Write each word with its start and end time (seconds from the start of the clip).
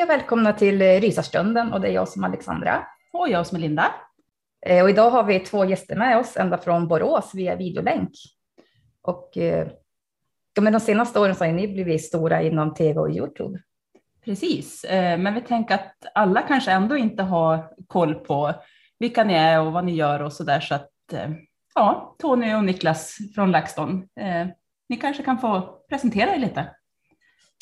Hej 0.00 0.04
och 0.04 0.10
välkomna 0.10 0.52
till 0.52 0.82
eh, 0.82 1.00
Rysarstunden 1.00 1.72
och 1.72 1.80
det 1.80 1.88
är 1.88 1.92
jag 1.92 2.08
som 2.08 2.24
Alexandra. 2.24 2.86
Och 3.12 3.28
jag 3.28 3.46
som 3.46 3.56
är 3.56 3.60
Linda. 3.60 3.94
Eh, 4.66 4.82
Och 4.82 4.90
idag 4.90 5.10
har 5.10 5.24
vi 5.24 5.40
två 5.40 5.64
gäster 5.64 5.96
med 5.96 6.18
oss 6.18 6.36
ända 6.36 6.58
från 6.58 6.88
Borås 6.88 7.30
via 7.34 7.56
videolänk. 7.56 8.10
Och 9.02 9.36
eh, 9.36 9.68
ja, 10.54 10.62
men 10.62 10.72
de 10.72 10.80
senaste 10.80 11.20
åren 11.20 11.34
så 11.34 11.44
har 11.44 11.52
ni 11.52 11.68
blivit 11.68 12.04
stora 12.04 12.42
inom 12.42 12.74
tv 12.74 13.00
och 13.00 13.10
Youtube. 13.10 13.58
Precis, 14.24 14.86
men 14.88 15.34
vi 15.34 15.40
tänker 15.40 15.74
att 15.74 15.96
alla 16.14 16.42
kanske 16.42 16.70
ändå 16.70 16.96
inte 16.96 17.22
har 17.22 17.72
koll 17.86 18.14
på 18.14 18.54
vilka 18.98 19.24
ni 19.24 19.34
är 19.34 19.60
och 19.60 19.72
vad 19.72 19.84
ni 19.84 19.94
gör 19.94 20.22
och 20.22 20.32
så 20.32 20.44
där. 20.44 20.60
Så 20.60 20.74
att 20.74 20.90
ja, 21.74 22.16
Tony 22.18 22.54
och 22.54 22.64
Niklas 22.64 23.18
från 23.34 23.50
LaxTon, 23.50 24.08
ni 24.88 24.96
kanske 24.96 25.22
kan 25.22 25.38
få 25.38 25.80
presentera 25.88 26.34
er 26.34 26.38
lite. 26.38 26.68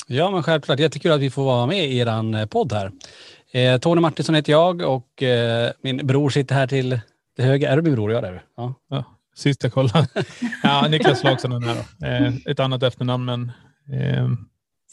Ja, 0.07 0.31
men 0.31 0.43
självklart. 0.43 0.79
Jättekul 0.79 1.11
att 1.11 1.21
vi 1.21 1.29
får 1.29 1.43
vara 1.43 1.65
med 1.65 1.89
i 1.89 1.97
er 1.97 2.45
podd 2.45 2.73
här. 2.73 2.91
Eh, 3.53 3.79
Tony 3.79 4.01
Martinsson 4.01 4.35
heter 4.35 4.51
jag 4.51 4.81
och 4.81 5.23
eh, 5.23 5.71
min 5.81 6.07
bror 6.07 6.29
sitter 6.29 6.55
här 6.55 6.67
till, 6.67 6.99
till 7.35 7.45
höger. 7.45 7.69
Är 7.69 7.75
du 7.75 7.81
min 7.81 7.93
bror? 7.93 8.11
Ja, 8.11 8.21
det 8.21 8.27
är 8.27 8.31
du. 8.31 8.39
Ja. 8.57 8.73
Ja, 8.89 9.03
sist 9.35 9.63
jag 9.63 9.73
kollade. 9.73 10.07
Ja, 10.63 10.87
Niklas 10.89 11.23
Lagsson 11.23 11.51
är 11.51 11.59
då. 11.59 12.05
Eh, 12.07 12.33
ett 12.51 12.59
annat 12.59 12.83
efternamn, 12.83 13.25
men 13.25 13.51
eh, 14.01 14.29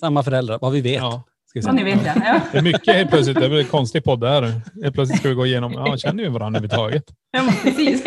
Samma 0.00 0.22
föräldrar, 0.22 0.58
vad 0.60 0.72
vi 0.72 0.80
vet. 0.80 0.94
ja. 1.02 1.22
Ska 1.48 1.60
vi 1.60 1.66
Vad 1.66 1.74
ni 1.74 1.82
säga. 1.82 1.96
vet 1.96 2.06
ja. 2.06 2.22
ja. 2.24 2.40
Det 2.52 2.58
är 2.58 2.62
mycket 2.62 2.94
helt 2.94 3.10
plötsligt. 3.10 3.38
Det 3.38 3.44
är 3.44 3.48
väl 3.48 3.58
en 3.58 3.64
konstig 3.66 4.04
podd 4.04 4.20
det 4.20 4.28
här. 4.28 4.60
Helt 4.82 4.94
plötsligt 4.94 5.18
ska 5.20 5.28
vi 5.28 5.34
gå 5.34 5.46
igenom, 5.46 5.72
ja, 5.72 5.96
känner 5.96 6.22
vi 6.22 6.28
varandra 6.28 6.58
överhuvudtaget? 6.58 7.04
ja 7.32 7.52
precis. 7.62 8.04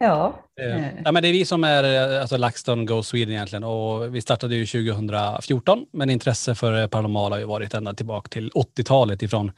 Ja, 0.00 0.44
Eh, 0.60 1.02
ja, 1.04 1.12
men 1.12 1.22
det 1.22 1.28
är 1.28 1.32
vi 1.32 1.44
som 1.44 1.64
är 1.64 2.12
eh, 2.14 2.20
alltså 2.20 2.36
LaxTon 2.36 2.86
Go 2.86 3.02
Sweden 3.02 3.34
egentligen 3.34 3.64
och 3.64 4.14
vi 4.14 4.20
startade 4.20 4.54
ju 4.56 4.66
2014 4.66 5.86
men 5.92 6.10
intresse 6.10 6.54
för 6.54 6.86
paranormal 6.88 7.32
har 7.32 7.38
ju 7.38 7.44
varit 7.44 7.74
ända 7.74 7.94
tillbaka 7.94 8.28
till 8.28 8.50
80-talet 8.50 9.22
ifrån 9.22 9.52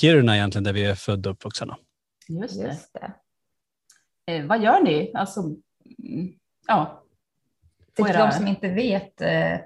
Kiruna 0.00 0.36
egentligen 0.36 0.64
där 0.64 0.72
vi 0.72 0.84
är 0.84 0.94
födda 0.94 1.30
och 1.30 1.34
uppvuxna. 1.34 1.76
Just 2.28 2.60
det. 2.60 2.66
just 2.66 2.92
det. 2.92 3.12
Eh, 4.32 4.46
vad 4.46 4.62
gör 4.62 4.80
ni? 4.82 5.10
Alltså, 5.14 5.40
mm, 5.40 5.58
ja, 6.66 7.02
Till 7.96 8.06
era- 8.06 8.26
de 8.26 8.32
som 8.32 8.46
inte 8.48 8.68
vet, 8.68 9.20
eh, 9.20 9.58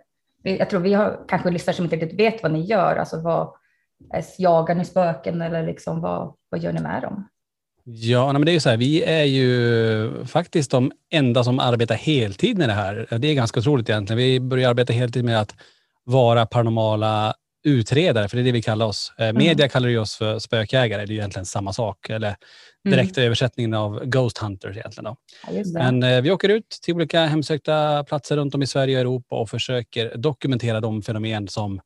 jag 0.43 0.71
tror 0.71 0.81
vi 0.81 0.95
har 0.95 1.25
kanske 1.29 1.51
lyssnare 1.51 1.77
som 1.77 1.85
inte 1.85 1.97
riktigt 1.97 2.21
vet 2.21 2.43
vad 2.43 2.53
ni 2.53 2.61
gör. 2.65 2.97
Alltså 2.97 3.21
vad, 3.21 3.55
eh, 4.15 4.25
jagar 4.39 4.75
ni 4.75 4.85
spöken 4.85 5.43
eller 5.43 5.63
liksom 5.67 6.01
vad, 6.01 6.35
vad 6.49 6.61
gör 6.61 6.73
ni 6.73 6.81
med 6.81 7.03
dem? 7.03 7.29
Ja, 7.89 8.33
men 8.33 8.45
det 8.45 8.51
är 8.51 8.55
ju 8.55 8.61
så 8.61 8.69
här, 8.71 8.77
vi 8.77 9.03
är 9.03 9.25
ju 9.25 10.25
faktiskt 10.25 10.71
de 10.71 10.93
enda 11.11 11.45
som 11.45 11.59
arbetar 11.59 11.95
heltid 11.95 12.59
med 12.59 12.69
det 12.69 12.73
här. 12.73 13.07
Det 13.19 13.29
är 13.29 13.35
ganska 13.35 13.61
otroligt 13.61 13.89
egentligen. 13.89 14.19
Vi 14.19 14.41
börjar 14.41 14.71
arbeta 14.71 14.93
heltid 14.93 15.25
med 15.25 15.41
att 15.41 15.55
vara 16.05 16.47
paranormala 16.47 17.35
utredare, 17.65 18.29
för 18.29 18.37
det 18.37 18.43
är 18.43 18.45
det 18.45 18.53
vi 18.53 18.63
kallar 18.63 18.87
oss. 18.87 19.13
Eh, 19.19 19.33
Media 19.33 19.69
kallar 19.69 19.89
ju 19.89 19.99
oss 19.99 20.17
för 20.17 20.39
spökjägare, 20.39 21.07
det 21.07 21.11
är 21.11 21.13
ju 21.13 21.19
egentligen 21.19 21.47
samma 21.47 21.73
sak. 21.73 22.11
Eller 22.11 22.37
direkt 22.91 23.19
översättningen 23.19 23.75
av 23.75 24.05
Ghost 24.05 24.39
Hunters 24.39 24.77
egentligen. 24.77 25.05
Då. 25.05 25.17
Ja. 25.53 25.63
Men 25.73 26.03
eh, 26.03 26.21
vi 26.21 26.31
åker 26.31 26.49
ut 26.49 26.69
till 26.83 26.95
olika 26.95 27.27
hemsökta 27.27 28.05
platser 28.05 28.37
runt 28.37 28.55
om 28.55 28.63
i 28.63 28.67
Sverige 28.67 28.97
och 28.97 29.01
Europa 29.01 29.37
och 29.37 29.51
försöker 29.51 30.17
dokumentera 30.17 30.81
de 30.81 31.03
fenomen 31.03 31.49
som 31.49 31.81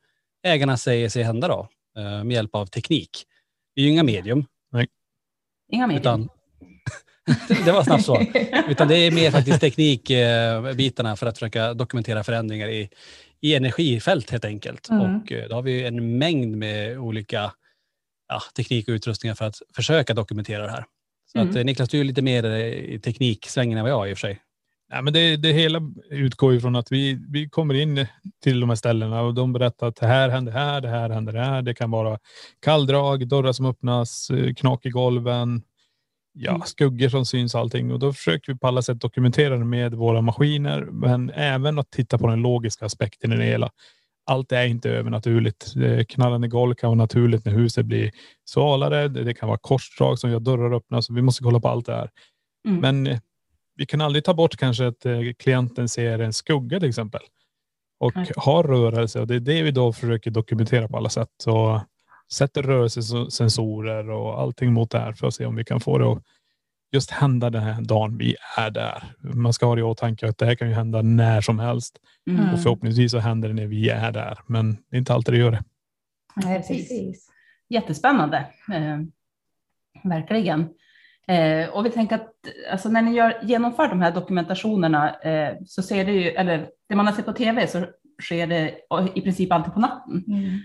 ägarna 0.46 0.76
säger 0.76 1.08
sig 1.08 1.22
hända 1.22 1.48
då, 1.48 1.68
eh, 1.96 2.24
med 2.24 2.34
hjälp 2.34 2.54
av 2.54 2.66
teknik. 2.66 3.10
Vi 3.74 3.82
är 3.82 3.86
ju 3.86 3.92
inga 3.92 4.02
medium, 4.02 4.44
inga 5.70 5.86
medier. 5.86 6.00
utan 6.00 6.28
det 7.64 7.72
var 7.72 7.82
snabbt 7.82 8.04
så. 8.04 8.20
Utan 8.68 8.88
det 8.88 8.96
är 8.96 9.10
mer 9.10 9.30
faktiskt 9.30 9.60
teknikbitarna 9.60 11.16
för 11.16 11.26
att 11.26 11.38
försöka 11.38 11.74
dokumentera 11.74 12.24
förändringar 12.24 12.68
i, 12.68 12.88
i 13.40 13.54
energifält 13.54 14.30
helt 14.30 14.44
enkelt. 14.44 14.88
Mm. 14.88 15.16
Och 15.16 15.32
eh, 15.32 15.48
då 15.48 15.54
har 15.54 15.62
vi 15.62 15.84
en 15.86 16.18
mängd 16.18 16.56
med 16.56 16.98
olika 16.98 17.52
ja, 18.28 18.42
teknik 18.56 18.88
och 18.88 18.92
utrustningar 18.92 19.34
för 19.34 19.44
att 19.44 19.62
försöka 19.76 20.14
dokumentera 20.14 20.62
det 20.62 20.70
här. 20.70 20.84
Så 21.32 21.38
Mm. 21.38 21.50
att, 21.50 21.56
eh, 21.56 21.64
Niklas, 21.64 21.88
du 21.88 22.00
är 22.00 22.04
lite 22.04 22.22
mer 22.22 22.44
eh, 22.44 22.66
i 22.66 23.00
tekniksvängen 23.04 23.78
än 23.78 23.84
vad 23.84 23.90
jag 23.92 24.06
är 24.06 24.10
i 24.10 24.14
och 24.14 24.18
för 24.18 24.26
sig. 24.28 24.40
Nej, 24.92 25.02
men 25.02 25.12
det, 25.12 25.36
det 25.36 25.52
hela 25.52 25.80
utgår 26.10 26.52
ju 26.52 26.60
från 26.60 26.76
att 26.76 26.92
vi, 26.92 27.18
vi 27.28 27.48
kommer 27.48 27.74
in 27.74 28.06
till 28.42 28.60
de 28.60 28.68
här 28.68 28.76
ställena 28.76 29.22
och 29.22 29.34
de 29.34 29.52
berättar 29.52 29.86
att 29.86 29.96
det 29.96 30.06
här 30.06 30.28
händer 30.28 30.52
här, 30.52 30.80
det 30.80 30.88
här 30.88 31.10
händer 31.10 31.32
här. 31.32 31.62
Det 31.62 31.74
kan 31.74 31.90
vara 31.90 32.18
kalldrag, 32.60 33.28
dörrar 33.28 33.52
som 33.52 33.66
öppnas, 33.66 34.30
eh, 34.30 34.54
knak 34.54 34.86
i 34.86 34.90
golven, 34.90 35.62
ja, 36.32 36.62
skuggor 36.64 37.08
som 37.08 37.26
syns 37.26 37.54
allting. 37.54 37.92
Och 37.92 37.98
då 37.98 38.12
försöker 38.12 38.52
vi 38.52 38.58
på 38.58 38.66
alla 38.66 38.82
sätt 38.82 39.00
dokumentera 39.00 39.56
det 39.56 39.64
med 39.64 39.94
våra 39.94 40.20
maskiner, 40.20 40.80
men 40.80 41.30
även 41.30 41.78
att 41.78 41.90
titta 41.90 42.18
på 42.18 42.26
den 42.26 42.42
logiska 42.42 42.86
aspekten 42.86 43.32
i 43.32 43.36
det 43.36 43.44
hela. 43.44 43.70
Allt 44.26 44.52
är 44.52 44.66
inte 44.66 44.90
övernaturligt. 44.90 45.76
Eh, 45.76 46.04
Knallande 46.04 46.48
golv 46.48 46.74
kan 46.74 46.88
vara 46.88 46.98
naturligt 46.98 47.44
när 47.44 47.52
huset 47.52 47.86
blir 47.86 48.10
svalare. 48.44 49.08
Det 49.08 49.24
det 49.24 49.34
kan 49.34 49.48
vara 49.48 49.58
korsdrag 49.58 50.18
som 50.18 50.30
gör 50.30 50.40
dörrar 50.40 50.76
öppna. 50.76 51.02
Så 51.02 51.14
vi 51.14 51.22
måste 51.22 51.42
kolla 51.42 51.60
på 51.60 51.68
allt 51.68 51.86
det 51.86 51.92
här. 51.92 52.10
Mm. 52.68 52.80
Men 52.80 53.06
eh, 53.06 53.18
vi 53.80 53.86
kan 53.86 54.00
aldrig 54.00 54.24
ta 54.24 54.34
bort 54.34 54.56
kanske 54.56 54.86
att 54.86 55.06
eh, 55.06 55.18
klienten 55.38 55.88
ser 55.88 56.18
en 56.18 56.32
skugga 56.32 56.80
till 56.80 56.88
exempel 56.88 57.20
och 58.00 58.16
Nej. 58.16 58.26
har 58.36 58.62
rörelse 58.62 59.20
och 59.20 59.26
det 59.26 59.34
är 59.34 59.40
det 59.40 59.62
vi 59.62 59.70
då 59.70 59.92
försöker 59.92 60.30
dokumentera 60.30 60.88
på 60.88 60.96
alla 60.96 61.08
sätt. 61.08 61.28
Så, 61.42 61.80
sätter 62.32 62.62
rörelsesensorer 62.62 64.10
och 64.10 64.40
allting 64.40 64.72
mot 64.72 64.90
det 64.90 64.98
här 64.98 65.12
för 65.12 65.26
att 65.26 65.34
se 65.34 65.46
om 65.46 65.56
vi 65.56 65.64
kan 65.64 65.80
få 65.80 65.98
det 65.98 66.12
att 66.12 66.22
just 66.92 67.10
hända 67.10 67.50
den 67.50 67.62
här 67.62 67.82
dagen 67.82 68.18
vi 68.18 68.36
är 68.56 68.70
där. 68.70 69.04
Man 69.18 69.52
ska 69.52 69.66
ha 69.66 69.74
det 69.74 69.80
i 69.80 69.82
åtanke 69.82 70.28
att 70.28 70.38
det 70.38 70.46
här 70.46 70.54
kan 70.54 70.68
ju 70.68 70.74
hända 70.74 71.02
när 71.02 71.40
som 71.40 71.58
helst 71.58 71.98
Mm. 72.30 72.54
och 72.54 72.62
förhoppningsvis 72.62 73.12
så 73.12 73.18
händer 73.18 73.48
det 73.48 73.54
när 73.54 73.66
vi 73.66 73.88
är 73.88 74.12
där. 74.12 74.38
Men 74.46 74.72
det 74.90 74.96
är 74.96 74.98
inte 74.98 75.14
alltid 75.14 75.34
det 75.34 75.38
gör 75.38 75.50
det. 75.50 75.64
Nej, 76.36 76.58
Precis. 76.58 76.88
precis. 76.88 77.28
Jättespännande. 77.68 78.36
Eh, 78.72 78.98
verkligen. 80.04 80.68
Eh, 81.30 81.68
och 81.68 81.86
vi 81.86 81.90
tänker 81.90 82.14
att 82.14 82.34
alltså, 82.70 82.88
när 82.88 83.02
ni 83.02 83.14
gör, 83.14 83.38
genomför 83.42 83.88
de 83.88 84.00
här 84.00 84.12
dokumentationerna 84.12 85.20
eh, 85.20 85.54
så 85.66 85.82
ser 85.82 86.04
det 86.04 86.12
ju, 86.12 86.28
eller 86.28 86.68
det 86.88 86.94
man 86.94 87.06
har 87.06 87.12
sett 87.12 87.26
på 87.26 87.32
tv 87.32 87.66
så 87.66 87.86
sker 88.22 88.46
det 88.46 88.74
i 89.14 89.20
princip 89.20 89.52
alltid 89.52 89.74
på 89.74 89.80
natten. 89.80 90.24
Mm. 90.28 90.60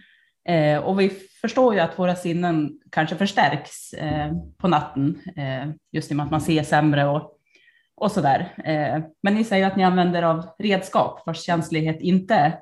Eh, 0.47 0.83
och 0.83 0.99
vi 0.99 1.09
förstår 1.41 1.73
ju 1.73 1.79
att 1.79 1.99
våra 1.99 2.15
sinnen 2.15 2.79
kanske 2.91 3.15
förstärks 3.15 3.93
eh, 3.93 4.31
på 4.57 4.67
natten, 4.67 5.19
eh, 5.35 5.69
just 5.91 6.11
i 6.11 6.13
och 6.13 6.17
med 6.17 6.23
att 6.23 6.31
man 6.31 6.41
ser 6.41 6.63
sämre 6.63 7.05
och, 7.05 7.31
och 7.95 8.11
så 8.11 8.21
där. 8.21 8.53
Eh, 8.63 9.03
men 9.23 9.35
ni 9.35 9.43
säger 9.43 9.67
att 9.67 9.75
ni 9.75 9.83
använder 9.83 10.23
av 10.23 10.45
redskap 10.59 11.23
vars 11.25 11.43
känslighet 11.43 12.01
inte 12.01 12.57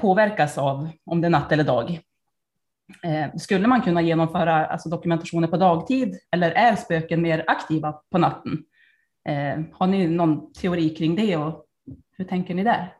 påverkas 0.00 0.58
av 0.58 0.88
om 1.06 1.20
det 1.20 1.28
är 1.28 1.30
natt 1.30 1.52
eller 1.52 1.64
dag. 1.64 2.00
Eh, 3.02 3.36
skulle 3.36 3.68
man 3.68 3.82
kunna 3.82 4.02
genomföra 4.02 4.66
alltså, 4.66 4.88
dokumentationer 4.88 5.48
på 5.48 5.56
dagtid 5.56 6.18
eller 6.30 6.50
är 6.50 6.76
spöken 6.76 7.22
mer 7.22 7.44
aktiva 7.46 7.92
på 7.92 8.18
natten? 8.18 8.64
Eh, 9.28 9.64
har 9.72 9.86
ni 9.86 10.06
någon 10.06 10.52
teori 10.52 10.90
kring 10.90 11.16
det 11.16 11.36
och 11.36 11.64
hur 12.16 12.24
tänker 12.24 12.54
ni 12.54 12.64
där? 12.64 12.92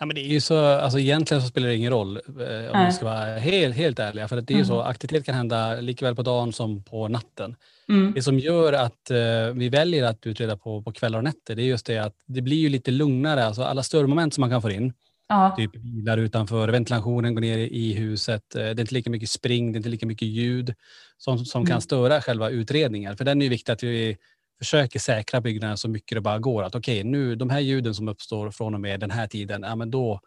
Ja, 0.00 0.06
men 0.06 0.14
det 0.14 0.20
är 0.20 0.28
ju 0.28 0.40
så, 0.40 0.64
alltså 0.64 0.98
egentligen 0.98 1.42
så 1.42 1.48
spelar 1.48 1.68
det 1.68 1.74
ingen 1.76 1.92
roll 1.92 2.16
eh, 2.16 2.76
om 2.80 2.86
vi 2.86 2.92
ska 2.92 3.04
vara 3.04 3.38
helt, 3.38 3.76
helt 3.76 3.98
ärliga. 3.98 4.28
För 4.28 4.36
att 4.36 4.46
det 4.46 4.54
är 4.54 4.58
ju 4.58 4.64
så, 4.64 4.74
Mm. 4.74 4.86
aktivitet 4.86 5.24
kan 5.26 5.34
hända 5.34 5.74
likväl 5.80 6.14
på 6.16 6.22
dagen 6.22 6.52
som 6.52 6.82
på 6.82 7.08
natten. 7.08 7.56
Mm. 7.88 8.12
Det 8.14 8.22
som 8.22 8.38
gör 8.38 8.72
att 8.72 9.10
eh, 9.10 9.54
vi 9.54 9.68
väljer 9.68 10.04
att 10.04 10.26
utreda 10.26 10.56
på, 10.56 10.82
på 10.82 10.92
kvällar 10.92 11.18
och 11.18 11.24
nätter, 11.24 11.54
det 11.54 11.62
är 11.62 11.66
just 11.66 11.86
det 11.86 11.98
att 11.98 12.14
det 12.26 12.42
blir 12.42 12.56
ju 12.56 12.68
lite 12.68 12.90
lugnare. 12.90 13.44
Alltså 13.44 13.62
alla 13.62 13.82
störmoment 13.82 14.34
som 14.34 14.40
man 14.40 14.50
kan 14.50 14.62
få 14.62 14.70
in, 14.70 14.92
Ja. 15.28 15.54
typ 15.56 15.72
bilar 15.72 16.18
utanför, 16.18 16.68
ventilationen 16.68 17.34
går 17.34 17.40
ner 17.40 17.58
i 17.58 17.92
huset, 17.92 18.54
eh, 18.54 18.60
det 18.60 18.68
är 18.68 18.80
inte 18.80 18.94
lika 18.94 19.10
mycket 19.10 19.30
spring, 19.30 19.72
det 19.72 19.76
är 19.76 19.78
inte 19.78 19.88
lika 19.88 20.06
mycket 20.06 20.28
ljud 20.28 20.74
som, 21.18 21.38
som 21.44 21.60
Mm. 21.62 21.70
kan 21.70 21.80
störa 21.80 22.20
själva 22.20 22.50
utredningen. 22.50 23.16
För 23.16 23.24
den 23.24 23.40
är 23.42 23.46
ju 23.46 23.50
viktigt 23.50 23.68
att 23.68 23.82
vi 23.82 24.16
försöker 24.58 24.98
säkra 24.98 25.40
byggnaden 25.40 25.76
så 25.76 25.88
mycket 25.88 26.16
det 26.16 26.20
bara 26.20 26.38
går. 26.38 26.62
Att 26.62 26.74
okej, 26.74 27.04
nu 27.04 27.34
de 27.36 27.50
här 27.50 27.60
ljuden 27.60 27.94
som 27.94 28.08
uppstår 28.08 28.50
från 28.50 28.74
och 28.74 28.80
med 28.80 29.00
den 29.00 29.10
här 29.10 29.26
tiden, 29.26 29.62
ja, 29.62 29.76
men 29.76 29.90
då, 29.90 30.20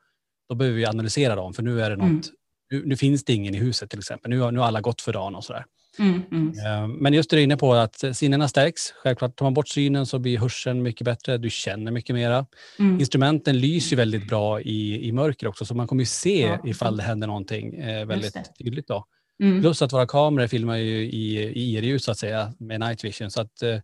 då 0.49 0.55
behöver 0.55 0.77
vi 0.77 0.85
analysera 0.85 1.35
dem 1.35 1.53
för 1.53 1.63
nu 1.63 1.81
är 1.81 1.89
det 1.89 1.95
något, 1.95 2.05
Mm. 2.09 2.21
nu, 2.71 2.83
nu 2.85 2.95
finns 2.97 3.23
det 3.23 3.33
ingen 3.33 3.55
i 3.55 3.57
huset 3.57 3.89
till 3.89 3.99
exempel. 3.99 4.29
Nu 4.29 4.39
har, 4.39 4.51
nu 4.51 4.59
har 4.59 4.67
alla 4.67 4.81
gått 4.81 5.01
för 5.01 5.13
dagen 5.13 5.35
och 5.35 5.43
sådär. 5.43 5.59
Mm, 5.59 5.67
mm. 5.99 6.53
Eh, 6.65 6.87
Men 6.87 7.13
just 7.13 7.29
det 7.29 7.35
du 7.35 7.39
är 7.39 7.43
inne 7.43 7.57
på 7.57 7.73
att 7.73 8.03
sinnena 8.13 8.47
stärks. 8.47 8.91
Självklart 8.91 9.35
tar 9.35 9.45
man 9.45 9.53
bort 9.53 9.67
synen 9.67 10.05
så 10.05 10.19
blir 10.19 10.37
hörseln 10.37 10.83
mycket 10.83 11.05
bättre. 11.05 11.37
Du 11.37 11.49
känner 11.49 11.91
mycket 11.91 12.15
mera. 12.15 12.45
Mm. 12.79 12.99
Instrumenten 12.99 13.59
lyser 13.59 13.95
väldigt 13.95 14.27
bra 14.27 14.61
i, 14.61 15.07
i 15.07 15.11
mörker 15.11 15.47
också 15.47 15.65
så 15.65 15.75
man 15.75 15.87
kommer 15.87 16.01
ju 16.01 16.05
se 16.05 16.41
Ja. 16.41 16.59
ifall 16.65 16.97
det 16.97 17.03
händer 17.03 17.27
någonting 17.27 17.73
eh, 17.73 18.05
väldigt 18.05 18.57
tydligt 18.57 18.87
då. 18.87 19.05
Mm. 19.43 19.61
Plus 19.61 19.81
att 19.81 19.93
våra 19.93 20.05
kameror 20.07 20.47
filmar 20.47 20.75
ju 20.75 21.01
i, 21.05 21.37
i 21.43 21.77
IR-ljus 21.77 22.03
så 22.03 22.11
att 22.11 22.17
säga 22.17 22.53
med 22.59 22.79
night 22.79 23.03
vision 23.03 23.31
så 23.31 23.41
att 23.41 23.61
eh, 23.61 23.79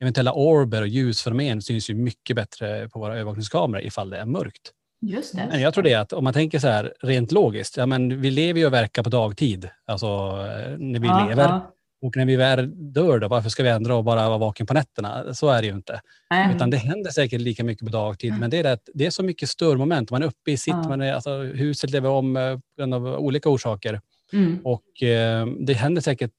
eventuella 0.00 0.32
orber 0.32 0.82
och 0.82 0.88
ljusfenomen 0.88 1.62
syns 1.62 1.90
ju 1.90 1.94
mycket 1.94 2.36
bättre 2.36 2.88
på 2.88 2.98
våra 2.98 3.14
övervakningskameror 3.14 3.82
ifall 3.82 4.10
det 4.10 4.16
är 4.18 4.26
mörkt. 4.26 4.72
Just 5.00 5.36
det. 5.36 5.46
Men 5.50 5.60
jag 5.60 5.74
tror 5.74 5.84
det 5.84 5.94
att 5.94 6.12
om 6.12 6.24
man 6.24 6.32
tänker 6.32 6.58
så 6.58 6.68
här 6.68 6.94
rent 7.00 7.32
logiskt, 7.32 7.76
ja 7.76 7.86
men 7.86 8.20
vi 8.20 8.30
lever 8.30 8.60
ju 8.60 8.66
och 8.66 8.72
verkar 8.72 9.02
på 9.02 9.10
dagtid, 9.10 9.68
alltså 9.86 10.06
eh, 10.06 10.78
när 10.78 11.00
vi 11.00 11.06
Ja, 11.06 11.26
lever. 11.28 11.42
ja. 11.42 11.74
Och 12.02 12.16
när 12.16 12.26
vi 12.26 12.36
väl 12.36 12.92
dör 12.92 13.18
då, 13.18 13.28
varför 13.28 13.48
ska 13.50 13.62
vi 13.62 13.68
ändra 13.68 13.94
och 13.96 14.04
bara 14.04 14.28
vara 14.28 14.38
vaken 14.38 14.66
på 14.66 14.74
nätterna? 14.74 15.34
Så 15.34 15.48
är 15.48 15.60
det 15.62 15.66
ju 15.68 15.74
inte. 15.74 16.00
Nej. 16.30 16.54
Utan 16.56 16.70
det 16.70 16.76
händer 16.76 17.10
säkert 17.10 17.40
lika 17.40 17.64
mycket 17.64 17.86
på 17.86 17.92
dagtid. 17.92 18.34
Men 18.38 18.50
det 18.50 18.58
är, 18.58 18.62
det, 18.62 18.78
det 18.94 19.06
är 19.06 19.10
så 19.10 19.22
mycket 19.22 19.48
störmoment. 19.48 20.10
Man 20.10 20.22
är 20.22 20.26
uppe 20.26 20.50
i 20.50 20.56
sitt, 20.56 20.74
Ja. 20.82 20.88
man 20.88 21.00
är, 21.00 21.12
alltså, 21.12 21.36
huset 21.42 21.90
lever 21.90 22.08
om 22.08 22.36
eh, 22.36 22.54
på 22.54 22.60
grund 22.76 22.94
av 22.94 23.06
olika 23.06 23.48
orsaker. 23.48 24.00
Mm. 24.32 24.58
Och 24.64 25.02
eh, 25.02 25.46
det 25.46 25.72
händer 25.72 26.02
säkert 26.02 26.32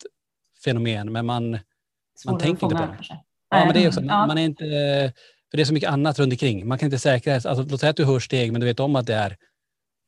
fenomen, 0.63 1.12
men 1.12 1.25
man, 1.25 1.58
Svårare 2.16 2.36
att 2.36 2.44
tänker 2.44 2.66
inte 2.66 2.75
på 2.75 2.81
det. 2.81 2.88
kanske. 2.96 3.13
ja, 3.50 3.66
men 3.66 3.74
det 3.74 3.84
är 3.84 3.88
också, 3.88 4.02
man 4.02 4.38
är 4.38 4.42
inte, 4.46 4.66
för 5.51 5.57
det 5.57 5.63
är 5.63 5.65
så 5.65 5.74
mycket 5.74 5.89
annat 5.89 6.19
runt 6.19 6.33
omkring. 6.33 6.68
Man 6.68 6.77
kan 6.77 6.88
inte 6.88 7.00
säkra, 7.00 7.33
alltså, 7.33 7.65
låt 7.69 7.80
säga 7.80 7.89
att 7.89 7.95
du 7.95 8.06
hör 8.06 8.19
steg, 8.19 8.51
men 8.51 8.62
du 8.62 8.68
vet 8.68 8.80
om 8.80 8.95
att 8.95 9.06
det 9.07 9.13
är 9.15 9.38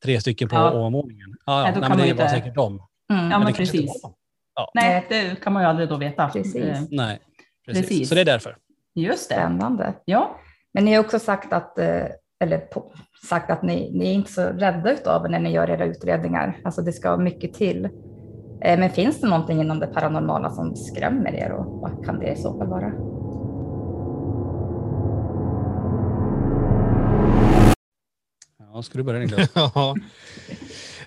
tre 0.04 0.22
stycken 0.22 0.50
på 0.50 0.56
Ja. 0.56 0.72
ovanvåningen. 0.74 1.36
Ja, 1.46 1.54
Nej, 1.54 1.58
ja, 1.58 1.64
nej, 1.64 1.74
kan 1.74 1.82
men 1.82 1.90
man 1.90 1.98
det 1.98 2.04
var 2.14 2.24
inte- 2.24 2.30
säkert 2.30 2.56
dem. 2.56 2.74
Mm. 3.14 3.32
Ja, 3.32 3.40
men 3.40 3.48
inte 3.48 3.58
precis. 3.60 4.04
var. 4.04 4.12
Ja. 4.56 4.72
Nej, 4.74 5.06
det 5.10 5.36
kan 5.44 5.54
man 5.54 5.64
ju 5.64 5.70
aldrig 5.70 5.90
då 5.90 5.98
veta. 5.98 6.28
Precis. 6.30 6.56
Eh, 6.56 6.82
Nej, 6.92 7.20
precis. 7.66 7.88
Precis. 7.88 8.10
Så 8.10 8.16
det 8.16 8.22
är 8.22 8.26
därför. 8.26 8.58
Just 8.96 9.30
det. 9.30 9.36
Spännande. 9.36 9.94
Ja. 10.06 10.38
Men 10.74 10.86
ni 10.86 10.94
har 10.94 11.04
också 11.04 11.20
sagt 11.20 11.54
att, 11.54 11.80
eh, 11.80 12.04
eller 12.40 12.58
på, 12.58 12.92
sagt 13.30 13.50
att 13.52 13.64
ni, 13.64 13.92
ni 13.94 14.10
är 14.10 14.14
inte 14.14 14.32
så 14.32 14.42
rädda 14.42 14.92
utav 14.92 15.30
när 15.32 15.40
ni 15.40 15.52
gör 15.52 15.70
era 15.70 15.86
utredningar. 15.86 16.58
Alltså 16.64 16.82
det 16.82 16.92
ska 16.94 17.18
mycket 17.18 17.54
till. 17.54 17.86
Eh, 18.62 18.80
Men 18.80 18.90
finns 18.90 19.22
det 19.22 19.28
någonting 19.28 19.62
inom 19.62 19.80
det 19.80 19.88
paranormala 19.88 20.50
som 20.50 20.76
skrämmer 20.76 21.34
er 21.36 21.52
och 21.52 21.66
vad 21.82 22.06
kan 22.06 22.20
det 22.20 22.32
i 22.32 22.36
så 22.36 22.58
fall 22.58 22.68
vara? 22.68 22.92
Ja, 28.74 28.84
ska 28.84 28.98
du 28.98 29.04
börja 29.04 29.20
Niklas? 29.20 29.50
Ja. 29.56 29.96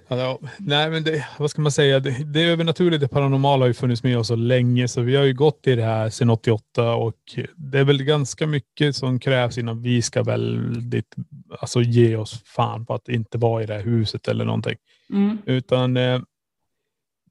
Ja, 0.09 0.39
nej, 0.59 0.91
men 0.91 1.05
det, 1.05 1.27
vad 1.39 1.51
ska 1.51 1.63
man 1.63 1.73
säga? 1.73 2.01
Det, 2.01 2.33
det 2.33 2.43
övernaturliga, 2.43 3.01
det 3.01 3.09
paranormala 3.09 3.63
har 3.63 3.67
ju 3.67 3.75
funnits 3.75 4.03
med 4.03 4.19
oss 4.19 4.29
så 4.29 4.37
länge, 4.37 4.89
så 4.89 5.01
vi 5.01 5.17
har 5.17 5.25
ju 5.25 5.35
gått 5.35 5.67
i 5.67 5.75
det 5.75 5.83
här 5.83 6.11
sedan 6.11 6.31
88 6.31 6.95
och 6.95 7.15
det 7.57 7.79
är 7.79 7.85
väl 7.85 8.03
ganska 8.03 8.47
mycket 8.47 8.97
som 8.97 9.21
krävs 9.21 9.59
innan 9.59 9.83
vi 9.83 10.03
ska 10.03 10.23
väldigt, 10.23 11.15
alltså 11.61 11.83
ge 11.83 12.17
oss 12.17 12.43
fan 12.45 12.87
på 12.87 12.95
att 12.95 13.09
inte 13.09 13.39
vara 13.39 13.63
i 13.63 13.67
det 13.67 13.75
här 13.75 13.83
huset 13.83 14.29
eller 14.29 14.45
någonting. 14.45 14.77
Mm. 15.13 15.39
Utan 15.47 15.97
eh, 15.97 16.21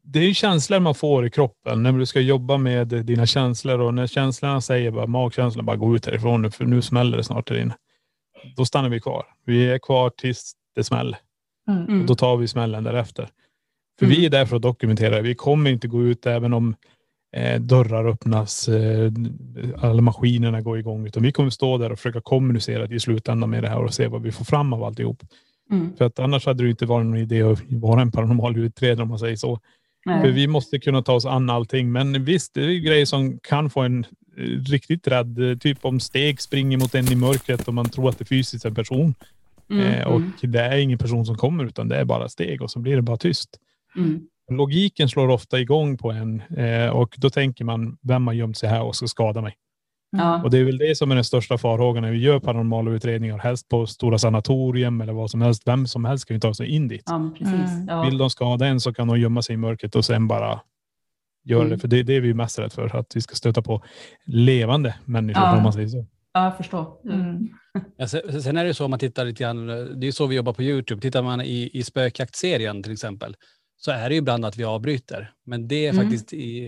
det 0.04 0.20
är 0.20 0.24
ju 0.24 0.34
känslor 0.34 0.80
man 0.80 0.96
får 0.96 1.26
i 1.26 1.30
kroppen 1.30 1.84
när 1.84 1.92
du 1.92 2.06
ska 2.06 2.20
jobba 2.20 2.58
med 2.58 2.88
dina 2.88 3.26
känslor 3.26 3.80
och 3.80 3.94
när 3.94 4.08
känslorna 4.08 4.62
säger 4.62 4.92
bara 4.92 5.08
magkänslan 5.08 5.66
bara 5.66 5.78
gå 5.78 5.96
ut 5.96 6.06
härifrån 6.06 6.42
nu 6.42 6.52
för 6.52 6.66
nu 6.66 6.82
smäller 6.82 7.18
det 7.18 7.24
snart 7.24 7.48
där 7.48 7.62
inne. 7.62 7.76
Då 8.56 8.66
stannar 8.66 8.90
vi 8.90 9.00
kvar. 9.00 9.26
Vi 9.46 9.70
är 9.70 9.78
kvar 9.80 10.10
tills 10.10 10.54
det 10.76 10.84
smäller. 10.84 11.18
Mm. 11.68 12.02
Och 12.02 12.08
då 12.08 12.16
tar 12.16 12.38
vi 12.38 12.48
smällen 12.48 12.84
därefter. 12.84 13.30
För 14.00 14.06
Mm. 14.06 14.18
vi 14.18 14.26
är 14.26 14.30
där 14.30 14.46
för 14.46 14.56
att 14.56 14.62
dokumentera. 14.62 15.22
Vi 15.22 15.36
kommer 15.36 15.70
inte 15.70 15.88
gå 15.88 16.04
ut 16.04 16.26
även 16.26 16.54
om 16.54 16.76
eh, 17.36 17.62
dörrar 17.62 18.06
öppnas, 18.08 18.68
eh, 18.68 19.12
alla 19.78 20.02
maskinerna 20.02 20.62
går 20.62 20.80
igång. 20.80 21.08
Utan 21.08 21.24
vi 21.24 21.32
kommer 21.32 21.50
stå 21.50 21.78
där 21.78 21.92
och 21.92 22.00
försöka 22.00 22.22
kommunicera 22.22 22.86
i 22.96 23.00
slutändan 23.00 23.50
med 23.50 23.64
det 23.64 23.70
här 23.70 23.84
och 23.84 23.94
se 23.94 24.08
vad 24.08 24.22
vi 24.22 24.32
får 24.32 24.46
fram 24.46 24.74
av 24.74 24.84
alltihop. 24.84 25.24
Mm. 25.72 25.96
För 25.98 26.06
att 26.06 26.20
annars 26.20 26.46
hade 26.46 26.64
det 26.64 26.70
inte 26.70 26.86
varit 26.86 27.06
någon 27.06 27.18
idé 27.18 27.42
att 27.42 27.60
vara 27.70 28.02
en 28.02 28.12
paranormal 28.12 28.58
utredare 28.58 29.04
om 29.04 29.10
man 29.10 29.20
säger 29.20 29.36
så. 29.36 29.60
För 30.22 30.32
vi 30.32 30.48
måste 30.48 30.80
kunna 30.80 31.02
ta 31.02 31.14
oss 31.14 31.26
an 31.26 31.50
allting. 31.50 31.92
Men 31.92 32.26
visst, 32.26 32.54
det 32.54 32.62
är 32.62 32.80
grejer 32.80 33.06
som 33.06 33.40
kan 33.40 33.70
få 33.70 33.82
en 33.82 34.06
riktigt 34.68 35.08
rädd. 35.08 35.40
Eh, 35.52 35.58
Typ 35.58 35.86
om 35.86 36.00
steg 36.00 36.42
springer 36.42 36.78
mot 36.78 36.96
en 36.96 37.12
i 37.12 37.16
mörkret 37.16 37.68
och 37.68 37.74
man 37.74 37.90
tror 37.90 38.10
att 38.10 38.18
det 38.18 38.24
är 38.24 38.26
fysiskt 38.26 38.66
en 38.66 38.76
person. 38.76 39.14
Mm. 39.70 39.86
Eh, 39.86 40.08
och 40.08 40.16
Mm. 40.20 40.32
det 40.42 40.60
är 40.62 40.78
ingen 40.78 40.98
person 40.98 41.26
som 41.26 41.36
kommer 41.36 41.64
utan 41.66 41.88
det 41.90 41.96
är 41.98 42.06
bara 42.06 42.30
steg 42.30 42.62
och 42.62 42.72
så 42.72 42.80
blir 42.80 42.96
det 42.96 43.02
bara 43.02 43.18
tyst. 43.18 43.50
Mm. 43.98 44.22
Logiken 44.52 45.10
slår 45.10 45.28
ofta 45.28 45.60
igång 45.60 45.98
på 45.98 46.12
en 46.12 46.42
eh, 46.58 46.90
och 46.90 47.16
då 47.18 47.30
tänker 47.30 47.66
man, 47.66 47.98
vem 48.02 48.28
har 48.28 48.34
gömt 48.34 48.58
sig 48.58 48.70
här 48.70 48.82
och 48.84 48.96
ska 48.96 49.08
skada 49.08 49.42
mig? 49.42 49.56
Ja. 50.18 50.44
Och 50.44 50.52
det 50.52 50.58
är 50.58 50.64
väl 50.64 50.78
det 50.78 50.98
som 50.98 51.12
är 51.12 51.16
den 51.16 51.24
största 51.24 51.58
farhågan 51.58 52.04
när 52.04 52.12
vi 52.12 52.18
gör 52.18 52.40
paranormala 52.40 52.92
utredningar, 52.92 53.38
helst 53.38 53.70
på 53.70 53.88
stora 53.88 54.18
sanatorium 54.18 55.02
eller 55.02 55.14
vad 55.14 55.32
som 55.32 55.42
helst. 55.42 55.64
Vem 55.66 55.88
som 55.88 56.06
helst 56.06 56.28
kan 56.28 56.36
ju 56.36 56.40
ta 56.42 56.54
sig 56.54 56.68
in 56.68 56.88
dit. 56.88 57.04
ja. 57.06 57.16
Mm. 57.16 57.86
Ja. 57.88 58.04
Vill 58.04 58.18
de 58.18 58.30
skada 58.30 58.66
en 58.68 58.80
så 58.80 58.94
kan 58.94 59.08
de 59.08 59.20
gömma 59.20 59.42
sig 59.42 59.54
i 59.54 59.58
mörkret 59.58 59.96
och 59.96 60.06
sen 60.06 60.28
bara 60.28 60.60
göra 61.46 61.60
Mm. 61.62 61.70
det. 61.70 61.78
För 61.80 61.88
det, 61.88 62.04
det 62.04 62.16
är 62.16 62.22
vi 62.22 62.34
mest 62.34 62.60
rädd 62.60 62.74
för, 62.74 62.96
att 62.96 63.16
vi 63.16 63.22
ska 63.22 63.36
stöta 63.36 63.62
på 63.62 63.84
levande 64.26 64.96
människor 65.06 65.44
Ja. 65.44 65.58
om 65.58 65.64
man 65.64 65.74
säger 65.74 65.88
så. 65.88 66.06
ja, 66.34 66.44
jag 66.44 66.58
förstår. 66.58 66.98
Mm. 67.12 67.48
Ja, 67.98 68.08
sen 68.08 68.42
sen 68.44 68.58
är 68.58 68.66
det 68.66 68.74
så 68.74 68.86
om 68.86 68.90
man 68.92 69.00
tittar 69.00 69.26
lite 69.26 69.44
grann, 69.44 69.68
det 70.00 70.08
är 70.08 70.12
så 70.12 70.26
vi 70.28 70.36
jobbar 70.36 70.54
på 70.54 70.64
Youtube. 70.64 71.02
Tittar 71.02 71.22
man 71.24 71.42
i, 71.42 71.70
i 71.74 71.84
spökjaktserien 71.84 72.84
till 72.84 72.92
exempel 72.92 73.36
så 73.78 73.92
är 73.92 74.10
det 74.10 74.16
ju 74.16 74.20
ibland 74.20 74.46
att 74.46 74.58
vi 74.58 74.64
avbryter. 74.64 75.32
Men 75.46 75.68
det 75.68 75.86
är 75.88 75.94
Mm. 75.94 76.04
faktiskt 76.06 76.34
i, 76.34 76.60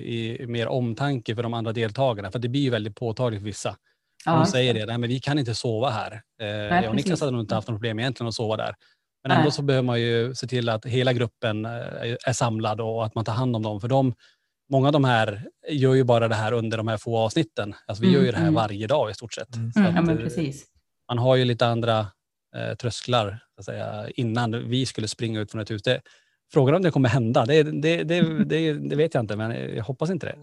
i 0.41 0.47
mer 0.47 0.67
omtanke 0.67 1.35
för 1.35 1.43
de 1.43 1.53
andra 1.53 1.73
deltagarna. 1.73 2.31
För 2.31 2.39
det 2.39 2.49
blir 2.49 2.61
ju 2.61 2.69
väldigt 2.69 2.95
påtagligt 2.95 3.41
för 3.41 3.45
vissa. 3.45 3.75
Ja, 4.25 4.35
de 4.35 4.45
säger 4.45 4.73
det, 4.73 4.85
nej 4.85 4.97
men 4.97 5.09
vi 5.09 5.19
kan 5.19 5.39
inte 5.39 5.55
sova 5.55 5.89
här. 5.89 6.21
Eh, 6.41 6.47
jag 6.47 6.89
och 6.89 6.95
Niklas 6.95 7.19
hade 7.19 7.31
nog 7.31 7.41
inte 7.41 7.55
haft 7.55 7.67
något 7.67 7.75
problem 7.77 7.99
egentligen 7.99 8.27
att 8.27 8.33
sova 8.33 8.57
där. 8.57 8.75
Men 9.23 9.29
Nej. 9.29 9.37
ändå 9.37 9.51
så 9.51 9.61
behöver 9.61 9.85
man 9.85 10.01
ju 10.01 10.35
se 10.35 10.47
till 10.47 10.69
att 10.69 10.85
hela 10.85 11.13
gruppen 11.13 11.65
eh, 11.65 11.71
är 12.27 12.33
samlad 12.33 12.81
och 12.81 13.05
att 13.05 13.15
man 13.15 13.25
tar 13.25 13.33
hand 13.33 13.55
om 13.55 13.61
dem. 13.63 13.81
För 13.81 13.87
de, 13.87 14.13
många 14.69 14.87
av 14.87 14.93
de 14.93 15.03
här 15.03 15.43
gör 15.69 15.93
ju 15.93 16.03
bara 16.03 16.27
det 16.27 16.35
här 16.35 16.51
under 16.51 16.77
de 16.77 16.87
här 16.87 16.97
få 16.97 17.17
avsnitten. 17.17 17.75
Alltså 17.85 18.01
vi 18.01 18.07
Mm, 18.07 18.19
gör 18.19 18.25
ju 18.25 18.31
det 18.31 18.37
här 18.37 18.43
mm. 18.43 18.53
varje 18.53 18.87
dag 18.87 19.11
i 19.11 19.13
stort 19.13 19.33
sett. 19.33 19.55
Mm. 19.55 19.71
Så 19.71 19.79
Mm, 19.79 19.89
att, 19.89 19.95
ja, 19.95 20.01
men 20.01 20.17
eh, 20.17 20.23
precis. 20.23 20.65
man 21.09 21.17
har 21.17 21.35
ju 21.35 21.45
lite 21.45 21.67
andra 21.67 21.99
eh, 22.55 22.75
trösklar 22.75 23.39
så 23.55 23.59
att 23.59 23.65
säga, 23.65 24.09
innan 24.09 24.69
vi 24.69 24.85
skulle 24.85 25.07
springa 25.07 25.39
ut 25.39 25.51
från 25.51 25.61
ett 25.61 25.71
hus. 25.71 25.83
Det, 25.83 26.01
Frågan 26.53 26.75
om 26.75 26.81
det 26.81 26.91
kommer 26.91 27.09
hända, 27.09 27.45
det, 27.45 27.63
det, 27.63 28.03
det, 28.03 28.21
det, 28.45 28.73
det 28.73 28.95
vet 28.95 29.13
jag 29.13 29.23
inte, 29.23 29.35
men 29.35 29.75
jag 29.75 29.83
hoppas 29.83 30.09
inte 30.09 30.25
det. 30.25 30.35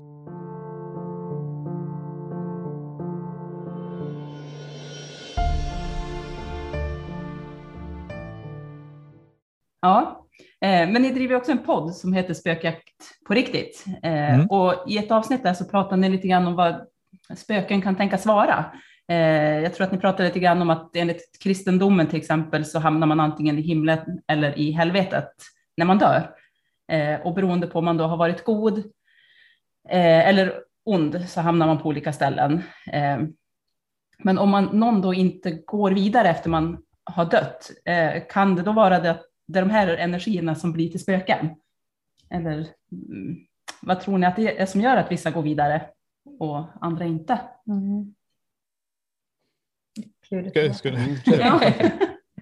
Ja, 9.80 10.23
men 10.68 11.02
ni 11.02 11.10
driver 11.10 11.36
också 11.36 11.52
en 11.52 11.58
podd 11.64 11.94
som 11.94 12.12
heter 12.12 12.34
Spökjakt 12.34 12.94
på 13.26 13.34
riktigt. 13.34 13.84
Eh, 14.02 14.34
Mm. 14.34 14.46
Och 14.46 14.84
i 14.88 14.98
ett 14.98 15.10
avsnitt 15.10 15.42
där 15.42 15.54
så 15.54 15.64
pratar 15.64 15.96
ni 15.96 16.08
lite 16.08 16.28
grann 16.28 16.46
om 16.46 16.54
vad 16.54 16.86
spöken 17.36 17.82
kan 17.82 17.96
tänkas 17.96 18.26
vara. 18.26 18.64
Eh, 19.08 19.60
Jag 19.62 19.74
tror 19.74 19.84
att 19.86 19.92
ni 19.92 19.98
pratar 19.98 20.24
lite 20.24 20.38
grann 20.40 20.62
om 20.62 20.70
att 20.70 20.96
enligt 20.96 21.38
kristendomen 21.42 22.06
till 22.06 22.18
exempel 22.18 22.64
så 22.64 22.78
hamnar 22.78 23.06
man 23.06 23.20
antingen 23.20 23.58
i 23.58 23.62
himlen 23.62 24.20
eller 24.28 24.58
i 24.58 24.70
helvetet 24.70 25.32
när 25.76 25.86
man 25.86 25.98
dör. 25.98 26.30
Eh, 26.92 27.20
Och 27.20 27.34
beroende 27.34 27.66
på 27.66 27.78
om 27.78 27.84
man 27.84 27.96
då 27.96 28.04
har 28.06 28.16
varit 28.16 28.44
god 28.44 28.78
eh, 29.88 30.28
eller 30.28 30.54
ond 30.84 31.28
så 31.28 31.40
hamnar 31.40 31.66
man 31.66 31.78
på 31.78 31.88
olika 31.88 32.12
ställen. 32.12 32.62
Eh, 32.92 33.18
Men 34.18 34.38
om 34.38 34.50
man, 34.50 34.64
någon 34.64 35.00
då 35.00 35.14
inte 35.14 35.50
går 35.50 35.90
vidare 35.90 36.28
efter 36.28 36.50
man 36.50 36.78
har 37.04 37.24
dött, 37.24 37.70
eh, 37.84 38.22
kan 38.30 38.56
det 38.56 38.62
då 38.62 38.72
vara 38.72 39.00
det, 39.00 39.18
det 39.46 39.58
är 39.58 39.62
de 39.62 39.70
här 39.70 39.88
energierna 39.88 40.54
som 40.54 40.72
blir 40.72 40.90
till 40.90 41.00
spöken? 41.00 41.48
Eller 42.30 42.66
mm, 42.92 43.36
vad 43.82 44.00
tror 44.00 44.18
ni 44.18 44.26
att 44.26 44.36
det 44.36 44.60
är 44.60 44.66
som 44.66 44.80
gör 44.80 44.96
att 44.96 45.12
vissa 45.12 45.30
går 45.30 45.42
vidare 45.42 45.82
och 46.38 46.66
andra 46.80 47.04
inte? 47.04 47.40
Mm. 47.66 48.14
Ja. 51.24 51.60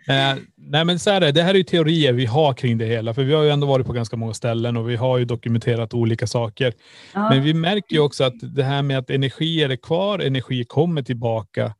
Eh, 0.09 0.37
nej 0.57 0.85
men 0.85 0.99
så 0.99 1.11
här 1.11 1.17
är 1.17 1.27
det, 1.27 1.33
det 1.33 1.43
här 1.43 1.55
är 1.55 1.59
ju 1.59 1.65
teorier 1.65 2.13
vi 2.13 2.27
har 2.27 2.55
kring 2.55 2.79
det 2.79 2.85
hela, 2.85 3.15
för 3.15 3.25
vi 3.25 3.35
har 3.35 3.43
ju 3.43 3.51
ändå 3.51 3.67
varit 3.67 3.87
på 3.87 3.93
ganska 3.93 4.17
många 4.17 4.35
ställen 4.35 4.77
och 4.77 4.91
vi 4.91 4.97
har 4.97 5.19
ju 5.19 5.25
dokumenterat 5.25 5.95
olika 5.95 6.27
saker. 6.27 6.73
Ja. 7.15 7.29
Men 7.31 7.43
vi 7.43 7.55
märker 7.55 7.95
ju 7.95 8.01
också 8.01 8.25
att 8.25 8.35
det 8.43 8.63
här 8.63 8.83
med 8.83 8.99
att 8.99 9.11
energier 9.11 9.71
är 9.71 9.77
kvar, 9.77 10.19
energier 10.19 10.65
kommer 10.65 11.03
tillbaka, 11.03 11.75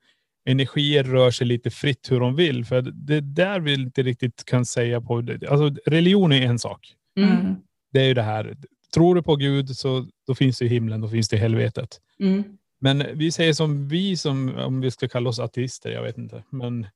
energier 0.45 1.05
rör 1.05 1.31
sig 1.31 1.47
lite 1.47 1.71
fritt 1.71 2.11
hur 2.11 2.21
de 2.21 2.37
vill. 2.37 2.65
För 2.65 2.83
det 2.83 3.17
är 3.17 3.21
där 3.21 3.61
vi 3.61 3.75
inte 3.75 4.03
riktigt 4.03 4.45
kan 4.45 4.65
säga 4.65 5.01
på, 5.01 5.17
alltså 5.49 5.71
religion 5.87 6.33
är 6.33 6.43
en 6.43 6.59
sak. 6.59 6.95
Mm. 7.17 7.57
Det 7.93 8.01
är 8.01 8.05
ju 8.05 8.15
det 8.15 8.23
här, 8.23 8.57
tror 8.95 9.15
du 9.15 9.23
på 9.23 9.37
Gud 9.37 9.77
så 9.77 10.07
då 10.27 10.35
finns 10.35 10.59
det 10.59 10.65
i 10.65 10.69
himlen, 10.69 11.01
då 11.01 11.09
finns 11.09 11.29
det 11.29 11.37
i 11.37 11.39
helvetet. 11.39 12.01
Mm. 12.21 12.45
Men 12.81 13.05
vi 13.15 13.33
säger 13.33 13.53
som 13.53 13.89
vi 13.89 14.17
som, 14.17 14.55
om 14.57 14.81
vi 14.81 14.91
ska 14.91 15.09
kalla 15.09 15.31
oss 15.31 15.39
ateister, 15.39 15.91
jag 15.91 16.03
vet 16.03 16.19
inte, 16.19 16.43
men 16.51 16.87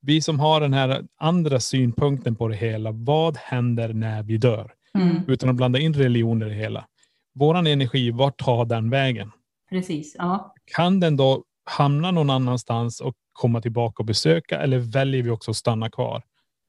vi 0.00 0.20
som 0.20 0.40
har 0.40 0.60
den 0.60 0.72
här 0.72 1.04
andra 1.16 1.60
synpunkten 1.60 2.36
på 2.36 2.48
det 2.48 2.56
hela. 2.56 2.92
Vad 2.92 3.36
händer 3.36 3.92
när 3.92 4.22
vi 4.22 4.36
dör? 4.36 4.72
Mm. 4.94 5.16
Utan 5.28 5.48
att 5.48 5.56
blanda 5.56 5.78
in 5.78 5.94
religion 5.94 6.42
i 6.42 6.44
det 6.44 6.54
hela. 6.54 6.86
Våran 7.34 7.66
energi, 7.66 8.10
vart 8.10 8.38
tar 8.38 8.64
den 8.64 8.90
vägen? 8.90 9.32
Precis, 9.70 10.16
ja. 10.18 10.54
Kan 10.64 11.00
den 11.00 11.16
då 11.16 11.44
hamna 11.68 12.10
någon 12.10 12.30
annanstans 12.30 13.00
och 13.00 13.14
komma 13.32 13.60
tillbaka 13.60 14.02
och 14.02 14.06
besöka 14.06 14.60
eller 14.60 14.78
väljer 14.78 15.22
vi 15.22 15.30
också 15.30 15.50
att 15.50 15.56
stanna 15.56 15.90
kvar? 15.90 16.22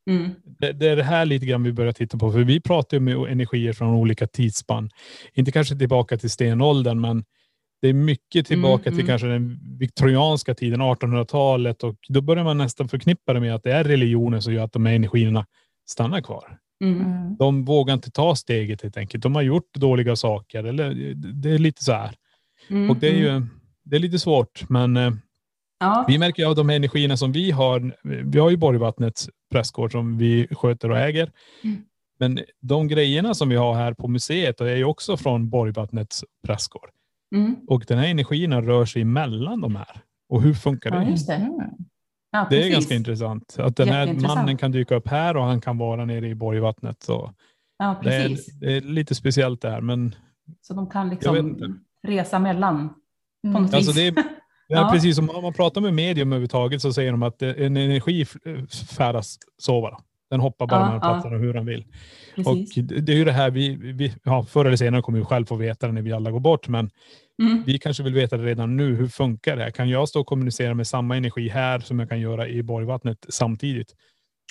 Mm. 0.09 0.29
Det, 0.59 0.71
det 0.71 0.87
är 0.87 0.95
det 0.95 1.03
här 1.03 1.25
lite 1.25 1.45
grann 1.45 1.63
vi 1.63 1.73
börjar 1.73 1.93
titta 1.93 2.17
på, 2.17 2.31
för 2.31 2.39
vi 2.39 2.61
pratar 2.61 2.97
ju 2.97 3.01
med 3.01 3.15
energier 3.15 3.73
från 3.73 3.95
olika 3.95 4.27
tidsspann. 4.27 4.89
Inte 5.33 5.51
kanske 5.51 5.77
tillbaka 5.77 6.17
till 6.17 6.29
stenåldern, 6.29 7.01
men 7.01 7.23
det 7.81 7.87
är 7.87 7.93
mycket 7.93 8.47
tillbaka 8.47 8.89
Mm, 8.89 8.97
till 8.97 9.05
mm. 9.05 9.07
kanske 9.07 9.27
den 9.27 9.59
viktorianska 9.79 10.55
tiden, 10.55 10.81
1800-talet 10.81 11.83
och 11.83 11.95
då 12.09 12.21
börjar 12.21 12.43
man 12.43 12.57
nästan 12.57 12.89
förknippa 12.89 13.33
det 13.33 13.39
med 13.39 13.55
att 13.55 13.63
det 13.63 13.71
är 13.71 13.83
religionen 13.83 14.41
som 14.41 14.53
gör 14.53 14.63
att 14.63 14.73
de 14.73 14.85
här 14.85 14.93
energierna 14.93 15.45
stannar 15.89 16.21
kvar. 16.21 16.57
Mm. 16.83 17.01
Mm. 17.01 17.35
De 17.35 17.65
vågar 17.65 17.93
inte 17.93 18.11
ta 18.11 18.35
steget 18.35 18.81
helt 18.81 18.97
enkelt. 18.97 19.23
De 19.23 19.35
har 19.35 19.41
gjort 19.41 19.73
dåliga 19.73 20.15
saker. 20.15 20.63
Eller, 20.63 21.13
det 21.15 21.51
är 21.51 21.57
lite 21.57 21.83
så 21.83 21.91
här. 21.91 22.15
Mm. 22.69 22.89
Och 22.89 22.97
det 22.97 23.07
är 23.07 23.11
mm. 23.11 23.23
ju 23.23 23.47
det 23.89 23.95
är 23.95 23.99
lite 23.99 24.19
svårt, 24.19 24.69
men 24.69 24.97
eh, 24.97 25.11
Ja. 25.79 26.05
vi 26.07 26.17
märker 26.17 26.43
ju 26.43 26.49
av 26.49 26.55
de 26.55 26.69
energierna 26.69 27.17
som 27.17 27.31
vi 27.31 27.51
har. 27.51 27.95
Vi 28.03 28.39
har 28.39 28.49
ju 28.49 28.57
Borgvattnets 28.57 29.29
prästgård 29.51 29.91
som 29.91 30.17
vi 30.17 30.47
sköter 30.51 30.91
och 30.91 30.97
äger. 30.97 31.31
Mm. 31.63 31.81
Men 32.19 32.39
de 32.61 32.87
grejerna 32.87 33.33
som 33.33 33.49
vi 33.49 33.55
har 33.55 33.73
här 33.73 33.93
på 33.93 34.07
museet 34.07 34.61
är 34.61 34.75
ju 34.75 34.83
också 34.83 35.17
från 35.17 35.49
Borgvattnets 35.49 36.23
prästgård. 36.47 36.89
Mm. 37.35 37.55
Och 37.67 37.83
den 37.87 37.97
här 37.97 38.07
energierna 38.07 38.61
rör 38.61 38.85
sig 38.85 39.03
mellan 39.03 39.61
de 39.61 39.75
här. 39.75 40.01
Och 40.29 40.41
hur 40.41 40.53
funkar 40.53 40.91
Ja, 40.95 40.99
det? 40.99 41.09
just 41.09 41.27
det. 41.27 41.33
Mm. 41.33 41.59
Ja, 42.31 42.47
Det 42.49 42.63
är 42.63 42.69
ganska 42.71 42.95
intressant. 42.95 43.55
Att 43.59 43.75
den 43.75 43.89
här 43.89 44.13
mannen 44.13 44.57
kan 44.57 44.71
dyka 44.71 44.95
upp 44.95 45.07
här 45.07 45.37
och 45.37 45.43
han 45.43 45.61
kan 45.61 45.77
vara 45.77 46.05
nere 46.05 46.27
i 46.27 46.35
Borgvattnet. 46.35 47.03
Så 47.03 47.33
Ja, 47.77 47.99
det, 48.03 48.15
är, 48.15 48.29
precis. 48.29 48.59
det 48.59 48.77
är 48.77 48.81
lite 48.81 49.15
speciellt 49.15 49.61
det 49.61 49.69
här. 49.69 49.81
Men 49.81 50.15
Så 50.61 50.73
de 50.73 50.89
kan 50.89 51.09
liksom 51.09 51.79
resa 52.07 52.39
mellan 52.39 52.93
på 53.41 53.47
Mm. 53.47 53.61
något 53.63 53.73
Alltså 53.73 53.91
vis. 53.91 53.95
det 54.15 54.21
är, 54.21 54.23
ja, 54.67 54.81
Ja. 54.81 54.89
precis 54.93 55.15
som 55.15 55.29
om 55.29 55.43
man 55.43 55.53
pratar 55.53 55.81
med 55.81 55.93
medium 55.93 56.27
överhuvudtaget 56.27 56.81
så 56.81 56.93
säger 56.93 57.11
de 57.11 57.23
att 57.23 57.41
eh, 57.41 57.49
en 57.49 57.77
energi 57.77 58.21
f- 58.21 58.35
färdas 58.97 59.37
så 59.57 59.81
bara. 59.81 59.97
Den 60.29 60.39
hoppar 60.39 60.67
bara 60.67 60.79
Ja, 60.79 60.85
mellan 60.85 60.99
ja. 61.03 61.13
platserna 61.13 61.37
hur 61.37 61.53
den 61.53 61.65
vill. 61.65 61.85
precis. 62.35 62.77
Och 62.77 62.83
det 62.83 63.11
är 63.13 63.15
ju 63.17 63.25
det 63.25 63.31
här 63.31 63.51
vi, 63.51 63.75
vi 63.75 64.13
ja, 64.23 64.43
förr 64.43 64.65
eller 64.65 64.77
senare 64.77 65.01
kommer 65.01 65.19
vi 65.19 65.25
själv 65.25 65.45
få 65.45 65.55
veta 65.55 65.87
det 65.87 65.93
när 65.93 66.01
vi 66.01 66.13
alla 66.13 66.31
går 66.31 66.39
bort. 66.39 66.67
Men 66.67 66.89
Mm. 67.41 67.63
vi 67.65 67.79
kanske 67.79 68.03
vill 68.03 68.13
veta 68.13 68.37
det 68.37 68.43
redan 68.43 68.77
nu. 68.77 68.95
Hur 68.95 69.07
funkar 69.07 69.55
det? 69.57 69.63
här? 69.63 69.71
Kan 69.71 69.89
jag 69.89 70.09
stå 70.09 70.19
och 70.19 70.27
kommunicera 70.27 70.73
med 70.73 70.87
samma 70.87 71.17
energi 71.17 71.49
här 71.49 71.79
som 71.79 71.99
jag 71.99 72.09
kan 72.09 72.19
göra 72.19 72.47
i 72.47 72.63
Borgvattnet 72.63 73.25
samtidigt? 73.29 73.95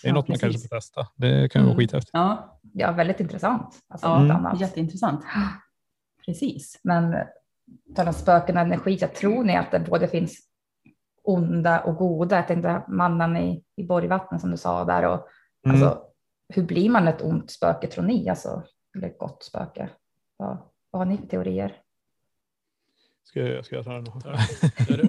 Det 0.03 0.09
är 0.09 0.11
Ja, 0.11 0.15
något 0.15 0.29
man 0.29 0.39
kanske 0.39 0.47
precis. 0.57 0.69
får 0.69 0.77
testa. 0.77 1.07
Det 1.17 1.49
kan 1.53 1.63
ju 1.63 1.65
vara 1.67 1.75
Mm. 1.75 1.77
skithäftigt. 1.79 2.11
Ja, 2.13 2.61
Ja, 2.75 2.93
väldigt 2.93 3.21
intressant. 3.21 3.75
Alltså, 3.89 4.07
ja 4.07 4.57
jätteintressant. 4.61 5.25
Precis. 6.27 6.81
Men 6.85 7.15
tal 7.97 8.07
om 8.07 8.13
spöken 8.15 8.57
och 8.57 8.63
energi, 8.63 8.99
jag 9.01 9.15
tror 9.15 9.45
ni 9.45 9.57
att 9.57 9.71
det 9.71 9.81
både 9.81 10.09
finns 10.09 10.39
onda 11.25 11.81
och 11.81 11.97
goda? 11.97 12.37
Jag 12.37 12.47
tänkte 12.49 12.83
mannen 12.89 13.37
i, 13.37 13.65
i 13.77 13.85
Borgvattnet 13.85 14.41
som 14.41 14.51
du 14.51 14.57
sa 14.57 14.85
där. 14.85 15.03
Och, 15.03 15.27
Mm. 15.67 15.83
alltså, 15.83 16.03
hur 16.55 16.63
blir 16.63 16.91
man 16.91 17.09
ett 17.09 17.23
ont 17.23 17.51
spöke 17.51 17.87
tror 17.87 18.05
ni? 18.05 18.29
Alltså, 18.29 18.63
eller 18.97 19.09
ett 19.09 19.19
gott 19.19 19.43
spöke? 19.45 19.89
Vad, 20.37 20.59
vad 20.91 21.01
har 21.01 21.07
ni 21.07 21.17
för 21.19 21.27
teorier? 21.27 21.77
Ska, 23.25 23.41
jag- 23.41 23.65
ska 23.65 23.77
jag 23.77 23.85
ta 23.85 23.93
den? 23.93 24.07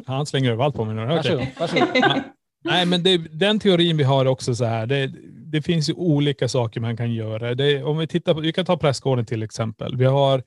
Han 0.05 0.25
slänger 0.25 0.51
över 0.51 0.63
allt 0.63 0.75
på 0.75 0.85
mig 0.85 0.95
nu. 0.95 1.03
Okej. 1.03 1.15
Varsågod. 1.15 1.47
varsågod. 1.59 2.23
Nej, 2.63 2.85
men 2.85 3.03
det, 3.03 3.17
den 3.17 3.59
teorin 3.59 3.97
vi 3.97 4.03
har 4.03 4.25
också 4.25 4.55
så 4.55 4.65
här. 4.65 4.85
Det, 4.85 5.11
det 5.51 5.61
finns 5.61 5.89
ju 5.89 5.93
olika 5.93 6.47
saker 6.47 6.81
man 6.81 6.97
kan 6.97 7.13
göra. 7.13 7.55
Det, 7.55 7.83
om 7.83 7.97
vi 7.97 8.07
tittar 8.07 8.33
på, 8.33 8.39
vi 8.39 8.53
kan 8.53 8.65
ta 8.65 8.77
prästgården 8.77 9.25
till 9.25 9.43
exempel. 9.43 9.97
Vi 9.97 10.05
har, 10.05 10.43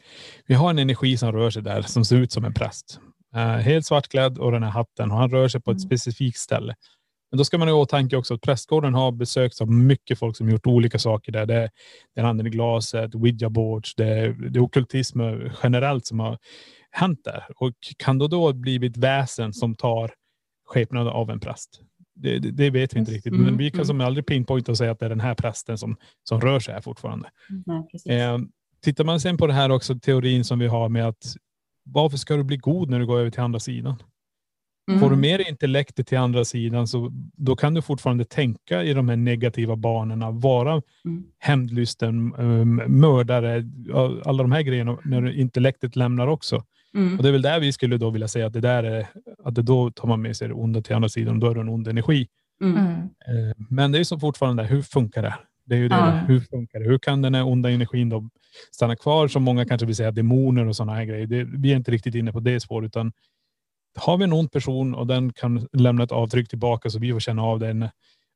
vi 0.47 0.55
har 0.55 0.71
en 0.71 0.79
energi 0.79 1.17
som 1.17 1.33
rör 1.33 1.51
sig 1.51 1.63
där 1.63 1.83
som 1.83 2.05
ser 2.05 2.17
ut 2.17 2.33
som 2.33 2.45
en 2.45 2.55
präst. 2.55 3.01
Eh, 3.35 3.41
helt 3.57 3.87
svartklädd 3.87 4.39
och 4.39 4.53
den 4.53 4.63
här 4.63 4.71
hatten 4.71 5.11
och 5.11 5.17
han 5.17 5.31
rör 5.31 5.49
sig 5.49 5.61
på 5.63 5.71
ett 5.71 5.77
Mm. 5.79 5.89
specifikt 5.89 6.39
ställe. 6.39 6.75
Men 7.31 7.39
då 7.39 7.45
ska 7.45 7.59
man 7.59 7.69
ha 7.69 7.75
i 7.77 7.79
åtanke 7.79 8.17
också 8.17 8.35
att 8.35 8.41
prästgården 8.41 8.95
har 8.95 9.13
besökts 9.13 9.61
av 9.61 9.71
mycket 9.71 10.19
folk 10.19 10.37
som 10.37 10.51
gjort 10.51 10.67
olika 10.67 10.99
saker 10.99 11.33
där. 11.33 11.47
Det, 11.47 11.71
det 12.15 12.21
är 12.21 12.25
handen 12.25 12.47
i 12.47 12.51
glaset, 12.51 13.15
ouija 13.15 13.51
boards, 13.51 13.95
det, 13.95 14.33
det 14.51 14.59
är 14.59 14.63
ockultism 14.63 15.21
generellt 15.63 16.07
som 16.07 16.21
har 16.21 16.39
hänt 16.91 17.21
där. 17.25 17.45
Och 17.57 17.73
kan 17.99 18.19
då 18.19 18.29
då 18.29 18.53
blivit 18.53 18.97
väsen 18.97 19.53
som 19.53 19.75
tar 19.75 20.11
skepnad 20.67 21.09
av 21.09 21.31
en 21.31 21.41
präst? 21.41 21.81
Det, 22.23 22.39
det, 22.39 22.71
vet 22.71 22.95
vi 22.95 22.99
inte 22.99 23.13
riktigt, 23.13 23.33
Mm, 23.33 23.45
men 23.45 23.57
vi 23.57 23.71
kan 23.71 23.79
mm. 23.79 23.87
som 23.87 24.01
aldrig 24.01 24.27
pinpointa 24.27 24.73
och 24.73 24.79
säga 24.79 24.91
att 24.91 24.99
det 24.99 25.07
är 25.07 25.11
den 25.11 25.21
här 25.21 25.35
prästen 25.35 25.79
som, 25.79 25.97
som 26.29 26.41
rör 26.41 26.61
sig 26.61 26.75
här 26.75 26.81
fortfarande. 26.81 27.31
Precis. 27.93 28.13
Eh, 28.13 28.39
tittar 28.85 29.05
man 29.05 29.21
sen 29.21 29.37
på 29.37 29.47
det 29.47 29.53
här 29.53 29.71
också, 29.71 29.99
teorin 29.99 30.45
som 30.45 30.59
vi 30.59 30.67
har 30.67 30.89
med 30.89 31.09
att 31.09 31.35
varför 31.85 32.17
ska 32.17 32.37
du 32.37 32.45
bli 32.45 32.57
god 32.57 32.91
när 32.91 32.99
du 32.99 33.07
går 33.07 33.19
över 33.19 33.31
till 33.31 33.41
andra 33.41 33.61
sidan? 33.61 34.03
Mm. 34.89 35.01
Får 35.01 35.11
du 35.11 35.17
med 35.17 35.41
dig 35.41 35.49
intellektet 35.49 36.07
till 36.07 36.19
andra 36.19 36.45
sidan 36.45 36.89
så 36.89 37.11
då 37.37 37.57
kan 37.57 37.75
du 37.75 37.83
fortfarande 37.83 38.25
tänka 38.25 38.83
i 38.83 38.93
de 38.95 39.09
här 39.09 39.17
negativa 39.17 39.77
banorna, 39.77 40.31
vara 40.31 40.83
Mm. 41.05 41.25
hämndlysten, 41.39 42.35
um, 42.39 42.83
mördare, 42.87 43.65
alla 44.25 44.43
de 44.43 44.53
här 44.53 44.63
grejerna 44.63 44.99
när 45.05 45.39
intellektet 45.39 45.97
lämnar 45.97 46.27
också. 46.27 46.65
Mm. 46.95 47.17
Och 47.17 47.23
det 47.23 47.29
är 47.29 47.33
väl 47.33 47.43
där 47.43 47.61
vi 47.61 47.73
skulle 47.73 47.97
då 47.97 48.11
vilja 48.11 48.29
säga 48.29 48.47
att 48.47 48.53
det 48.53 48.61
där 48.61 48.85
är, 48.85 49.07
att 49.45 49.55
det 49.55 49.63
då 49.63 49.91
tar 49.91 50.09
man 50.09 50.23
med 50.23 50.37
sig 50.37 50.49
det 50.49 50.55
onda 50.55 50.83
till 50.83 50.95
andra 50.95 51.09
sidan, 51.09 51.41
då 51.41 51.51
är 51.51 51.55
det 51.55 51.61
en 51.61 51.69
ond 51.69 51.89
energi. 51.89 52.29
Mm. 52.63 52.77
Mm. 52.77 52.93
Eh, 53.01 53.55
Men 53.71 53.93
det 53.93 53.99
är 53.99 54.05
som 54.05 54.21
fortfarande, 54.21 54.65
hur 54.65 54.83
funkar 54.83 55.23
det? 55.23 55.35
Det 55.65 55.75
är 55.75 55.79
ju 55.79 55.89
det, 55.89 55.95
Ja. 55.95 56.11
hur 56.11 56.41
funkar 56.41 56.81
det? 56.81 56.85
Hur 56.87 56.99
kan 56.99 57.23
den 57.23 57.35
här 57.35 57.47
onda 57.47 57.71
energin 57.71 58.09
då 58.09 58.29
stanna 58.71 58.97
kvar? 58.97 59.29
Som 59.29 59.43
många 59.43 59.65
kanske 59.65 59.87
vill 59.87 59.97
säga 59.97 60.11
demoner 60.11 60.67
och 60.67 60.77
sådana 60.77 60.95
här 60.95 61.05
grejer. 61.05 61.27
Det, 61.27 61.45
vi 61.45 61.73
är 61.73 61.77
inte 61.77 61.91
riktigt 61.91 62.15
inne 62.15 62.33
på 62.33 62.41
det 62.41 62.61
spåret, 62.61 62.87
utan 62.87 63.13
har 63.99 64.17
vi 64.17 64.25
en 64.25 64.33
ond 64.33 64.53
person 64.53 64.95
och 64.95 65.07
den 65.07 65.33
kan 65.33 65.69
lämna 65.73 66.05
ett 66.05 66.13
avtryck 66.13 66.49
tillbaka 66.49 66.91
så 66.91 66.99
vi 66.99 67.13
får 67.13 67.21
känna 67.21 67.43
av 67.43 67.59
den 67.59 67.89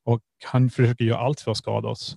och 0.04 0.20
han 0.44 0.70
försöker 0.70 1.04
göra 1.04 1.18
allt 1.18 1.40
för 1.40 1.50
att 1.50 1.56
skada 1.56 1.88
oss. 1.88 2.16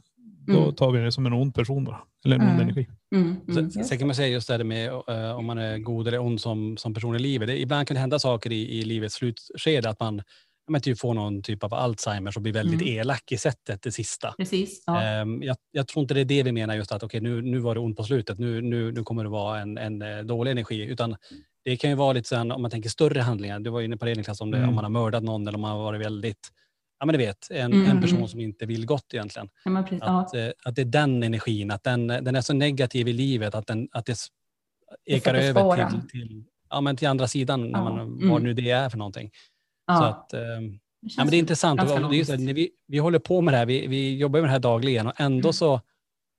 Då 0.49 0.59
Mm. 0.63 0.75
tar 0.75 0.91
vi 0.91 0.99
det 0.99 1.11
som 1.11 1.25
en 1.25 1.33
ond 1.33 1.55
person 1.55 1.83
bara. 1.83 1.99
Eller 2.25 2.35
en 2.35 2.41
ond 2.41 2.49
Mm. 2.51 2.61
energi. 2.61 2.87
Mm. 3.15 3.35
Mm. 3.47 3.71
Sen, 3.71 3.83
sen 3.85 3.97
kan 3.97 4.07
man 4.07 4.15
säga 4.15 4.27
just 4.27 4.47
det 4.47 4.53
här 4.53 4.63
med 4.63 4.87
eh, 4.87 5.31
om 5.37 5.45
man 5.45 5.57
är 5.57 5.77
god 5.77 6.07
eller 6.07 6.19
ond 6.19 6.41
som, 6.41 6.77
som 6.77 6.93
person 6.93 7.15
i 7.15 7.19
livet. 7.19 7.47
Det, 7.47 7.59
ibland 7.61 7.87
kan 7.87 7.95
det 7.95 8.01
hända 8.01 8.19
saker 8.19 8.51
i, 8.51 8.79
i 8.79 8.81
livets 8.81 9.15
slutskede 9.15 9.89
att 9.89 9.99
man, 9.99 10.21
men 10.71 10.81
typ 10.81 10.99
får 10.99 11.13
någon 11.13 11.43
typ 11.43 11.63
av 11.63 11.73
Alzheimer 11.73 12.33
och 12.37 12.41
blir 12.41 12.53
väldigt 12.53 12.81
Mm. 12.81 12.99
elak 12.99 13.31
i 13.31 13.37
sättet 13.37 13.81
det 13.81 13.91
sista. 13.91 14.33
Precis. 14.37 14.83
Ja. 14.85 15.01
Ehm, 15.03 15.43
jag, 15.43 15.57
jag 15.71 15.87
tror 15.87 16.01
inte 16.01 16.13
det 16.13 16.21
är 16.21 16.25
det 16.25 16.43
vi 16.43 16.51
menar 16.51 16.75
just 16.75 16.91
att 16.91 17.03
okej 17.03 17.21
nu, 17.21 17.41
nu 17.41 17.59
var 17.59 17.73
det 17.75 17.81
ont 17.81 17.97
på 17.97 18.03
slutet, 18.03 18.39
nu, 18.39 18.61
nu, 18.61 18.91
nu 18.91 19.03
kommer 19.03 19.23
det 19.23 19.29
vara 19.29 19.59
en, 19.59 19.77
en 19.77 20.01
eh, 20.01 20.17
dålig 20.19 20.51
energi. 20.51 20.81
Utan 20.81 21.15
det 21.65 21.77
kan 21.77 21.89
ju 21.89 21.95
vara 21.95 22.13
lite 22.13 22.27
sen 22.29 22.51
om 22.51 22.61
man 22.61 22.71
tänker 22.71 22.89
större 22.89 23.19
handlingar. 23.21 23.59
Du 23.59 23.69
var 23.69 23.81
inne 23.81 23.97
på 23.97 24.05
det 24.05 24.15
Niklas, 24.15 24.41
om, 24.41 24.51
det, 24.51 24.57
Mm. 24.57 24.69
om 24.69 24.75
man 24.75 24.83
har 24.83 24.91
mördat 24.91 25.23
någon 25.23 25.47
eller 25.47 25.55
om 25.55 25.61
man 25.61 25.71
har 25.71 25.83
varit 25.83 26.01
väldigt, 26.05 26.49
ja 26.99 27.05
men 27.05 27.13
du 27.13 27.17
vet, 27.19 27.47
en, 27.51 27.73
Mm, 27.73 27.89
en 27.91 28.01
person 28.01 28.17
mm. 28.17 28.27
som 28.29 28.39
inte 28.39 28.65
vill 28.65 28.85
gott 28.85 29.13
egentligen. 29.13 29.49
Ja, 29.63 29.71
men 29.71 29.83
precis. 29.83 29.99
Ja. 30.05 30.21
Att, 30.21 30.35
eh, 30.35 30.47
att 30.65 30.75
det 30.75 30.81
är 30.81 30.85
den 30.85 31.23
energin, 31.23 31.71
att 31.71 31.83
den, 31.83 32.07
den 32.07 32.35
är 32.35 32.41
så 32.41 32.53
negativ 32.53 33.07
i 33.07 33.13
livet 33.13 33.55
att, 33.55 33.67
den, 33.67 33.87
att 33.91 34.05
det 34.05 34.15
Det 35.05 35.13
ekar 35.15 35.33
får 35.33 35.39
över 35.39 35.89
till, 35.89 36.09
till, 36.09 36.43
ja, 36.69 36.81
men 36.81 36.95
till 36.97 37.07
andra 37.07 37.27
sidan, 37.27 37.61
när 37.71 37.79
Ja. 37.79 37.83
man, 37.83 37.99
Mm. 37.99 38.29
vad 38.29 38.41
nu 38.41 38.53
det 38.53 38.69
är 38.71 38.89
för 38.89 38.97
någonting. 38.97 39.31
Ja. 39.87 39.97
Så 39.97 40.03
att, 40.03 40.33
ehm, 40.33 40.71
Det 41.01 41.07
Ja, 41.17 41.23
men 41.23 41.27
det 41.31 41.37
är 41.37 41.39
intressant. 41.39 41.79
det 41.79 41.85
är 42.19 42.23
så, 42.23 42.35
när 42.37 42.53
vi, 42.53 42.69
vi 42.87 42.97
håller 42.97 43.19
på 43.19 43.41
med 43.41 43.53
det 43.53 43.57
här, 43.57 43.65
vi, 43.65 43.87
vi 43.87 44.17
jobbar 44.17 44.39
med 44.39 44.49
det 44.49 44.51
här 44.51 44.59
dagligen 44.59 45.07
och 45.07 45.13
ändå 45.21 45.47
Mm. 45.47 45.53
så, 45.53 45.81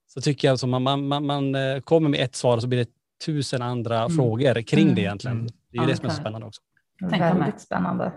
så 0.06 0.20
tycker 0.20 0.48
jag 0.48 0.54
att 0.54 0.64
man, 0.68 0.82
man, 0.82 1.08
man, 1.08 1.26
man 1.26 1.54
eh, 1.54 1.80
kommer 1.80 2.08
med 2.08 2.20
ett 2.20 2.34
svar 2.34 2.56
och 2.56 2.62
så 2.62 2.68
blir 2.68 2.78
det 2.78 2.90
tusen 3.26 3.62
andra 3.62 3.98
Mm. 4.00 4.16
frågor 4.16 4.62
kring 4.62 4.82
Mm. 4.82 4.94
det 4.94 5.00
egentligen. 5.00 5.36
Mm. 5.36 5.46
Det 5.46 5.78
är 5.78 5.82
ju 5.82 5.82
Ja, 5.82 5.86
det 5.86 5.92
det 5.92 5.96
som 5.96 6.06
är 6.06 6.10
så 6.10 6.16
spännande 6.16 6.46
också. 6.46 6.60
Väldigt 7.00 7.60
spännande. 7.60 8.12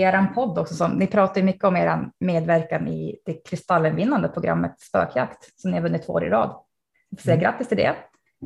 I 0.00 0.02
er 0.02 0.34
podd 0.34 0.58
också, 0.58 0.74
som, 0.74 0.92
ni 0.92 1.06
pratar 1.06 1.40
ju 1.40 1.46
mycket 1.46 1.64
om 1.64 1.76
er 1.76 2.10
medverkan 2.20 2.88
i 2.88 3.18
det 3.26 3.32
kristallenvinnande 3.46 4.28
programmet 4.28 4.80
Spökjakt 4.80 5.60
som 5.60 5.70
ni 5.70 5.76
har 5.76 5.82
vunnit 5.82 6.06
två 6.06 6.12
år 6.12 6.24
i 6.24 6.30
rad. 6.30 6.56
Jag 7.10 7.18
får 7.18 7.24
säga 7.24 7.34
Mm. 7.34 7.42
grattis 7.42 7.68
till 7.68 7.76
det. 7.76 7.94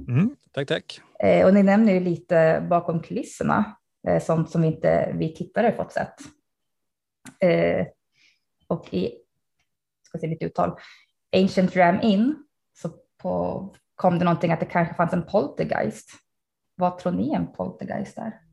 Mm. 0.08 0.36
Tack, 0.52 0.68
tack. 0.68 1.00
Eh, 1.18 1.46
och 1.46 1.54
ni 1.54 1.62
nämner 1.62 1.92
ju 1.92 2.00
lite 2.00 2.66
bakom 2.70 3.02
kulisserna, 3.02 3.76
eh, 4.08 4.22
sånt 4.22 4.50
som 4.50 4.64
inte 4.64 5.12
vi 5.14 5.34
tittare 5.34 5.72
fått 5.72 5.92
sett. 5.92 6.14
Eh, 7.40 7.86
och 8.68 8.94
i, 8.94 9.12
ska 10.02 10.18
se 10.18 10.26
lite 10.26 10.44
uttal, 10.44 10.78
Ancient 11.36 11.76
Ram 11.76 12.00
In 12.02 12.44
så 12.76 12.90
på, 13.22 13.74
kom 13.94 14.18
det 14.18 14.24
någonting 14.24 14.52
att 14.52 14.60
det 14.60 14.66
kanske 14.66 14.94
fanns 14.94 15.12
en 15.12 15.26
poltergeist. 15.26 16.10
Vad 16.76 16.98
tror 16.98 17.12
ni 17.12 17.34
en 17.34 17.52
poltergeist 17.52 18.18
är? 18.18 18.43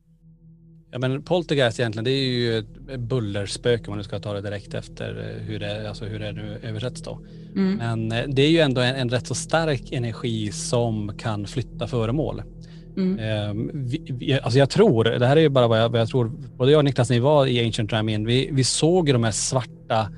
Ja, 0.92 0.98
men 0.98 1.22
poltergeist 1.22 1.80
egentligen, 1.80 2.04
det 2.04 2.10
är 2.10 2.24
ju 2.28 2.58
ett 2.58 3.00
bullerspöke 3.00 3.84
om 3.86 3.90
man 3.90 3.98
nu 3.98 4.04
ska 4.04 4.18
ta 4.18 4.32
det 4.32 4.40
direkt 4.40 4.74
efter 4.74 5.18
eh, 5.18 5.42
hur 5.46 5.58
det, 5.58 5.88
alltså 5.88 6.04
hur 6.04 6.18
det 6.18 6.32
nu 6.32 6.58
översätts 6.62 7.02
då. 7.02 7.20
Mm. 7.56 7.76
Men 7.76 8.12
eh, 8.12 8.28
det 8.28 8.42
är 8.42 8.50
ju 8.50 8.58
ändå 8.58 8.80
en, 8.80 8.94
en 8.96 9.08
rätt 9.08 9.26
så 9.26 9.34
stark 9.34 9.92
energi 9.92 10.52
som 10.52 11.12
kan 11.18 11.46
flytta 11.46 11.86
föremål. 11.86 12.42
Mm. 12.96 13.18
Ehm, 13.18 13.70
vi, 13.74 14.02
vi, 14.08 14.32
alltså 14.40 14.58
jag 14.58 14.70
tror, 14.70 15.04
det 15.04 15.26
här 15.26 15.36
är 15.36 15.40
ju 15.40 15.48
bara 15.48 15.68
vad 15.68 15.80
jag, 15.80 15.88
vad 15.88 16.00
jag 16.00 16.08
tror, 16.08 16.32
både 16.56 16.72
jag 16.72 16.78
och 16.78 16.84
Niklas 16.84 17.10
när 17.10 17.16
vi 17.16 17.20
var 17.20 17.46
i 17.46 17.66
Ancient 17.66 17.92
Ramin, 17.92 18.26
vi, 18.26 18.48
vi 18.52 18.64
såg 18.64 19.08
ju 19.08 19.12
de 19.12 19.24
här 19.24 19.30
svarta 19.30 20.08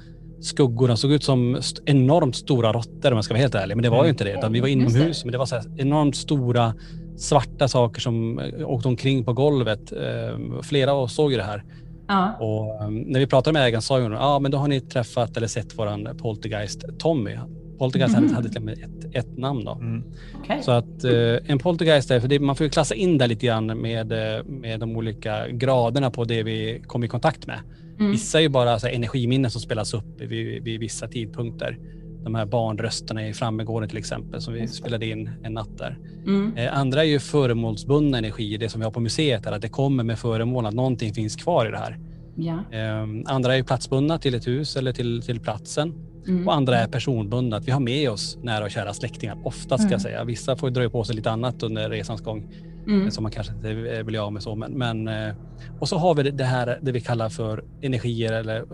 skuggorna, 0.40 0.96
såg 0.96 1.12
ut 1.12 1.24
som 1.24 1.54
st- 1.54 1.82
enormt 1.86 2.36
stora 2.36 2.72
råttor 2.72 3.10
om 3.10 3.16
jag 3.16 3.24
ska 3.24 3.34
vara 3.34 3.40
helt 3.40 3.54
ärlig. 3.54 3.76
Men 3.76 3.82
det 3.82 3.90
var 3.90 4.04
ju 4.04 4.10
inte 4.10 4.24
det, 4.24 4.32
utan 4.32 4.52
vi 4.52 4.60
var 4.60 4.68
inomhus, 4.68 5.24
men 5.24 5.32
det 5.32 5.38
var 5.38 5.46
så 5.46 5.54
här 5.54 5.64
enormt 5.76 6.16
stora 6.16 6.74
svarta 7.16 7.68
saker 7.68 8.00
som 8.00 8.38
eh, 8.38 8.70
åkte 8.70 8.88
omkring 8.88 9.24
på 9.24 9.32
golvet. 9.32 9.92
Ehm, 9.92 10.62
flera 10.62 10.92
av 10.92 10.98
oss 11.02 11.14
såg 11.14 11.30
ju 11.30 11.36
det 11.36 11.44
här. 11.44 11.64
Ja. 12.08 12.32
Och 12.40 12.84
ehm, 12.84 12.98
när 12.98 13.20
vi 13.20 13.26
pratade 13.26 13.52
med 13.52 13.62
ägaren 13.66 13.82
sa 13.82 14.00
hon, 14.00 14.12
ja 14.12 14.18
ah, 14.20 14.38
men 14.38 14.50
då 14.50 14.58
har 14.58 14.68
ni 14.68 14.80
träffat 14.80 15.36
eller 15.36 15.46
sett 15.46 15.78
våran 15.78 16.08
poltergeist 16.18 16.84
Tommy. 16.98 17.38
Poltergeist 17.78 18.14
Mhm. 18.14 18.22
hade, 18.24 18.34
hade 18.34 18.48
till 18.48 18.58
och 18.58 18.64
med 18.64 18.78
ett, 18.78 19.14
ett 19.14 19.38
namn 19.38 19.64
då. 19.64 19.72
Mm. 19.72 20.02
Okej. 20.42 20.58
Så 20.62 20.70
att 20.70 21.04
eh, 21.04 21.36
en 21.46 21.58
poltergeist 21.58 22.10
är, 22.10 22.20
för 22.20 22.28
det, 22.28 22.38
man 22.40 22.56
får 22.56 22.64
ju 22.64 22.70
klassa 22.70 22.94
in 22.94 23.18
det 23.18 23.26
lite 23.26 23.46
grann 23.46 23.66
med, 23.66 24.12
eh, 24.12 24.44
med 24.44 24.80
de 24.80 24.96
olika 24.96 25.48
graderna 25.48 26.10
på 26.10 26.24
det 26.24 26.42
vi 26.42 26.82
kom 26.86 27.04
i 27.04 27.08
kontakt 27.08 27.46
med. 27.46 27.60
Mm. 27.98 28.12
Vissa 28.12 28.38
är 28.38 28.42
ju 28.42 28.48
bara 28.48 28.78
så 28.78 28.86
här, 28.86 28.94
energiminnen 28.94 29.50
som 29.50 29.60
spelas 29.60 29.94
upp 29.94 30.20
vid, 30.20 30.62
vid 30.62 30.80
vissa 30.80 31.08
tidpunkter. 31.08 31.78
De 32.24 32.34
här 32.34 32.46
barnrösterna 32.46 33.28
i 33.28 33.32
Frammegården 33.32 33.88
till 33.88 33.98
exempel 33.98 34.40
som 34.40 34.54
vi 34.54 34.68
spelade 34.68 35.06
in 35.06 35.30
en 35.42 35.54
natt 35.54 35.78
där. 35.78 35.98
Mm. 36.26 36.56
Eh, 36.56 36.78
andra 36.78 37.00
är 37.00 37.08
ju 37.08 37.18
föremålsbundna 37.18 38.18
energier, 38.18 38.58
det 38.58 38.68
som 38.68 38.80
vi 38.80 38.84
har 38.84 38.90
på 38.92 39.00
museet, 39.00 39.44
här, 39.46 39.52
att 39.52 39.62
det 39.62 39.68
kommer 39.68 40.04
med 40.04 40.18
föremål, 40.18 40.66
att 40.66 40.74
någonting 40.74 41.14
finns 41.14 41.36
kvar 41.36 41.66
i 41.66 41.70
det 41.70 41.78
här. 41.78 41.98
Ja. 42.36 42.58
Eh, 42.78 43.06
andra 43.34 43.52
är 43.52 43.56
ju 43.56 43.64
platsbundna 43.64 44.18
till 44.18 44.34
ett 44.34 44.46
hus 44.46 44.76
eller 44.76 44.92
till, 44.92 45.22
till 45.22 45.40
platsen. 45.40 45.94
Mm. 46.26 46.48
Och 46.48 46.54
andra 46.54 46.78
är 46.78 46.88
personbundna, 46.88 47.56
att 47.56 47.68
vi 47.68 47.72
har 47.72 47.80
med 47.80 48.10
oss 48.10 48.38
nära 48.42 48.64
och 48.64 48.70
kära 48.70 48.92
släktingar. 48.94 49.38
Ofta 49.44 49.76
ska 49.78 49.82
Mm. 49.82 49.92
jag 49.92 50.00
säga. 50.00 50.24
Vissa 50.24 50.56
får 50.56 50.70
dröja 50.70 50.90
på 50.90 51.04
sig 51.04 51.16
lite 51.16 51.30
annat 51.30 51.62
under 51.62 51.90
resans 51.90 52.20
gång 52.20 52.46
Mm. 52.86 53.10
som 53.10 53.22
man 53.22 53.32
kanske 53.32 53.52
inte 53.54 54.02
vill 54.02 54.16
av 54.16 54.32
med 54.32 54.42
så. 54.42 54.54
Men, 54.54 54.72
men, 54.72 55.08
eh, 55.08 55.34
och 55.80 55.88
så 55.88 55.96
har 55.98 56.14
vi 56.14 56.30
det 56.30 56.44
här 56.44 56.78
det 56.82 56.92
vi 56.92 57.00
kallar 57.00 57.28
för 57.28 57.64
energier 57.82 58.32
eller 58.32 58.64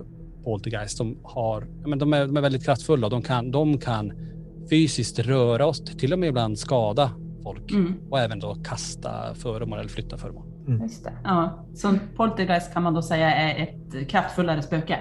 poltergeist 0.44 0.96
som 0.96 1.18
har, 1.22 1.66
ja, 1.82 1.88
men 1.88 1.98
de, 1.98 2.12
är, 2.12 2.26
de 2.26 2.36
är 2.36 2.40
väldigt 2.40 2.64
kraftfulla. 2.64 3.08
De 3.08 3.22
kan, 3.22 3.50
de 3.50 3.78
kan 3.78 4.12
fysiskt 4.70 5.18
röra 5.18 5.66
oss, 5.66 5.80
till 5.80 6.12
och 6.12 6.18
med 6.18 6.28
ibland 6.28 6.58
skada 6.58 7.10
folk 7.42 7.70
Mm. 7.72 7.94
och 8.10 8.18
även 8.20 8.38
då 8.38 8.54
kasta 8.64 9.34
föremål 9.34 9.78
eller 9.78 9.88
flytta 9.88 10.18
föremål. 10.18 10.44
Just 10.82 11.04
det. 11.04 11.12
Ja. 11.24 11.66
Så 11.74 11.88
en 11.88 12.00
poltergeist 12.16 12.72
kan 12.72 12.82
man 12.82 12.94
då 12.94 13.02
säga 13.02 13.34
är 13.34 13.62
ett 13.62 14.08
kraftfullare 14.08 14.62
spöke? 14.62 14.98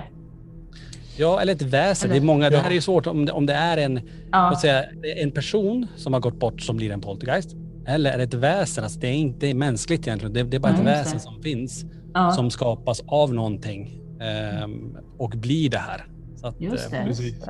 Ja, 1.17 1.41
eller 1.41 1.53
ett 1.53 1.61
väsen. 1.61 2.09
Eller- 2.11 2.19
det, 2.19 2.23
är 2.23 2.25
många, 2.25 2.49
det 2.49 2.57
här 2.57 2.63
Ja. 2.63 2.69
är 2.69 2.73
ju 2.75 2.81
svårt 2.81 3.07
om 3.07 3.25
det, 3.25 3.31
om 3.31 3.45
det 3.45 3.53
är 3.53 3.77
en 3.77 3.99
Ja. 4.31 4.55
Säga, 4.61 4.85
en 5.17 5.31
person 5.31 5.87
som 5.95 6.13
har 6.13 6.19
gått 6.19 6.39
bort 6.39 6.61
som 6.61 6.77
blir 6.77 6.91
en 6.91 7.01
poltergeist. 7.01 7.55
Eller 7.87 8.11
är 8.11 8.17
det 8.17 8.23
ett 8.23 8.33
väsen? 8.33 8.83
Alltså 8.83 8.99
det 8.99 9.07
är 9.07 9.13
inte 9.13 9.53
mänskligt 9.53 10.07
egentligen. 10.07 10.33
Det, 10.33 10.43
det 10.43 10.57
är 10.57 10.59
bara 10.61 10.71
Nej, 10.71 10.81
ett 10.81 10.87
väsen 10.87 11.13
det. 11.13 11.19
som 11.19 11.41
finns. 11.43 11.85
ja. 12.13 12.31
Som 12.31 12.49
skapas 12.51 13.01
av 13.07 13.33
någonting. 13.33 14.01
Ehm, 14.21 14.97
och 15.17 15.29
blir 15.29 15.69
det 15.69 15.77
här. 15.77 16.05
Så 16.35 16.47
att, 16.47 16.61
Just 16.61 16.93
eh, 16.93 16.99
det. 16.99 17.05
Precis. 17.05 17.45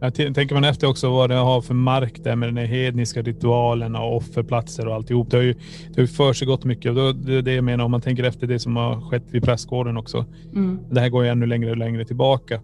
Ja, 0.00 0.10
t- 0.10 0.34
tänker 0.34 0.54
man 0.54 0.64
efter 0.64 0.86
också 0.86 1.10
vad 1.10 1.30
det 1.30 1.34
har 1.34 1.60
för 1.60 1.74
mark 1.74 2.24
där 2.24 2.36
med 2.36 2.48
den 2.48 2.56
här 2.56 2.64
hedniska 2.66 3.22
ritualen 3.22 3.96
och 3.96 4.16
offerplatser 4.16 4.88
och 4.88 4.94
alltihop. 4.94 5.30
Det 5.30 5.36
har 5.36 5.44
ju, 5.44 5.52
det 5.52 5.96
har 5.96 6.00
ju 6.00 6.06
försiggått 6.06 6.64
mycket. 6.64 6.88
Och 6.88 6.94
då, 6.96 7.12
det 7.12 7.34
är 7.34 7.42
det 7.42 7.54
jag 7.54 7.64
menar 7.64 7.84
om 7.84 7.90
man 7.90 8.00
tänker 8.00 8.24
efter 8.24 8.46
det 8.46 8.58
som 8.58 8.76
har 8.76 9.00
skett 9.00 9.24
vid 9.30 9.42
prästgården 9.44 9.96
också. 9.96 10.24
Mm. 10.52 10.78
Det 10.90 11.00
här 11.00 11.08
går 11.08 11.24
ju 11.24 11.30
ännu 11.30 11.46
längre 11.46 11.70
och 11.70 11.76
längre 11.76 12.04
tillbaka. 12.04 12.60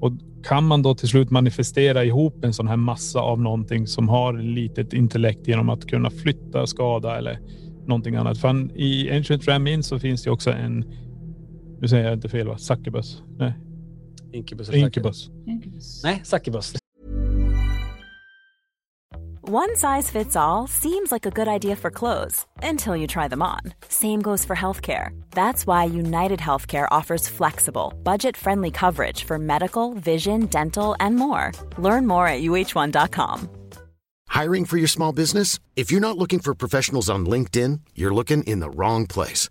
Och 0.00 0.12
kan 0.44 0.64
man 0.66 0.82
då 0.82 0.94
till 0.94 1.08
slut 1.08 1.30
manifestera 1.30 2.04
ihop 2.04 2.44
en 2.44 2.52
sån 2.52 2.68
här 2.68 2.76
massa 2.76 3.20
av 3.20 3.40
någonting 3.40 3.86
som 3.86 4.08
har 4.08 4.32
litet 4.32 4.92
intellekt 4.92 5.48
genom 5.48 5.68
att 5.68 5.86
kunna 5.86 6.10
flytta, 6.10 6.66
skada 6.66 7.18
eller 7.18 7.38
någonting 7.86 8.14
annat. 8.14 8.38
För 8.38 8.78
i 8.80 9.10
Ancient 9.16 9.48
Ramin 9.48 9.82
så 9.82 9.98
finns 9.98 10.22
det 10.22 10.30
också 10.30 10.52
en, 10.52 10.84
nu 11.82 11.88
säger 11.88 12.04
jag 12.04 12.12
inte 12.12 12.28
fel 12.28 12.48
va? 12.48 12.58
Succubus? 12.58 13.22
Nej, 13.38 13.52
Incubus. 14.32 14.68
eller 14.68 14.78
Incubus. 14.78 15.30
Nej, 16.02 16.20
Succubus. 16.24 16.74
One 19.40 19.76
size 19.76 20.10
fits 20.10 20.36
all 20.36 20.68
seems 20.68 21.12
like 21.12 21.26
a 21.26 21.30
good 21.30 21.48
idea 21.48 21.76
for 21.76 21.90
clothes 21.90 22.46
until 22.62 22.96
you 22.96 23.06
try 23.06 23.28
them 23.28 23.42
on. 23.42 23.60
Same 23.88 24.22
goes 24.22 24.44
for 24.44 24.56
healthcare. 24.56 25.08
That's 25.30 25.66
why 25.66 25.84
United 25.84 26.38
Healthcare 26.38 26.86
offers 26.90 27.28
flexible, 27.28 27.92
budget 28.04 28.36
friendly 28.36 28.70
coverage 28.70 29.24
for 29.24 29.38
medical, 29.38 29.94
vision, 29.94 30.46
dental, 30.46 30.94
and 31.00 31.16
more. 31.16 31.50
Learn 31.78 32.06
more 32.06 32.28
at 32.28 32.42
uh1.com. 32.42 33.48
Hiring 34.28 34.66
for 34.66 34.78
your 34.78 34.88
small 34.88 35.12
business? 35.12 35.58
If 35.74 35.90
you're 35.90 36.08
not 36.08 36.16
looking 36.16 36.38
for 36.40 36.54
professionals 36.54 37.10
on 37.10 37.26
LinkedIn, 37.26 37.80
you're 37.96 38.14
looking 38.14 38.44
in 38.44 38.60
the 38.60 38.70
wrong 38.70 39.06
place. 39.08 39.50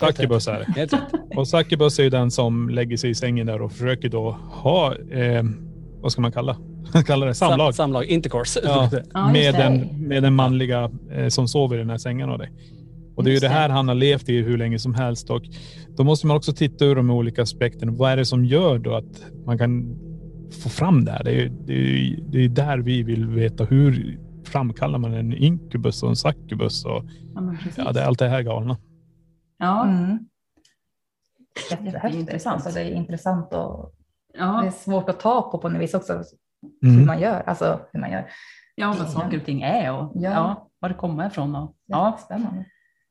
Succubus 0.00 0.48
är 0.48 0.66
det. 0.74 1.00
Och 1.36 1.48
Succubus 1.48 1.98
är 1.98 2.02
ju 2.02 2.10
den 2.10 2.30
som 2.30 2.68
lägger 2.68 2.96
sig 2.96 3.10
i 3.10 3.14
sängen 3.14 3.46
där 3.46 3.62
och 3.62 3.72
försöker 3.72 4.08
då 4.08 4.30
ha, 4.50 4.94
eh, 4.94 5.42
vad 6.00 6.12
ska 6.12 6.22
man 6.22 6.32
kalla, 6.32 6.56
kalla 7.06 7.26
det? 7.26 7.34
Samlag. 7.34 7.74
Sam, 7.74 7.84
samlag. 7.84 8.04
Intercourse. 8.04 8.60
Ja, 8.64 8.90
med, 9.32 9.54
den, 9.54 10.08
med 10.08 10.22
den 10.22 10.34
manliga 10.34 10.90
eh, 11.12 11.28
som 11.28 11.48
sover 11.48 11.76
i 11.76 11.78
den 11.78 11.90
här 11.90 11.98
sängen 11.98 12.30
av 12.30 12.38
dig. 12.38 12.50
Och 13.16 13.24
det 13.24 13.30
är 13.30 13.32
ju 13.34 13.38
det 13.38 13.48
här 13.48 13.68
han 13.68 13.88
har 13.88 13.94
levt 13.94 14.28
i 14.28 14.42
hur 14.42 14.58
länge 14.58 14.78
som 14.78 14.94
helst. 14.94 15.30
Och 15.30 15.42
då 15.96 16.04
måste 16.04 16.26
man 16.26 16.36
också 16.36 16.52
titta 16.52 16.84
ur 16.84 16.94
de 16.94 17.10
olika 17.10 17.42
aspekterna. 17.42 17.92
Vad 17.92 18.12
är 18.12 18.16
det 18.16 18.26
som 18.26 18.44
gör 18.44 18.78
då 18.78 18.94
att 18.94 19.24
man 19.46 19.58
kan 19.58 19.96
få 20.62 20.68
fram 20.68 21.04
det 21.04 21.10
här? 21.10 21.24
Det 21.24 21.30
är 21.30 21.34
ju 21.34 21.48
det 21.48 21.74
är, 21.74 22.18
det 22.32 22.44
är 22.44 22.48
där 22.48 22.78
vi 22.78 23.02
vill 23.02 23.26
veta 23.26 23.64
hur 23.64 24.18
framkallar 24.44 24.98
man 24.98 25.14
en 25.14 25.32
inkubus 25.32 26.02
och 26.02 26.08
en 26.08 26.16
succubus 26.16 26.84
och 26.84 27.04
Ja, 27.34 27.54
ja, 27.76 27.92
det 27.92 28.00
är 28.00 28.04
allt 28.04 28.18
det 28.18 28.28
här 28.28 28.42
galna. 28.42 28.76
Ja, 29.64 29.84
Mm. 29.84 30.18
Jätteintressant. 31.70 32.66
Alltså, 32.66 32.80
det 32.80 32.86
är 32.86 32.94
intressant 32.94 33.52
och 33.54 33.94
det 34.32 34.38
ja, 34.38 34.64
är 34.64 34.70
svårt 34.70 35.08
att 35.08 35.20
ta 35.20 35.50
på 35.50 35.58
på 35.58 35.68
något 35.68 35.82
vis 35.82 35.94
också. 35.94 36.12
Mm. 36.12 36.98
Hur 36.98 37.06
man 37.06 37.20
gör. 37.20 37.40
Alltså 37.46 37.80
hur 37.92 38.00
man 38.00 38.12
gör. 38.12 38.24
ja, 38.74 38.94
vad 38.98 39.10
saker 39.10 39.38
och 39.38 39.44
ting 39.44 39.62
är 39.62 39.92
och 39.92 40.12
ja. 40.14 40.30
Ja. 40.30 40.70
var 40.78 40.88
det 40.88 40.94
kommer 40.94 41.26
ifrån. 41.26 41.54
Och, 41.54 41.74
ja. 41.86 42.18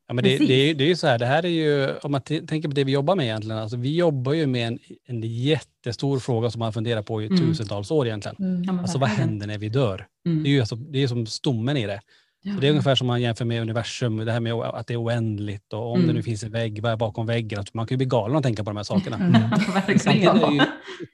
Ja, 0.08 0.13
men 0.13 0.24
det, 0.24 0.38
det, 0.38 0.54
är, 0.54 0.68
ju- 0.68 0.74
det 0.74 0.84
är 0.84 0.88
ju 0.88 0.96
så 0.96 1.08
här, 1.08 1.20
det 1.20 1.26
här 1.26 1.46
är 1.46 1.50
ju, 1.50 1.98
om 2.04 2.12
man 2.12 2.22
tänker 2.22 2.62
på 2.62 2.76
det 2.76 2.84
vi 2.84 2.92
jobbar 2.92 3.16
med 3.16 3.26
egentligen, 3.26 3.58
alltså 3.58 3.78
vi 3.78 3.96
jobbar 3.98 4.34
ju 4.34 4.48
med 4.48 4.68
en, 4.68 4.80
en 5.08 5.22
jättestor 5.22 6.20
fråga 6.20 6.50
som 6.50 6.60
man 6.60 6.74
funderar 6.74 7.02
på 7.02 7.22
i 7.22 7.26
Mm. 7.26 7.38
tusentals 7.39 7.92
år 7.92 8.08
egentligen. 8.08 8.36
Mm. 8.39 8.63
Ja, 8.63 8.80
Alltså 8.82 8.98
vad 8.98 9.10
händer 9.10 9.48
när 9.48 9.58
vi 9.58 9.70
dör? 9.70 10.08
Mm. 10.26 10.44
Det 10.44 10.50
är 10.50 10.52
ju 10.52 10.60
alltså, 10.60 10.76
det 10.76 11.04
är 11.04 11.08
som 11.08 11.26
stommen 11.26 11.78
i 11.78 11.88
det. 11.88 12.02
Ja. 12.45 12.53
Det 12.62 12.67
är 12.67 12.69
ungefär 12.71 12.95
som 12.95 13.08
man 13.08 13.21
jämför 13.21 13.45
med 13.45 13.62
universum, 13.62 14.17
det 14.17 14.32
här 14.32 14.39
med 14.39 14.53
att 14.53 14.88
det 14.88 14.93
är 14.93 15.03
oändligt 15.03 15.73
och 15.73 15.91
om 15.91 15.99
det 15.99 16.03
Mm. 16.03 16.15
nu 16.15 16.23
finns 16.23 16.43
en 16.43 16.51
vägg, 16.51 16.82
vad 16.82 16.91
är 16.91 16.95
bakom 16.97 17.25
väggen? 17.25 17.60
Att 17.60 17.73
Man 17.73 17.88
kan 17.88 17.95
ju 17.95 17.97
bli 17.97 18.06
galen 18.06 18.38
att 18.38 18.43
tänka 18.43 18.63
på 18.63 18.69
de 18.69 18.77
här 18.77 18.84
sakerna. 18.84 19.15
Mm. 19.15 19.32
Men 19.32 19.60
Samtidigt 19.99 20.08
är 20.08 20.13
det 20.13 20.17
ju 20.19 20.25
Verkligen. 20.29 20.65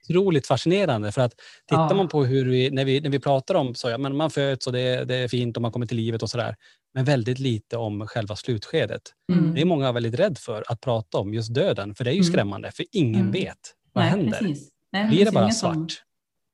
otroligt 0.10 0.48
fascinerande 0.48 1.12
för 1.12 1.22
att 1.22 1.32
tittar 1.70 1.88
Ja. 1.90 1.94
man 1.94 2.08
på 2.08 2.26
hur 2.26 2.46
vi, 2.50 2.70
när 2.72 2.86
vi, 2.86 3.02
när 3.02 3.10
vi 3.10 3.20
pratar 3.20 3.56
om 3.56 3.76
så, 3.76 3.90
ja, 3.90 3.98
men 3.98 4.18
man 4.18 4.30
föds 4.32 4.68
och 4.68 4.74
det, 4.74 5.06
det 5.06 5.16
är 5.16 5.28
fint 5.28 5.56
och 5.58 5.62
man 5.62 5.72
kommer 5.72 5.86
till 5.86 5.98
livet 5.98 6.24
och 6.24 6.30
sådär. 6.30 6.56
Men 6.94 7.06
väldigt 7.06 7.40
lite 7.40 7.78
om 7.78 8.08
själva 8.08 8.36
slutskedet. 8.36 9.02
Mm. 9.34 9.54
Det 9.56 9.62
är 9.62 9.66
många 9.66 9.92
väldigt 9.92 10.20
rädd 10.20 10.38
för 10.38 10.64
att 10.68 10.82
prata 10.82 11.18
om 11.18 11.34
just 11.34 11.54
döden, 11.54 11.96
för 11.96 12.04
det 12.04 12.10
är 12.10 12.14
ju 12.14 12.20
Mm. 12.22 12.32
skrämmande, 12.34 12.72
för 12.72 12.86
ingen 12.92 13.22
Mm. 13.22 13.32
vet 13.32 13.58
vad 13.94 14.04
Nej, 14.04 14.12
händer. 14.12 14.38
precis. 14.40 14.70
Nej, 14.92 15.08
Blir 15.10 15.26
det 15.26 15.32
bara 15.32 15.50
svart? 15.52 15.74
Som, 15.76 15.88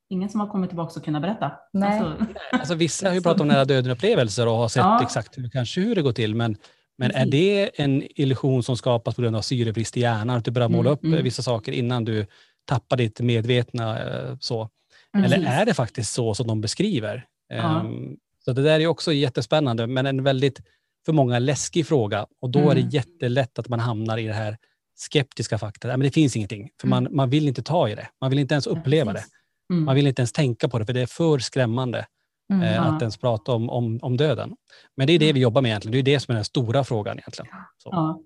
ingen 0.10 0.30
som 0.30 0.40
har 0.40 0.48
kommit 0.48 0.70
tillbaka 0.70 1.00
och 1.00 1.06
kunnat 1.06 1.22
berätta. 1.22 1.52
Nej. 1.74 2.00
Alltså, 2.00 2.26
Alltså, 2.52 2.76
vissa 2.76 3.08
har 3.08 3.14
ju 3.16 3.22
pratat 3.22 3.42
om 3.42 3.48
nära 3.48 3.66
döden-upplevelser 3.66 4.48
och 4.48 4.56
har 4.58 4.68
sett 4.68 4.80
Ja. 4.82 5.04
exakt 5.04 5.38
hur, 5.38 5.50
kanske 5.50 5.82
hur 5.82 5.96
det 5.96 6.02
går 6.02 6.14
till, 6.14 6.36
men, 6.36 6.58
men 6.98 7.12
är 7.12 7.26
det 7.26 7.82
en 7.82 8.04
illusion 8.16 8.64
som 8.64 8.78
skapas 8.78 9.16
på 9.16 9.22
grund 9.22 9.36
av 9.36 9.42
syrebrist 9.42 9.98
i 9.98 10.00
hjärnan? 10.00 10.38
Att 10.38 10.46
du 10.46 10.52
börjar 10.52 10.70
måla 10.70 10.90
Mm, 10.90 10.94
upp 10.94 11.04
mm. 11.04 11.18
eh, 11.18 11.24
vissa 11.24 11.42
saker 11.44 11.72
innan 11.72 12.06
du 12.06 12.26
tappar 12.66 12.98
ditt 12.98 13.20
medvetna? 13.20 14.00
eh, 14.04 14.36
så. 14.40 14.70
Mm. 15.14 15.26
Eller 15.26 15.48
är 15.52 15.66
det 15.66 15.74
faktiskt 15.74 16.14
så 16.14 16.34
som 16.36 16.48
de 16.48 16.62
beskriver? 16.62 17.26
Ja. 17.48 17.80
Ehm, 17.80 18.16
så 18.46 18.54
det 18.54 18.62
där 18.64 18.80
är 18.80 18.88
också 18.88 19.14
jättespännande, 19.14 19.88
men 19.88 20.06
en 20.06 20.24
väldigt 20.24 20.62
för 21.06 21.14
många 21.14 21.40
läskig 21.40 21.88
fråga. 21.88 22.26
Och 22.42 22.50
då 22.50 22.60
är 22.60 22.64
Mm. 22.72 22.76
det 22.76 22.96
jättelätt 22.96 23.60
att 23.60 23.70
man 23.70 23.80
hamnar 23.80 24.18
i 24.18 24.28
det 24.28 24.34
här 24.34 24.58
skeptiska 24.96 25.58
faktorn. 25.58 25.90
Nej, 25.90 25.98
men 25.98 26.06
det 26.06 26.12
finns 26.12 26.36
ingenting, 26.36 26.70
för 26.82 26.88
man, 26.88 27.08
man 27.12 27.30
vill 27.30 27.48
inte 27.48 27.64
ta 27.64 27.90
i 27.90 27.96
det. 27.96 28.08
Man 28.22 28.30
vill 28.30 28.40
inte 28.40 28.54
ens 28.54 28.68
uppleva 28.68 29.14
det. 29.14 29.24
Mm. 29.74 29.86
Man 29.86 29.96
vill 29.96 30.08
inte 30.08 30.22
ens 30.22 30.32
tänka 30.34 30.68
på 30.70 30.80
det, 30.80 30.86
för 30.86 30.94
det 30.94 31.02
är 31.02 31.06
för 31.06 31.40
skrämmande 31.40 32.06
Mm. 32.54 32.64
eh, 32.64 32.76
Ja. 32.76 32.82
att 32.82 33.02
ens 33.02 33.18
prata 33.18 33.52
om, 33.52 33.70
om, 33.70 34.00
om 34.02 34.18
döden. 34.18 34.56
Men 34.98 35.08
det 35.08 35.14
är 35.14 35.20
det 35.20 35.34
vi 35.34 35.40
jobbar 35.40 35.62
med 35.62 35.70
egentligen. 35.70 35.92
Det 35.92 36.12
är 36.12 36.14
det 36.16 36.20
som 36.20 36.32
är 36.32 36.36
den 36.36 36.46
stora 36.46 36.84
frågan 36.84 37.20
egentligen. 37.20 37.52
Så. 37.78 37.90
Ja, 37.92 38.20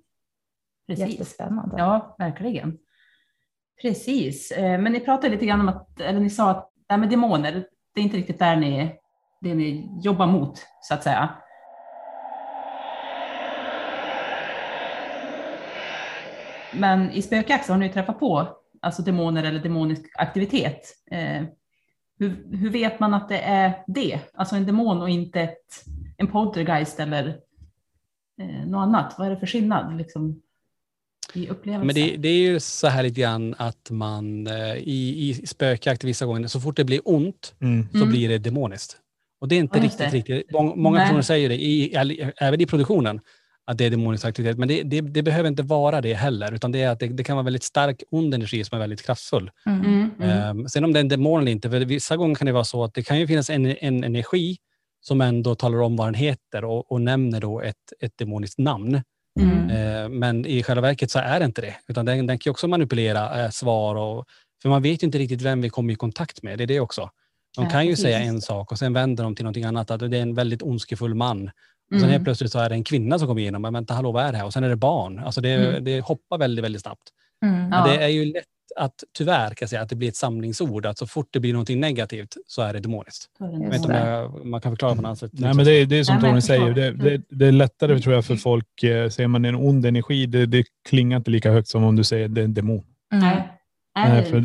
precis. 0.87 1.09
Jättespännande. 1.09 1.75
Ja, 1.77 2.15
verkligen. 2.19 2.77
Precis. 3.81 4.51
Eh, 4.51 4.79
Men 4.81 4.91
ni 4.91 4.99
pratade 4.99 5.29
lite 5.29 5.45
grann 5.45 5.61
om 5.61 5.69
att, 5.69 6.01
eller 6.01 6.19
ni 6.19 6.29
sa 6.29 6.49
att 6.51 6.71
det 6.87 6.93
här 6.93 6.97
med 6.99 7.09
demoner, 7.09 7.65
det 7.95 8.01
är 8.01 8.03
inte 8.03 8.17
riktigt 8.17 8.39
där 8.39 8.55
ni, 8.55 8.95
det 9.41 9.55
ni 9.55 9.89
jobbar 10.03 10.27
mot, 10.27 10.59
så 10.81 10.93
att 10.93 11.03
säga. 11.03 11.29
Men 16.73 17.11
i 17.11 17.21
spökjakt 17.21 17.65
så 17.65 17.73
har 17.73 17.77
ni 17.79 17.89
träffat 17.89 18.19
på 18.19 18.47
alltså 18.79 19.01
demoner 19.01 19.43
eller 19.43 19.59
demonisk 19.59 20.01
aktivitet. 20.15 20.81
Eh, 21.11 21.43
hur, 22.19 22.57
hur 22.57 22.69
vet 22.69 22.99
man 22.99 23.13
att 23.13 23.29
det 23.29 23.39
är 23.39 23.83
det? 23.87 24.19
Alltså 24.33 24.55
en 24.55 24.65
demon 24.65 25.01
och 25.01 25.09
inte 25.09 25.41
ett, 25.41 25.83
en 26.17 26.27
poltergeist 26.27 26.99
eller 26.99 27.27
eh, 28.41 28.65
något 28.67 28.83
annat? 28.83 29.15
Vad 29.17 29.27
är 29.27 29.31
det 29.31 29.39
för 29.39 29.47
skillnad 29.47 29.97
liksom, 29.97 30.41
i 31.33 31.47
upplevelsen? 31.49 31.87
Men 31.87 31.95
det, 31.95 32.17
det 32.17 32.29
är 32.29 32.39
ju 32.51 32.59
så 32.59 32.87
här 32.87 33.03
lite 33.03 33.21
grann 33.21 33.55
att 33.57 33.89
man 33.91 34.47
eh, 34.47 34.75
i, 34.75 35.29
i 35.29 35.33
spökjakt 35.47 36.03
vissa 36.03 36.25
gånger, 36.25 36.47
så 36.47 36.59
fort 36.61 36.75
det 36.77 36.85
blir 36.85 37.01
ont 37.05 37.55
Mm. 37.61 37.87
så 37.91 37.97
Mm. 37.97 38.09
blir 38.09 38.29
det 38.29 38.37
demoniskt. 38.37 38.97
Och 39.41 39.47
det 39.47 39.55
är 39.55 39.59
inte 39.59 39.77
Ja, 39.77 39.83
riktigt, 39.83 39.99
det. 40.11 40.17
riktigt. 40.17 40.51
Många, 40.51 40.75
många 40.75 40.97
Nej. 40.97 41.05
personer 41.07 41.21
säger 41.21 41.49
det, 41.49 41.55
i, 41.55 41.93
även 42.37 42.61
i 42.61 42.65
produktionen, 42.65 43.19
att 43.69 43.77
det 43.77 43.85
är 43.85 43.89
demonisk 43.89 44.25
aktivitet. 44.25 44.57
Men 44.57 44.67
det, 44.67 44.83
det, 44.83 45.01
det 45.01 45.23
behöver 45.23 45.49
inte 45.49 45.63
vara 45.63 46.01
det 46.01 46.13
heller, 46.13 46.53
utan 46.53 46.71
det, 46.71 46.81
är 46.81 46.89
att 46.89 46.99
det, 46.99 47.07
det 47.07 47.23
kan 47.23 47.35
vara 47.35 47.43
väldigt 47.43 47.63
stark 47.63 48.03
ond 48.11 48.33
energi 48.33 48.63
som 48.63 48.75
är 48.75 48.79
väldigt 48.79 49.05
kraftfull. 49.05 49.51
Mm. 49.65 49.85
Mm. 49.85 50.29
Ehm, 50.29 50.67
sen 50.67 50.83
om 50.83 50.93
det 50.93 50.99
är 50.99 51.01
en 51.01 51.07
demon 51.09 51.41
eller 51.41 51.51
inte, 51.51 51.69
för 51.69 51.79
vissa 51.79 52.17
gånger 52.17 52.35
kan 52.35 52.45
det 52.45 52.51
vara 52.51 52.63
så 52.63 52.83
att 52.83 52.93
det 52.93 53.03
kan 53.03 53.19
ju 53.19 53.27
finnas 53.27 53.49
en, 53.49 53.65
en 53.65 54.03
energi 54.03 54.57
som 55.01 55.21
ändå 55.21 55.55
talar 55.55 55.81
om 55.81 55.95
vad 55.95 56.07
den 56.07 56.13
heter 56.13 56.65
och, 56.65 56.91
och 56.91 57.01
nämner 57.01 57.41
då 57.41 57.61
ett, 57.61 57.75
ett 57.99 58.17
demoniskt 58.17 58.57
namn. 58.57 59.01
Mm. 59.39 59.69
Eh, 59.69 60.09
men 60.09 60.45
i 60.45 60.63
själva 60.63 60.81
verket 60.81 61.11
så 61.11 61.19
är 61.19 61.39
det 61.39 61.45
inte 61.45 61.61
det, 61.61 61.75
utan 61.87 62.05
den, 62.05 62.27
den 62.27 62.37
kan 62.39 62.49
ju 62.49 62.51
också 62.51 62.67
manipulera 62.67 63.43
eh, 63.43 63.49
svar. 63.49 63.95
Och, 63.95 64.25
för 64.61 64.69
man 64.69 64.81
vet 64.81 65.03
ju 65.03 65.05
inte 65.05 65.17
riktigt 65.17 65.41
vem 65.41 65.61
vi 65.61 65.69
kommer 65.69 65.93
i 65.93 65.95
kontakt 65.95 66.43
med, 66.43 66.57
det 66.57 66.63
är 66.63 66.67
det 66.67 66.79
också. 66.79 67.09
De 67.55 67.63
Ja, 67.63 67.69
kan 67.69 67.85
ju 67.85 67.91
precis. 67.91 68.03
säga 68.03 68.19
en 68.19 68.41
sak 68.41 68.71
och 68.71 68.79
sen 68.79 68.93
vänder 68.93 69.23
de 69.23 69.35
till 69.35 69.45
någonting 69.45 69.63
annat, 69.63 69.91
att 69.91 69.99
det 69.99 70.17
är 70.17 70.21
en 70.21 70.35
väldigt 70.35 70.61
ondskefull 70.61 71.15
man. 71.15 71.51
Och 71.91 71.95
sen 71.95 71.99
Mm. 71.99 72.09
helt 72.11 72.23
plötsligt 72.23 72.51
så 72.51 72.59
är 72.59 72.69
det 72.69 72.75
en 72.75 72.83
kvinna 72.83 73.19
som 73.19 73.27
kommer 73.27 73.41
igenom, 73.41 73.61
men 73.61 73.73
vänta, 73.73 73.93
hallå, 73.93 74.11
vad 74.11 74.23
är 74.25 74.31
det 74.31 74.37
här? 74.37 74.45
Och 74.45 74.53
sen 74.53 74.63
är 74.63 74.69
det 74.69 74.75
barn. 74.75 75.19
Alltså 75.19 75.41
det, 75.41 75.49
Mm. 75.49 75.83
det 75.83 75.99
hoppar 76.01 76.37
väldigt, 76.37 76.65
väldigt 76.65 76.81
snabbt. 76.81 77.01
Mm. 77.45 77.55
Men 77.69 77.71
Ja. 77.71 77.87
det 77.87 78.03
är 78.03 78.07
ju 78.07 78.25
lätt 78.25 78.43
att, 78.75 78.93
tyvärr, 79.17 79.47
kan 79.47 79.55
jag 79.59 79.69
säga, 79.69 79.81
att 79.81 79.89
det 79.89 79.95
blir 79.95 80.07
ett 80.09 80.15
samlingsord. 80.15 80.85
Att 80.85 80.97
så 80.97 81.07
fort 81.07 81.27
det 81.31 81.39
blir 81.39 81.53
någonting 81.53 81.79
negativt 81.79 82.37
så 82.47 82.61
är 82.61 82.73
det 82.73 82.79
demoniskt. 82.79 83.25
Jag 83.39 83.69
vet 83.69 83.75
inte 83.75 83.87
om 83.87 83.95
jag, 84.07 84.45
man 84.45 84.61
kan 84.61 84.71
förklara 84.71 84.95
på 84.95 85.01
något 85.01 85.19
sätt. 85.19 85.31
Nej, 85.33 85.53
men 85.53 85.65
det, 85.65 85.71
är- 85.71 85.85
det 85.85 85.99
är 85.99 86.03
som 86.03 86.21
Tony 86.21 86.41
säger, 86.41 86.73
det, 86.73 86.91
det, 86.91 87.21
det 87.29 87.47
är 87.47 87.51
lättare 87.51 87.99
tror 87.99 88.15
jag 88.15 88.25
för 88.25 88.35
folk, 88.35 88.83
eh, 88.83 89.09
säger 89.09 89.27
man 89.27 89.45
en 89.45 89.55
ond 89.55 89.85
energi, 89.85 90.25
det, 90.25 90.45
det 90.45 90.63
klingar 90.89 91.17
inte 91.17 91.31
lika 91.31 91.51
högt 91.51 91.67
som 91.67 91.83
om 91.83 91.95
du 91.95 92.03
säger 92.03 92.27
det 92.27 92.41
är 92.41 92.45
en 92.45 92.53
demon. 92.53 92.83
Mm. 93.13 93.25
Nej. 93.25 93.49
Nej, 93.95 94.25
för 94.25 94.39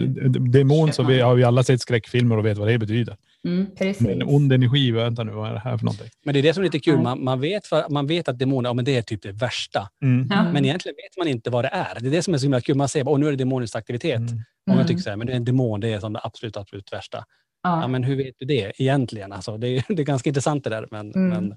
demon 0.52 0.92
så 0.92 1.02
vi, 1.02 1.20
har 1.20 1.34
vi 1.34 1.44
alla 1.44 1.62
sett 1.62 1.80
skräckfilmer 1.80 2.36
och 2.36 2.46
vet 2.46 2.58
vad 2.58 2.68
det 2.68 2.78
betyder. 2.78 3.16
Mm. 3.48 3.66
Men 4.00 4.22
ond 4.22 4.52
energi, 4.52 4.90
vänta 4.90 5.24
nu, 5.24 5.32
vad 5.32 5.48
är 5.48 5.52
det 5.52 5.58
här 5.58 5.78
för 5.78 5.84
någonting? 5.84 6.08
Men 6.24 6.34
det 6.34 6.40
är 6.40 6.42
det 6.42 6.54
som 6.54 6.60
är 6.62 6.64
lite 6.64 6.78
kul. 6.80 7.00
Man, 7.00 7.24
man, 7.24 7.40
vet, 7.40 7.70
vad- 7.70 7.90
man 7.90 8.06
vet 8.06 8.28
att 8.28 8.38
demoner, 8.38 8.70
ja, 8.70 8.74
men 8.74 8.84
det 8.84 8.96
är 8.96 9.02
typ 9.02 9.22
det 9.22 9.32
värsta. 9.32 9.88
Mm. 10.02 10.26
Ja. 10.30 10.52
Men 10.52 10.64
egentligen 10.64 10.96
vet 10.96 11.16
man 11.18 11.28
inte 11.28 11.50
vad 11.50 11.64
det 11.64 11.68
är. 11.68 12.00
Det 12.00 12.06
är 12.06 12.10
det 12.10 12.22
som 12.22 12.34
är 12.34 12.38
så 12.38 12.44
himla 12.44 12.60
kul. 12.60 12.76
Man 12.76 12.88
säger 12.88 13.14
att 13.14 13.20
nu 13.20 13.26
är 13.26 13.30
det 13.30 13.36
demonisk 13.36 13.76
aktivitet. 13.76 14.18
Mm. 14.18 14.38
Många 14.66 14.80
Mm. 14.80 14.88
tycker 14.88 15.02
så 15.02 15.10
här, 15.10 15.16
men 15.16 15.26
det 15.26 15.32
är 15.32 15.36
en 15.36 15.44
demon, 15.44 15.80
det 15.80 15.92
är 15.92 16.00
som 16.00 16.12
det 16.12 16.20
absolut, 16.22 16.56
absolut 16.56 16.92
värsta. 16.92 17.24
Ja. 17.62 17.80
Ja. 17.82 17.88
men 17.88 18.04
hur 18.04 18.16
vet 18.16 18.34
du 18.38 18.46
det 18.46 18.72
egentligen? 18.78 19.32
Alltså, 19.32 19.56
det, 19.58 19.68
är, 19.68 19.84
det 19.94 20.02
är 20.02 20.06
ganska 20.06 20.30
intressant 20.30 20.64
det 20.64 20.70
där. 20.70 20.86
Men, 20.90 21.12
Mm. 21.14 21.28
men 21.28 21.54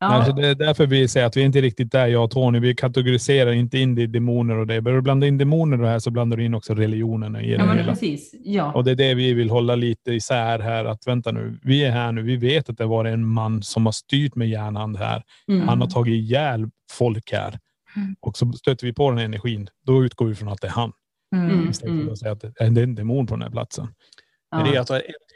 Ja. 0.00 0.06
Alltså 0.06 0.32
det 0.32 0.48
är 0.48 0.54
därför 0.54 0.86
vi 0.86 1.08
säger 1.08 1.26
att 1.26 1.36
vi 1.36 1.40
inte 1.42 1.58
är 1.58 1.62
riktigt 1.62 1.92
där, 1.92 2.06
jag 2.06 2.24
och 2.24 2.30
Tony. 2.30 2.58
Vi 2.60 2.74
kategoriserar 2.74 3.52
inte 3.52 3.78
in 3.78 3.94
det 3.94 4.02
i 4.02 4.06
demoner 4.06 4.58
och 4.58 4.66
det. 4.66 4.80
Börjar 4.80 4.96
du 4.96 5.02
blanda 5.02 5.26
in 5.26 5.38
demoner 5.38 5.76
och 5.76 5.82
det 5.82 5.88
här 5.90 5.98
så 5.98 6.10
blandar 6.10 6.36
du 6.36 6.44
in 6.44 6.54
också 6.54 6.74
religionerna 6.74 7.42
i 7.42 7.46
det 7.46 7.52
ja, 7.52 7.66
men 7.66 7.78
hela. 7.78 7.92
precis. 7.92 8.34
Ja. 8.44 8.72
Och 8.72 8.84
det 8.84 8.90
är 8.90 8.94
det 8.94 9.14
vi 9.14 9.34
vill 9.34 9.50
hålla 9.50 9.74
lite 9.74 10.12
isär 10.12 10.58
här. 10.58 10.84
Att 10.84 11.06
vänta 11.06 11.32
nu, 11.32 11.58
vi 11.62 11.84
är 11.84 11.90
här 11.90 12.12
nu. 12.12 12.22
Vi 12.22 12.36
vet 12.36 12.68
att 12.70 12.78
det 12.78 12.86
var 12.86 13.04
en 13.04 13.26
man 13.28 13.62
som 13.62 13.86
har 13.86 13.92
styrt 13.92 14.34
med 14.34 14.48
järnhand 14.48 14.96
här. 14.96 15.22
Mm. 15.48 15.68
Han 15.68 15.80
har 15.80 15.88
tagit 15.88 16.12
ihjäl 16.12 16.66
folk 16.92 17.32
här. 17.32 17.58
Mm. 17.96 18.16
Och 18.20 18.36
så 18.36 18.52
stöter 18.52 18.86
vi 18.86 18.92
på 18.92 19.10
den 19.10 19.18
energin. 19.18 19.68
Då 19.86 20.04
utgår 20.04 20.26
vi 20.26 20.34
från 20.34 20.48
att 20.48 20.60
det 20.60 20.66
är 20.66 20.72
han. 20.72 20.92
Mm. 21.36 21.70
Istället 21.70 21.94
för 21.94 22.00
Mm. 22.00 22.12
att 22.12 22.18
säga 22.18 22.32
att 22.32 22.40
det 22.40 22.52
är 22.60 22.66
en 22.82 22.94
demon 22.94 23.26
på 23.26 23.34
den 23.34 23.42
här 23.42 23.50
platsen. 23.50 23.88
Men 24.50 24.64
det 24.64 24.74
är 24.76 24.78
alltså, 24.78 24.94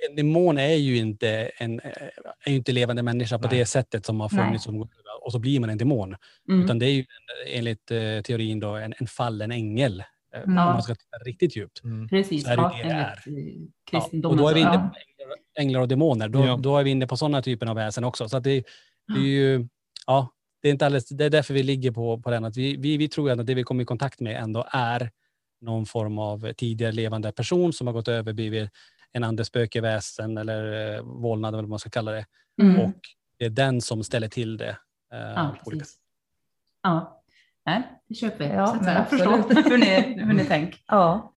en, 0.09 0.17
demon 0.17 0.59
är 0.59 0.75
ju 0.75 0.97
inte 0.97 1.29
en 1.57 1.81
är 2.45 2.51
ju 2.51 2.55
inte 2.57 2.73
levande 2.73 3.03
människa 3.03 3.39
på 3.39 3.49
Nej. 3.49 3.59
det 3.59 3.67
sättet 3.67 4.07
som 4.07 4.21
har 4.21 4.29
funnits. 4.29 4.65
Som, 4.65 4.89
och 5.21 5.33
så 5.33 5.39
blir 5.39 5.61
man 5.61 5.71
en 5.71 5.79
demon. 5.79 6.17
Mm. 6.49 6.65
Utan 6.65 6.79
det 6.79 6.87
är 6.87 6.91
ju 6.93 7.01
en, 7.01 7.59
enligt 7.59 7.91
eh, 7.91 8.21
teorin 8.25 8.61
då, 8.61 8.69
en, 8.75 8.95
en 8.99 9.07
fallen 9.07 9.53
ängel. 9.53 10.05
eh, 10.35 10.43
Om 10.43 10.55
man 10.55 10.83
ska 10.83 10.95
titta 10.95 11.17
riktigt 11.25 11.57
djupt. 11.57 11.81
Precis. 12.11 12.45
så 12.45 12.51
är 12.51 12.57
det 12.57 12.63
ja, 12.63 12.81
det 12.85 12.91
eh, 12.91 14.09
Ja, 14.23 14.29
och 14.29 14.37
då 14.37 14.49
är 14.49 14.55
vi 14.55 14.61
inne 14.61 14.71
på 14.71 14.77
änglar, 14.77 15.39
änglar 15.59 15.81
och 15.81 15.89
demoner. 15.89 16.29
Då, 16.29 16.47
Ja. 16.47 16.57
då 16.57 16.79
är 16.79 16.85
vi 16.85 16.91
inne 16.91 17.07
på 17.07 17.17
sådana 17.17 17.43
typer 17.43 17.67
av 17.67 17.77
väsen 17.77 18.05
också. 18.05 18.29
Så 18.29 18.37
att 18.37 18.45
det, 18.45 18.65
det 19.15 19.21
är 19.21 19.25
ju, 19.25 19.69
ja, 20.07 20.29
det 20.63 20.69
är 20.69 20.73
inte 20.73 20.87
alldeles, 20.87 21.09
det 21.09 21.25
är 21.25 21.31
därför 21.31 21.55
vi 21.55 21.63
ligger 21.63 21.91
på, 21.91 22.21
på 22.23 22.31
den. 22.31 22.45
Att 22.45 22.57
vi, 22.57 22.77
vi, 22.77 22.97
vi 22.97 23.09
tror 23.09 23.31
att 23.31 23.47
det 23.47 23.55
vi 23.55 23.63
kommer 23.63 23.83
i 23.83 23.87
kontakt 23.87 24.21
med 24.21 24.43
ändå 24.43 24.67
är 24.71 25.11
någon 25.61 25.87
form 25.87 26.19
av 26.19 26.53
tidigare 26.53 26.93
levande 26.93 27.33
person 27.33 27.73
som 27.73 27.87
har 27.87 27.95
gått 27.95 28.09
över, 28.09 28.33
blivit 28.33 28.71
en 29.13 29.25
andespökeväsen 29.25 30.39
eller 30.39 30.95
eh, 30.97 31.03
vålnad 31.03 31.55
eller 31.55 31.63
vad 31.63 31.71
man 31.71 31.79
ska 31.79 31.91
kalla 31.91 32.13
det. 32.13 32.27
Mm. 32.63 32.81
Och 32.81 33.01
det 33.39 33.45
är 33.45 33.51
den 33.51 33.81
som 33.81 34.05
ställer 34.05 34.29
till 34.29 34.57
det. 34.57 34.77
Eh, 35.13 35.19
Ja, 35.19 35.57
på 35.65 35.69
olika 35.69 35.81
precis. 35.81 35.99
Ja. 36.83 37.23
Nej, 37.67 37.83
det 38.09 38.15
köper 38.15 38.49
vi. 38.49 38.55
Ja, 38.55 38.67
så 38.67 38.75
att 38.75 38.83
men 38.83 38.95
jag 38.95 39.09
förstår 39.09 39.39
absolut. 39.39 39.67
hur 39.67 39.79
ni, 39.79 40.23
hur 40.23 40.33
ni 40.33 40.45
tänker. 40.45 40.81
Ja. 40.87 41.35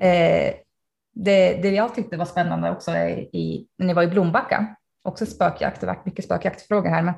Eh, 0.00 0.54
det, 1.14 1.62
det 1.62 1.70
jag 1.70 1.94
tyckte 1.94 2.16
var 2.16 2.24
spännande 2.24 2.70
också 2.70 2.90
är 2.90 3.36
i, 3.36 3.66
när 3.78 3.86
ni 3.86 3.94
var 3.94 4.02
i 4.02 4.06
Blombacka, 4.06 4.76
också 5.02 5.26
spökjakt, 5.26 5.80
det 5.80 5.86
varit 5.86 6.06
mycket 6.06 6.24
spökjaktfrågor 6.24 6.90
här, 6.90 7.02
men 7.02 7.14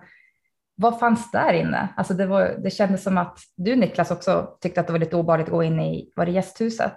vad 0.83 0.99
fanns 0.99 1.31
där 1.31 1.53
inne? 1.53 1.89
Alltså 1.97 2.15
det, 2.15 2.27
var, 2.27 2.57
det 2.63 2.71
kändes 2.71 3.03
som 3.03 3.19
att 3.19 3.39
du 3.57 3.77
Niklas 3.77 4.11
också 4.11 4.57
tyckte 4.61 4.81
att 4.81 4.87
det 4.87 4.93
var 4.93 5.01
lite 5.01 5.17
obehagligt 5.17 5.49
att 5.49 5.53
gå 5.53 5.63
in 5.63 5.81
i, 5.81 6.13
var 6.17 6.27
det 6.27 6.33
gästhuset? 6.33 6.97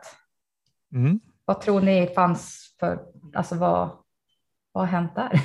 Mm. 0.94 1.20
Vad 1.46 1.62
tror 1.62 1.82
ni 1.82 2.08
fanns 2.16 2.76
för, 2.80 3.00
alltså 3.34 3.56
vad, 3.56 3.90
vad 4.72 4.84
har 4.84 4.92
hänt 4.92 5.16
där? 5.16 5.42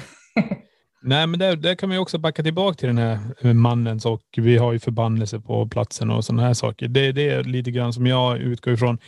Nej, 1.02 1.26
men 1.26 1.40
där, 1.40 1.56
där 1.56 1.74
kan 1.74 1.88
man 1.88 1.96
ju 1.96 2.00
också 2.02 2.18
backa 2.18 2.42
tillbaka 2.42 2.74
till 2.76 2.86
den 2.88 2.98
här 2.98 3.18
mannens 3.54 4.06
och 4.06 4.22
vi 4.36 4.56
har 4.56 4.72
ju 4.72 4.78
förbannelse 4.78 5.40
på 5.40 5.68
platsen 5.68 6.10
och 6.10 6.24
sådana 6.24 6.42
här 6.42 6.54
saker. 6.54 6.88
Det, 6.88 7.12
det 7.12 7.28
är 7.28 7.44
lite 7.44 7.70
grann 7.70 7.92
som 7.92 8.06
jag 8.06 8.38
utgår 8.38 8.72
ifrån 8.74 8.98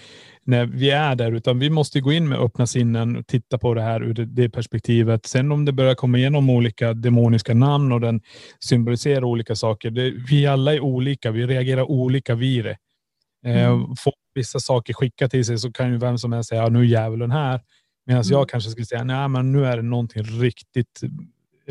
när 0.44 0.66
vi 0.66 0.90
är 0.90 1.14
där, 1.14 1.32
utan 1.32 1.58
vi 1.58 1.70
måste 1.70 2.00
gå 2.00 2.12
in 2.12 2.28
med 2.28 2.38
öppna 2.38 2.66
sinnen 2.66 3.16
och 3.16 3.26
titta 3.26 3.58
på 3.58 3.74
det 3.74 3.82
här 3.82 4.02
ur 4.02 4.14
det, 4.14 4.24
det 4.24 4.50
perspektivet. 4.50 5.26
Sen 5.26 5.52
om 5.52 5.64
det 5.64 5.72
börjar 5.72 5.94
komma 5.94 6.18
igenom 6.18 6.50
olika 6.50 6.94
demoniska 6.94 7.54
namn 7.54 7.92
och 7.92 8.00
den 8.00 8.20
symboliserar 8.60 9.24
olika 9.24 9.54
saker. 9.56 9.90
Det, 9.90 10.10
vi 10.30 10.46
alla 10.46 10.74
är 10.74 10.80
olika, 10.80 11.30
vi 11.30 11.46
reagerar 11.46 11.90
olika 11.90 12.34
vid 12.34 12.64
det. 12.64 12.76
Eh, 13.46 13.66
Mm. 13.66 13.96
får 13.96 14.12
vissa 14.34 14.58
saker 14.60 14.94
skicka 14.94 15.28
till 15.28 15.44
sig 15.44 15.58
så 15.58 15.72
kan 15.72 15.90
ju 15.92 15.98
vem 15.98 16.18
som 16.18 16.32
helst 16.32 16.48
säga, 16.48 16.62
ja, 16.62 16.68
nu 16.68 16.78
är 16.80 16.84
djävulen 16.84 17.30
här. 17.30 17.60
Medan 18.06 18.22
Mm. 18.22 18.30
jag 18.38 18.48
kanske 18.48 18.70
skulle 18.70 18.86
säga, 18.86 19.04
nej 19.04 19.28
men 19.28 19.52
nu 19.52 19.66
är 19.66 19.76
det 19.76 19.82
någonting 19.82 20.22
riktigt, 20.22 21.00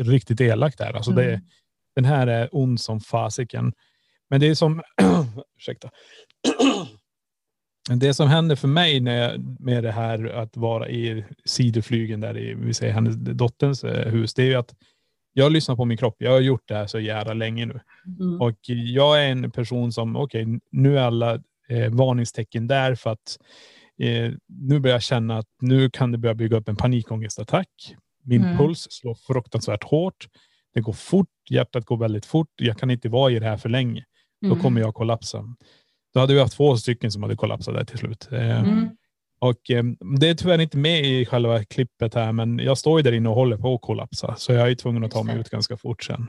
riktigt 0.02 0.40
elakt 0.40 0.78
där. 0.78 0.92
Alltså 0.92 1.10
det, 1.10 1.28
Mm. 1.28 1.40
den 1.94 2.04
här 2.04 2.26
är 2.26 2.48
ond 2.52 2.80
som 2.80 3.00
fasiken. 3.00 3.72
Men 4.30 4.40
det 4.40 4.48
är 4.48 4.54
som, 4.54 4.82
ursäkta. 5.58 5.90
Det 8.00 8.14
som 8.14 8.28
händer 8.28 8.56
för 8.56 8.68
mig 8.68 9.00
när 9.00 9.16
jag, 9.16 9.60
med 9.60 9.84
det 9.84 9.92
här 9.92 10.24
att 10.24 10.56
vara 10.56 10.88
i 10.88 11.24
sidoflygen 11.44 12.20
där 12.20 12.38
i, 12.38 12.54
vi 12.54 12.74
säger 12.74 12.92
hennes 12.92 13.16
dotterns 13.16 13.84
eh, 13.84 14.12
hus, 14.12 14.34
det 14.34 14.42
är 14.42 14.46
ju 14.46 14.54
att 14.54 14.74
jag 15.32 15.52
lyssnar 15.52 15.76
på 15.76 15.84
min 15.84 15.98
kropp. 15.98 16.16
Jag 16.18 16.30
har 16.30 16.40
gjort 16.40 16.62
det 16.68 16.74
här 16.74 16.86
så 16.86 17.00
jävla 17.00 17.32
länge 17.34 17.66
nu. 17.66 17.80
Mm. 18.20 18.40
Och 18.40 18.58
jag 18.66 19.24
är 19.24 19.30
en 19.30 19.50
person 19.50 19.92
som, 19.92 20.16
okej, 20.16 20.46
nu 20.70 20.98
är 20.98 21.02
alla 21.02 21.34
eh, 21.68 21.90
varningstecken 21.90 22.66
där 22.66 22.94
för 22.94 23.10
att 23.10 23.38
eh, 23.98 24.32
nu 24.46 24.80
börjar 24.80 24.94
jag 24.94 25.02
känna 25.02 25.38
att 25.38 25.48
nu 25.60 25.90
kan 25.90 26.12
det 26.12 26.18
börja 26.18 26.34
bygga 26.34 26.56
upp 26.56 26.68
en 26.68 26.76
panikångestattack. 26.76 27.68
Min 28.24 28.44
Mm. 28.44 28.58
puls 28.58 28.86
slår 28.90 29.14
fruktansvärt 29.14 29.84
hårt. 29.84 30.28
Det 30.74 30.80
går 30.80 30.92
fort, 30.92 31.28
hjärtat 31.50 31.84
går 31.84 31.96
väldigt 31.96 32.26
fort. 32.26 32.48
Jag 32.56 32.78
kan 32.78 32.90
inte 32.90 33.08
vara 33.08 33.32
i 33.32 33.38
det 33.38 33.46
här 33.46 33.56
för 33.56 33.68
länge. 33.68 34.04
Då 34.40 34.46
Mm. 34.46 34.60
kommer 34.60 34.80
jag 34.80 34.94
kollapsa. 34.94 35.44
Då 36.14 36.20
hade 36.20 36.34
vi 36.34 36.40
haft 36.40 36.56
två 36.56 36.76
stycken 36.76 37.10
som 37.12 37.22
hade 37.22 37.36
kollapsat 37.36 37.74
där 37.74 37.84
till 37.84 37.98
slut. 37.98 38.28
Eh, 38.32 38.60
Mm. 38.60 38.88
Och 39.40 39.70
eh, 39.70 39.84
det 40.20 40.28
är 40.28 40.34
tyvärr 40.34 40.58
inte 40.60 40.76
med 40.78 41.04
i 41.04 41.24
själva 41.26 41.64
klippet 41.64 42.14
här, 42.14 42.32
men 42.32 42.58
jag 42.58 42.78
står 42.78 42.98
ju 42.98 43.02
där 43.02 43.12
inne 43.12 43.28
och 43.28 43.34
håller 43.34 43.56
på 43.56 43.74
att 43.74 43.80
kollapsa. 43.80 44.34
Så 44.36 44.52
jag 44.52 44.70
är 44.70 44.74
tvungen 44.74 45.04
att 45.04 45.10
ta 45.10 45.22
mig 45.22 45.38
ut 45.38 45.50
ganska 45.50 45.76
fort 45.76 46.04
sen. 46.04 46.28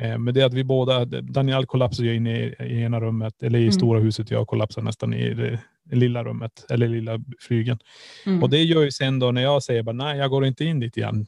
Eh, 0.00 0.18
Men 0.18 0.34
det 0.34 0.40
är 0.42 0.46
att 0.46 0.54
vi 0.54 0.64
båda, 0.64 1.04
Daniel 1.04 1.66
kollapsar 1.66 2.04
ju 2.04 2.14
inne 2.14 2.40
i, 2.40 2.54
i 2.60 2.80
ena 2.82 3.00
rummet, 3.00 3.42
eller 3.42 3.58
i 3.58 3.62
Mm. 3.62 3.72
stora 3.72 4.00
huset. 4.00 4.30
Jag 4.30 4.46
kollapsar 4.46 4.82
nästan 4.82 5.14
i 5.14 5.34
det, 5.34 5.58
lilla 5.92 6.24
rummet, 6.24 6.66
eller 6.70 6.88
lilla 6.88 7.20
flygen. 7.40 7.78
Mm. 8.26 8.42
Och 8.42 8.50
det 8.50 8.62
gör 8.62 8.82
ju 8.82 8.90
sen 8.90 9.18
då 9.18 9.30
när 9.30 9.42
jag 9.42 9.62
säger 9.62 9.82
bara 9.82 9.92
nej, 9.96 10.18
jag 10.18 10.30
går 10.30 10.46
inte 10.46 10.64
in 10.64 10.80
dit 10.80 10.96
igen. 10.96 11.26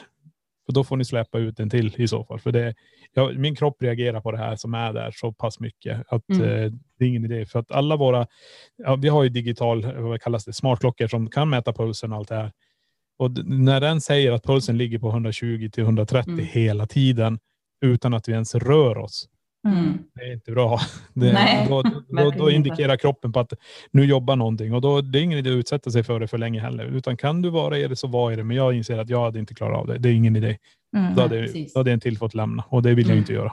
För 0.66 0.72
då 0.72 0.84
får 0.84 0.96
ni 0.96 1.04
släppa 1.04 1.38
ut 1.38 1.60
en 1.60 1.70
till 1.70 1.94
i 1.96 2.08
så 2.08 2.24
fall. 2.24 2.38
För 2.40 2.52
det, 2.52 2.74
jag, 3.14 3.36
min 3.38 3.56
kropp 3.56 3.82
reagerar 3.82 4.20
på 4.20 4.32
det 4.32 4.38
här 4.38 4.56
som 4.56 4.74
är 4.74 4.92
där 4.92 5.10
så 5.14 5.32
pass 5.32 5.60
mycket 5.60 6.02
att 6.08 6.28
Mm. 6.30 6.42
eh, 6.42 6.72
det 6.98 7.04
är 7.04 7.08
ingen 7.08 7.24
idé. 7.24 7.46
För 7.46 7.58
att 7.58 7.72
alla 7.72 7.96
våra, 7.96 8.26
ja, 8.76 8.96
vi 8.96 9.08
har 9.08 9.22
ju 9.22 9.28
digital, 9.28 9.92
vad 10.02 10.22
kallas 10.22 10.44
det, 10.44 10.52
smartklockor 10.52 11.06
som 11.08 11.30
kan 11.30 11.50
mäta 11.50 11.72
pulsen 11.72 12.12
och 12.12 12.18
allt 12.18 12.28
det 12.28 12.34
här. 12.34 12.52
Och 13.18 13.30
när 13.46 13.80
den 13.80 14.00
säger 14.00 14.32
att 14.32 14.44
pulsen 14.44 14.78
ligger 14.78 14.98
på 14.98 15.08
120 15.10 15.68
till 15.72 15.82
130 15.84 16.32
Mm. 16.32 16.46
hela 16.52 16.86
tiden 16.86 17.38
utan 17.84 18.14
att 18.14 18.28
vi 18.28 18.32
ens 18.32 18.54
rör 18.54 18.98
oss. 18.98 19.28
Mm. 19.68 19.98
Det 20.14 20.20
är 20.22 20.32
inte 20.32 20.50
bra. 20.52 20.80
Det, 21.14 21.32
Nej, 21.32 21.66
då, 21.68 21.82
då, 22.08 22.30
då 22.38 22.50
indikerar 22.50 22.96
kroppen 22.96 23.32
på 23.32 23.40
att 23.40 23.52
nu 23.90 24.04
jobbar 24.04 24.36
någonting 24.36 24.74
och 24.74 24.80
då 24.80 25.00
det 25.00 25.18
är 25.18 25.22
ingen 25.22 25.38
idé 25.38 25.50
att 25.50 25.54
utsätta 25.54 25.90
sig 25.90 26.02
för 26.02 26.20
det 26.20 26.28
för 26.28 26.38
länge 26.38 26.60
heller. 26.60 26.84
Utan 26.84 27.16
kan 27.16 27.42
du 27.42 27.50
vara 27.50 27.78
i 27.78 27.88
det 27.88 27.96
så 27.96 28.06
var 28.06 28.32
i 28.32 28.36
det. 28.36 28.44
Men 28.44 28.56
jag 28.56 28.74
inser 28.74 28.98
att 28.98 29.08
jag 29.08 29.24
hade 29.24 29.38
inte 29.38 29.54
klarat 29.54 29.78
av 29.78 29.86
det. 29.86 29.98
Det 29.98 30.08
är 30.08 30.12
ingen 30.12 30.36
idé. 30.36 30.58
Mm. 30.96 31.14
Då, 31.14 31.22
hade, 31.22 31.42
precis. 31.42 31.72
då 31.72 31.80
hade 31.80 31.92
en 31.92 32.00
till 32.00 32.18
fått 32.18 32.34
lämna 32.34 32.64
och 32.68 32.82
det 32.82 32.94
vill 32.94 33.06
jag 33.06 33.10
Mm. 33.10 33.18
inte 33.18 33.32
göra. 33.32 33.52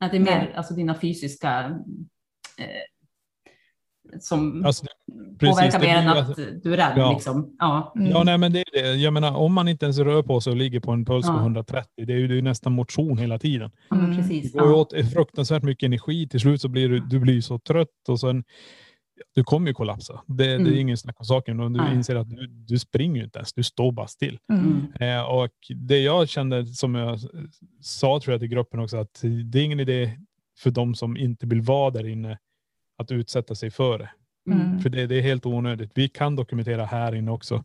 Att 0.00 0.10
det 0.10 0.16
är 0.16 0.20
mer 0.20 0.52
alltså, 0.56 0.74
dina 0.74 0.94
fysiska 1.00 1.80
eh, 2.58 2.66
som 4.20 4.64
Alltså, 4.66 4.86
precis, 5.38 5.56
påverkar 5.56 5.80
det 5.80 5.86
mer 5.86 5.96
än 5.96 6.08
att 6.08 6.38
ju- 6.38 6.60
du 6.64 6.72
är 6.72 6.76
rädd. 6.76 6.92
Ja. 6.96 7.12
Liksom. 7.12 7.56
Ja. 7.58 7.92
Ja, 7.96 8.22
nej, 8.24 8.38
men 8.38 8.52
det 8.52 8.58
är 8.60 8.82
det. 8.82 8.94
Jag 8.94 9.12
menar, 9.12 9.36
om 9.36 9.52
man 9.52 9.68
inte 9.68 9.86
ens 9.86 9.98
rör 9.98 10.22
på 10.22 10.40
sig 10.40 10.50
och 10.50 10.56
ligger 10.56 10.80
på 10.80 10.92
en 10.92 11.04
puls 11.04 11.26
på 11.26 11.32
Ja. 11.32 11.40
130, 11.40 11.88
det 12.06 12.12
är 12.12 12.16
ju 12.16 12.28
det 12.28 12.34
är 12.34 12.36
ju 12.36 12.42
nästan 12.42 12.72
motion 12.72 13.18
hela 13.18 13.38
tiden. 13.38 13.70
Mm. 13.94 14.16
precis. 14.16 14.52
Det 14.52 14.58
går 14.58 14.68
Ja. 14.70 14.74
åt 14.76 14.92
fruktansvärt 15.12 15.62
mycket 15.62 15.86
energi. 15.86 16.28
Till 16.28 16.40
slut 16.40 16.60
så 16.60 16.68
blir 16.68 16.88
du, 16.88 17.00
du 17.00 17.18
blir 17.18 17.40
så 17.40 17.58
trött 17.58 17.88
och 18.08 18.20
sen 18.20 18.44
du 19.34 19.44
kommer 19.44 19.68
ju 19.68 19.74
kollapsa. 19.74 20.22
Det, 20.26 20.34
det 20.44 20.50
är 20.52 20.56
Mm. 20.56 20.78
ingen 20.78 20.96
snack 20.96 21.16
om 21.20 21.24
saken. 21.26 21.60
Och 21.60 21.70
du 21.72 21.80
Nej. 21.80 21.94
inser 21.94 22.16
att 22.16 22.30
du, 22.30 22.46
du 22.46 22.78
springer 22.78 23.16
ju 23.18 23.24
inte 23.24 23.38
ens. 23.38 23.52
Du 23.52 23.62
står 23.62 23.92
bara 23.92 24.06
still. 24.06 24.38
Mm. 24.52 24.86
Eh, 25.00 25.22
och 25.22 25.50
det 25.76 25.98
jag 26.00 26.28
kände, 26.28 26.66
som 26.66 26.94
jag 26.94 27.18
sa 27.80 28.20
tror 28.22 28.32
jag 28.32 28.40
till 28.40 28.48
gruppen 28.48 28.80
också, 28.80 28.96
att 28.96 29.20
det 29.44 29.58
är 29.60 29.64
ingen 29.64 29.80
idé 29.80 30.10
för 30.58 30.70
de 30.70 30.94
som 30.94 31.16
inte 31.16 31.46
vill 31.46 31.60
vara 31.62 31.90
där 31.90 32.08
inne 32.08 32.38
att 32.98 33.10
utsätta 33.12 33.54
sig 33.54 33.70
för 33.70 33.98
det. 33.98 34.10
Mm. 34.50 34.80
För 34.80 34.88
det, 34.90 35.06
det 35.06 35.14
är 35.18 35.22
helt 35.22 35.46
onödigt. 35.46 35.90
Vi 35.94 36.08
kan 36.08 36.36
dokumentera 36.36 36.84
här 36.84 37.14
inne 37.14 37.30
också. 37.30 37.64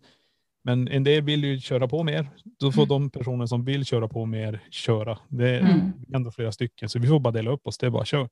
Men 0.63 0.87
en 0.87 1.03
del 1.03 1.21
vill 1.23 1.43
ju 1.43 1.59
köra 1.59 1.87
på 1.87 2.03
mer. 2.03 2.29
Då 2.59 2.71
får 2.71 2.85
de 2.85 3.09
personer 3.09 3.45
som 3.45 3.65
vill 3.65 3.85
köra 3.85 4.07
på 4.07 4.25
mer 4.25 4.59
köra. 4.71 5.17
Det 5.27 5.49
är 5.49 5.59
Mm. 5.59 5.91
ändå 6.13 6.31
flera 6.31 6.51
stycken, 6.51 6.89
så 6.89 6.99
vi 6.99 7.07
får 7.07 7.19
bara 7.19 7.31
dela 7.33 7.51
upp 7.51 7.67
oss. 7.67 7.77
Det 7.77 7.85
är 7.85 7.89
bara 7.89 8.05
kör. 8.05 8.29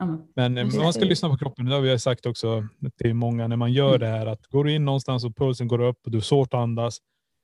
Men- 0.00 0.22
Men 0.36 0.58
eh, 0.58 0.64
Precis. 0.64 0.80
man 0.82 0.92
ska 0.92 1.04
lyssna 1.04 1.28
på 1.28 1.36
kroppen. 1.36 1.64
Det 1.66 1.74
har 1.74 1.82
vi 1.82 1.98
sagt 1.98 2.26
också 2.26 2.66
till 3.02 3.14
många 3.14 3.48
när 3.48 3.56
man 3.56 3.72
gör 3.72 3.88
Mm. 3.88 4.00
det 4.00 4.06
här. 4.06 4.26
Att 4.26 4.46
går 4.46 4.64
du 4.64 4.72
in 4.72 4.84
någonstans 4.84 5.24
och 5.24 5.36
pulsen 5.36 5.68
går 5.68 5.80
upp 5.80 5.98
och 6.04 6.10
du 6.10 6.16
har 6.18 6.22
svårt 6.22 6.54
att 6.54 6.60
andas, 6.60 6.98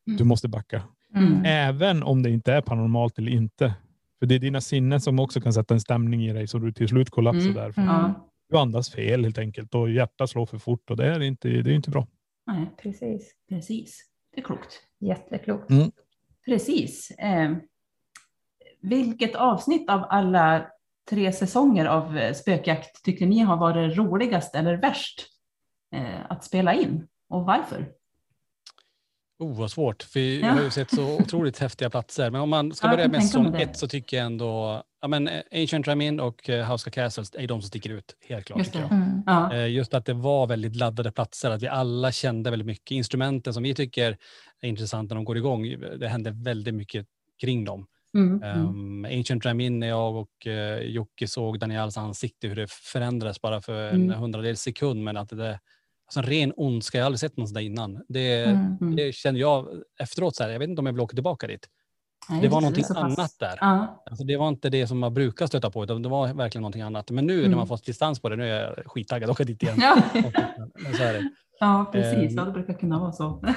Mm. 0.07 0.17
du 0.17 0.25
måste 0.25 0.49
backa. 0.49 0.83
Mm. 1.17 1.43
Även 1.45 2.03
om 2.03 2.23
det 2.23 2.31
inte 2.31 2.53
är 2.53 2.61
paranormalt 2.61 3.19
eller 3.19 3.33
inte. 3.33 3.75
För 4.19 4.27
det 4.27 4.35
är 4.35 4.39
dina 4.39 4.61
sinnen 4.61 5.01
som 5.01 5.19
också 5.19 5.41
kan 5.41 5.53
sätta 5.53 5.75
en 5.75 5.81
stämning 5.81 6.25
i 6.27 6.33
dig 6.33 6.47
så 6.47 6.59
du 6.59 6.73
till 6.73 6.89
slut 6.89 7.11
kollapsar 7.11 7.41
Mm. 7.51 7.55
där. 7.55 7.73
Mm. 7.77 7.85
Ja. 7.89 8.29
Du 8.49 8.59
andas 8.59 8.91
fel 8.91 9.25
helt 9.25 9.39
enkelt 9.39 9.75
och 9.75 9.91
hjärtat 9.91 10.31
slår 10.31 10.47
för 10.47 10.59
fort 10.59 10.91
och 10.91 10.97
det 10.97 11.07
är 11.07 11.23
inte, 11.23 11.49
det 11.49 11.71
är 11.71 11.75
inte 11.75 11.91
bra. 11.91 12.07
Nej, 12.47 12.71
Precis. 12.83 13.35
precis. 13.49 14.05
Det 14.35 14.41
är 14.41 14.45
klokt. 14.45 14.83
Jätteklokt. 15.01 15.71
Precis. 16.45 17.11
Eh, 17.11 17.53
vilket 18.81 19.35
avsnitt 19.35 19.91
av 19.91 20.07
alla 20.09 20.67
tre 21.11 21.33
säsonger 21.33 21.87
av 21.87 22.19
eh, 22.19 22.35
spökjakt 22.35 23.05
tycker 23.05 23.27
ni 23.27 23.39
har 23.39 23.57
varit 23.57 23.97
roligast 23.97 24.55
eller 24.55 24.77
värst 24.77 25.27
eh, 25.95 26.31
att 26.31 26.45
spela 26.45 26.75
in? 26.75 27.07
Och 27.29 27.45
varför? 27.45 27.93
Oh, 29.39 29.59
vad 29.59 29.71
svårt. 29.71 30.03
För 30.03 30.21
vi 30.21 30.41
Ja. 30.41 30.49
har 30.49 30.63
ju 30.63 30.71
sett 30.71 30.91
så 30.95 31.17
otroligt 31.17 31.59
häftiga 31.59 31.91
platser. 31.91 32.31
Men 32.31 32.41
om 32.41 32.51
man 32.51 32.73
ska 32.75 32.87
Ja, 32.87 32.91
jag 32.91 32.97
börja 33.11 33.43
med 33.43 33.53
det. 33.53 33.63
ett 33.63 33.77
så 33.77 33.89
tycker 33.89 34.17
jag 34.17 34.27
ändå 34.27 34.83
ja, 35.03 35.09
men 35.09 35.29
eh, 35.29 35.43
Ancient 35.53 35.87
Ramin 35.89 36.21
och 36.21 36.49
eh, 36.51 36.71
House 36.73 36.89
of 36.91 36.95
Castles 36.95 37.35
är 37.35 37.47
de 37.47 37.61
som 37.63 37.69
sticker 37.69 37.91
ut. 37.91 38.17
Helt 38.29 38.47
klart. 38.47 38.59
Just 38.59 38.75
jag. 38.75 38.93
Mm. 38.93 39.23
Ja. 39.27 39.55
Eh, 39.55 39.67
Just 39.71 39.95
att 39.95 40.07
det 40.07 40.13
var 40.15 40.47
väldigt 40.47 40.77
laddade 40.77 41.13
platser, 41.13 41.51
att 41.51 41.63
vi 41.63 41.69
alla 41.69 42.13
kände 42.13 42.51
väldigt 42.51 42.67
mycket. 42.67 42.91
Instrumenten 42.91 43.55
som 43.55 43.63
vi 43.63 43.75
tycker 43.75 44.17
är 44.61 44.69
intressanta 44.69 45.15
när 45.15 45.19
de 45.19 45.25
går 45.25 45.37
igång, 45.37 45.63
det 45.99 46.09
hände 46.09 46.31
väldigt 46.31 46.75
mycket 46.75 47.07
kring 47.41 47.65
dem. 47.65 47.87
Mm. 48.15 48.43
Um, 48.69 49.05
Ancient 49.05 49.45
Ramin 49.47 49.79
när 49.79 49.87
jag 49.87 50.17
och 50.17 50.47
uh, 50.47 50.79
Jocke 50.79 51.29
såg 51.29 51.59
Daniels 51.59 51.97
ansikte, 51.99 52.49
hur 52.49 52.57
det 52.57 52.71
förändrades 52.71 53.41
bara 53.41 53.61
för 53.61 53.89
en 53.89 54.03
Mm. 54.03 54.19
hundradels 54.21 54.61
sekund. 54.61 55.05
Men 55.05 55.17
att 55.17 55.29
det, 55.29 55.61
alltså 56.19 56.33
en 56.33 56.39
ren 56.39 56.53
ondska, 56.57 56.99
jag 56.99 57.03
har 57.05 57.07
aldrig 57.07 57.21
sett 57.21 57.37
något 57.37 57.49
sånt 57.49 57.55
där 57.55 57.63
innan. 57.63 58.05
Det, 58.09 58.45
Mm. 58.45 58.77
Mm. 58.81 58.97
det 58.97 59.15
kände 59.15 59.41
jag 59.41 59.67
efteråt, 60.01 60.37
så 60.37 60.43
här, 60.43 60.51
jag 60.51 60.59
vet 60.59 60.69
inte 60.69 60.81
om 60.81 60.87
jag 60.87 60.93
vill 60.93 61.01
åka 61.03 61.15
tillbaka 61.15 61.47
dit. 61.47 61.69
Nej, 62.29 62.41
det 62.43 62.49
var 62.49 62.61
någonting 62.61 62.85
pass. 62.85 62.97
annat 62.97 63.31
där. 63.41 63.59
Ja. 63.61 64.03
Alltså, 64.11 64.25
det 64.25 64.37
var 64.37 64.49
inte 64.49 64.71
det 64.71 64.87
som 64.87 64.99
man 64.99 65.15
brukar 65.15 65.47
stöta 65.47 65.71
på, 65.71 65.85
utan 65.85 66.03
det 66.03 66.09
var 66.09 66.35
verkligen 66.35 66.63
någonting 66.63 66.83
annat. 66.83 67.11
Men 67.11 67.27
nu 67.27 67.37
när 67.37 67.45
Mm. 67.47 67.57
man 67.59 67.67
fått 67.67 67.85
distans 67.85 68.21
på 68.21 68.29
det, 68.29 68.37
nu 68.37 68.51
är 68.51 68.63
jag 68.77 68.87
skittaggad 68.87 69.31
att 69.31 69.35
åka 69.35 69.45
dit 69.45 69.63
igen. 69.63 69.77
Ja. 69.81 69.97
Det. 70.99 71.31
ja, 71.61 71.91
precis. 71.93 72.33
Ja, 72.37 72.45
det 72.45 72.51
brukar 72.53 72.75
kunna 72.75 72.99
vara 72.99 73.13
så. 73.13 73.45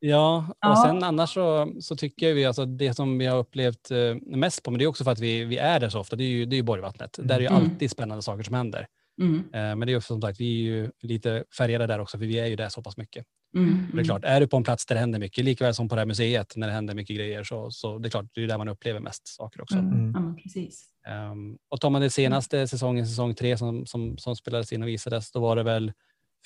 Ja, 0.00 0.46
och 0.48 0.54
Ja. 0.60 0.84
sen 0.86 1.04
annars 1.04 1.34
så, 1.34 1.72
så 1.80 1.96
tycker 1.96 2.34
vi 2.34 2.44
alltså 2.44 2.64
det 2.64 2.94
som 2.94 3.18
vi 3.18 3.26
har 3.26 3.38
upplevt 3.38 3.90
eh, 3.90 4.14
mest 4.36 4.62
på, 4.62 4.70
men 4.70 4.78
det 4.78 4.84
är 4.84 4.86
också 4.86 5.04
för 5.04 5.10
att 5.10 5.18
vi, 5.20 5.44
vi 5.44 5.56
är 5.58 5.80
där 5.80 5.88
så 5.88 6.00
ofta, 6.00 6.16
det 6.16 6.24
är 6.24 6.28
ju, 6.28 6.46
det 6.46 6.54
är 6.54 6.58
ju 6.58 6.62
Borgvattnet. 6.62 7.18
Där 7.22 7.34
är 7.36 7.40
ju 7.40 7.46
Mm. 7.46 7.62
alltid 7.62 7.90
spännande 7.90 8.22
saker 8.22 8.42
som 8.42 8.54
händer. 8.54 8.86
Mm. 9.20 9.38
Eh, 9.38 9.50
men 9.52 9.80
det 9.80 9.90
är 9.90 9.94
ju 9.94 10.00
som 10.00 10.20
sagt, 10.20 10.40
vi 10.40 10.58
är 10.60 10.72
ju 10.72 10.90
lite 11.02 11.44
färgade 11.58 11.86
där 11.86 11.98
också, 11.98 12.18
för 12.18 12.26
vi 12.26 12.38
är 12.38 12.46
ju 12.46 12.56
där 12.56 12.68
så 12.68 12.82
pass 12.82 12.96
mycket. 12.96 13.24
Mm. 13.56 13.86
Det 13.94 14.00
är 14.00 14.04
klart, 14.04 14.24
är 14.24 14.40
du 14.40 14.48
på 14.48 14.56
en 14.56 14.62
plats 14.64 14.86
där 14.86 14.94
det 14.94 15.00
händer 15.00 15.18
mycket, 15.18 15.44
likväl 15.44 15.74
som 15.74 15.88
på 15.88 15.94
det 15.94 16.00
här 16.00 16.06
museet 16.06 16.52
när 16.56 16.66
det 16.66 16.72
händer 16.72 16.94
mycket 16.94 17.16
grejer, 17.16 17.44
så, 17.44 17.70
så 17.70 17.98
det 17.98 18.08
är 18.08 18.10
klart, 18.10 18.26
det 18.34 18.42
är 18.42 18.46
där 18.46 18.58
man 18.58 18.68
upplever 18.68 19.00
mest 19.00 19.28
saker 19.28 19.62
också. 19.62 19.76
Mm. 19.76 19.92
Mm. 19.92 20.12
Ja, 20.14 20.20
men 20.20 20.36
precis. 20.36 20.84
Um, 21.32 21.58
och 21.68 21.80
tar 21.80 21.90
man 21.90 22.00
den 22.00 22.10
senaste 22.10 22.68
säsongen, 22.68 23.06
säsong 23.06 23.34
tre, 23.34 23.56
som, 23.58 23.86
som, 23.86 24.18
som 24.18 24.36
spelades 24.36 24.72
in 24.72 24.82
och 24.82 24.88
visades, 24.88 25.32
då 25.32 25.40
var 25.40 25.56
det 25.56 25.62
väl 25.62 25.92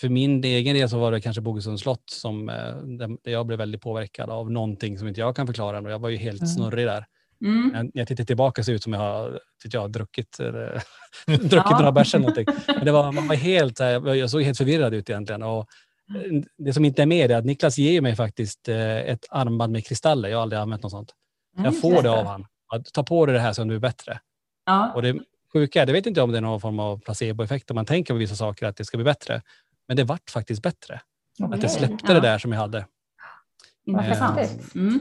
för 0.00 0.08
min 0.08 0.44
egen 0.44 0.74
del 0.76 0.88
så 0.88 0.98
var 0.98 1.12
det 1.12 1.20
kanske 1.20 1.42
Bogesunds 1.42 1.82
slott 1.82 2.10
som 2.10 2.48
eh, 2.48 2.76
där 2.76 3.18
jag 3.22 3.46
blev 3.46 3.58
väldigt 3.58 3.80
påverkad 3.82 4.30
av 4.30 4.50
någonting 4.50 4.98
som 4.98 5.08
inte 5.08 5.20
jag 5.20 5.36
kan 5.36 5.46
förklara. 5.46 5.80
Och 5.80 5.90
jag 5.90 5.98
var 5.98 6.08
ju 6.08 6.16
helt 6.16 6.40
Mm. 6.40 6.48
snurrig 6.48 6.86
där. 6.86 7.04
Mm. 7.42 7.68
När 7.72 7.90
jag 7.94 8.08
tittar 8.08 8.24
tillbaka 8.24 8.64
ser 8.64 8.72
det 8.72 8.76
ut 8.76 8.82
som 8.82 8.92
jag 8.92 9.00
har, 9.00 9.40
tycker 9.62 9.78
jag, 9.78 9.82
har 9.82 9.88
druckit, 9.88 10.40
eller, 10.40 10.82
druckit 11.26 11.52
Ja. 11.52 11.78
några 11.78 11.92
bärs 11.92 12.14
eller 12.14 12.22
någonting. 12.28 12.46
Men 12.66 12.84
det 12.84 12.92
var, 12.92 13.12
man 13.12 13.28
var 13.28 13.34
helt, 13.34 13.78
här, 13.80 14.14
jag 14.14 14.30
såg 14.30 14.42
helt 14.42 14.58
förvirrad 14.58 14.94
ut 14.94 15.10
egentligen. 15.10 15.42
Och 15.42 15.58
eh, 15.58 16.42
det 16.58 16.72
som 16.72 16.84
inte 16.84 17.02
är 17.02 17.06
med 17.06 17.30
är 17.30 17.36
att 17.36 17.44
Niklas 17.44 17.78
ger 17.78 18.00
mig 18.00 18.16
faktiskt 18.16 18.68
eh, 18.68 18.96
ett 18.98 19.26
armband 19.30 19.72
med 19.72 19.86
kristaller. 19.86 20.28
Jag 20.28 20.36
har 20.38 20.42
aldrig 20.42 20.60
använt 20.60 20.82
något 20.82 20.92
sånt. 20.92 21.12
Ja, 21.56 21.64
Jag 21.64 21.80
får 21.80 22.02
det 22.02 22.10
av. 22.10 22.44
Att 22.72 22.92
ta 22.92 23.02
på 23.02 23.26
dig 23.26 23.32
det 23.34 23.40
här 23.40 23.52
så 23.52 23.64
du 23.64 23.74
är 23.74 23.78
bättre. 23.78 24.20
Ja. 24.66 24.92
Och 24.94 25.02
det 25.02 25.18
sjuka 25.52 25.82
är, 25.82 25.86
det 25.86 25.92
vet 25.92 26.06
inte 26.06 26.20
jag 26.20 26.24
om 26.24 26.32
det 26.32 26.38
är 26.38 26.42
någon 26.42 26.60
form 26.60 26.78
av 26.80 27.00
placeboeffekt 27.00 27.70
om 27.70 27.74
man 27.74 27.86
tänker 27.86 28.14
på 28.14 28.18
vissa 28.18 28.34
saker 28.34 28.66
att 28.66 28.76
det 28.76 28.84
ska 28.84 28.96
bli 28.96 29.04
bättre. 29.04 29.42
Men 29.88 29.96
det 29.96 30.04
vart 30.04 30.30
faktiskt 30.30 30.62
bättre. 30.62 30.94
Att 30.94 31.48
Okej. 31.48 31.58
jag 31.62 31.70
släppte 31.70 32.04
Ja. 32.08 32.14
det 32.14 32.20
där 32.20 32.38
som 32.38 32.52
jag 32.52 32.58
hade. 32.60 32.86
Intressant. 33.86 34.38
häftigt. 34.38 34.74
Mm. 34.74 35.00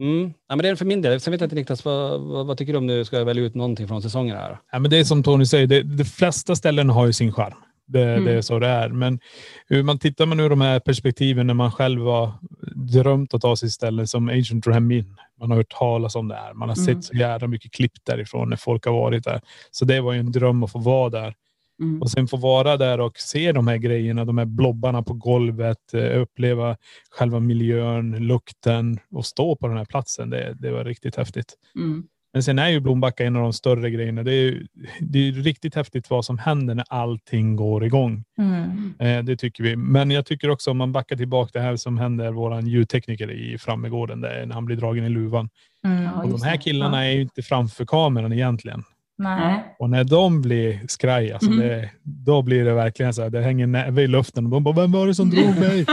Mm. 0.00 0.32
Ja, 0.48 0.56
men 0.56 0.58
det 0.62 0.68
är 0.68 0.76
för 0.76 0.84
min 0.84 1.02
del. 1.02 1.20
Sen 1.20 1.30
vet 1.30 1.40
jag 1.40 1.46
inte 1.46 1.56
Niklas, 1.56 1.84
vad, 1.84 2.20
vad, 2.20 2.46
vad 2.46 2.58
tycker 2.58 2.72
du 2.72 2.78
om 2.78 2.86
du 2.86 3.04
ska 3.04 3.24
välja 3.24 3.42
ut 3.42 3.54
någonting 3.54 3.88
från 3.88 4.02
säsongen 4.02 4.36
här? 4.36 4.58
Ja, 4.72 4.78
men 4.78 4.90
det 4.90 4.98
är 4.98 5.04
som 5.04 5.22
Tony 5.22 5.46
säger, 5.46 5.66
det, 5.66 5.82
de 5.82 6.04
flesta 6.04 6.56
ställen 6.56 6.90
har 6.90 7.06
ju 7.06 7.12
sin 7.12 7.32
charm. 7.32 7.54
Det, 7.86 8.02
Mm. 8.02 8.24
det 8.24 8.32
är 8.32 8.42
så 8.42 8.58
det 8.58 8.66
är. 8.66 8.88
Men 8.88 9.20
hur 9.66 9.82
man 9.82 9.98
tittar 9.98 10.26
man 10.26 10.40
ur 10.40 10.50
de 10.50 10.60
här 10.60 10.80
perspektiven 10.80 11.46
när 11.46 11.54
man 11.54 11.72
själv 11.72 12.02
har 12.06 12.32
drömt 12.74 13.34
att 13.34 13.40
ta 13.40 13.56
sig 13.56 13.70
ställen 13.70 14.06
som 14.06 14.28
Agent 14.28 14.66
Ramin. 14.66 15.16
Man 15.40 15.50
har 15.50 15.56
hört 15.58 15.70
talas 15.78 16.14
om 16.16 16.28
det 16.28 16.34
här. 16.34 16.54
Man 16.54 16.68
har 16.68 16.76
Mm. 16.76 16.86
sett 16.86 17.04
så 17.04 17.14
jävla 17.16 17.46
mycket 17.48 17.72
klipp 17.72 17.92
därifrån 18.06 18.48
när 18.50 18.56
folk 18.56 18.84
har 18.86 18.92
varit 18.92 19.24
där. 19.24 19.40
Så 19.70 19.84
det 19.84 20.00
var 20.00 20.12
ju 20.12 20.18
en 20.20 20.32
dröm 20.32 20.62
att 20.62 20.72
få 20.72 20.78
vara 20.78 21.10
där. 21.10 21.34
Mm. 21.80 22.02
Och 22.02 22.10
sen 22.10 22.28
få 22.28 22.36
vara 22.36 22.76
där 22.76 23.00
och 23.00 23.18
se 23.18 23.52
de 23.52 23.68
här 23.68 23.76
grejerna, 23.76 24.24
de 24.24 24.38
här 24.38 24.44
blobbarna 24.44 25.02
på 25.02 25.14
golvet, 25.14 25.94
eh, 25.94 26.20
uppleva 26.20 26.76
själva 27.10 27.40
miljön, 27.40 28.26
lukten 28.26 28.98
och 29.10 29.26
stå 29.26 29.56
på 29.56 29.68
den 29.68 29.76
här 29.76 29.84
platsen. 29.84 30.30
Det, 30.30 30.54
det 30.58 30.70
var 30.70 30.84
riktigt 30.84 31.16
häftigt. 31.16 31.54
Mm. 31.76 32.04
Men 32.34 32.42
sen 32.42 32.58
är 32.58 32.68
ju 32.68 32.80
Blombacka 32.80 33.24
en 33.24 33.36
av 33.36 33.42
de 33.42 33.52
större 33.52 33.90
grejerna. 33.90 34.22
Det 34.22 34.32
är, 34.32 34.66
det 35.00 35.28
är 35.28 35.32
riktigt 35.32 35.74
häftigt 35.74 36.10
vad 36.10 36.24
som 36.24 36.38
händer 36.38 36.74
när 36.74 36.84
allting 36.88 37.56
går 37.56 37.84
igång. 37.84 38.24
Mm. 38.38 38.94
Eh, 38.98 39.24
det 39.24 39.36
tycker 39.36 39.64
vi. 39.64 39.76
Men 39.76 40.10
jag 40.10 40.26
tycker 40.26 40.50
också 40.50 40.70
om 40.70 40.76
man 40.76 40.92
backar 40.92 41.16
tillbaka 41.16 41.58
det 41.58 41.64
här 41.64 41.76
som 41.76 41.98
händer 41.98 42.32
våran 42.32 42.66
ljudtekniker 42.66 43.30
i 43.30 43.58
Frammegården, 43.58 44.20
där 44.20 44.46
när 44.46 44.54
han 44.54 44.64
blir 44.64 44.76
dragen 44.76 45.04
i 45.04 45.08
luvan. 45.08 45.48
Mm. 45.84 46.12
Och 46.12 46.30
de 46.30 46.42
här 46.42 46.56
killarna 46.56 47.04
är 47.04 47.10
ju 47.10 47.22
inte 47.22 47.42
framför 47.42 47.84
kameran 47.84 48.32
egentligen. 48.32 48.82
Nej. 49.18 49.76
Och 49.78 49.90
när 49.90 50.04
de 50.04 50.42
blir 50.42 50.80
skraj, 50.88 51.32
alltså 51.32 51.50
Mm. 51.50 51.68
det, 51.68 51.90
då 52.02 52.42
blir 52.42 52.64
det 52.64 52.74
verkligen 52.74 53.14
så 53.14 53.22
här, 53.22 53.30
det 53.30 53.40
hänger 53.42 53.66
näve 53.66 54.02
i 54.02 54.06
luften. 54.06 54.44
Och 54.44 54.50
de 54.50 54.64
bara, 54.64 54.74
vem 54.74 54.92
var 54.92 55.06
det 55.06 55.14
som 55.14 55.30
drog 55.30 55.58
mig? 55.60 55.86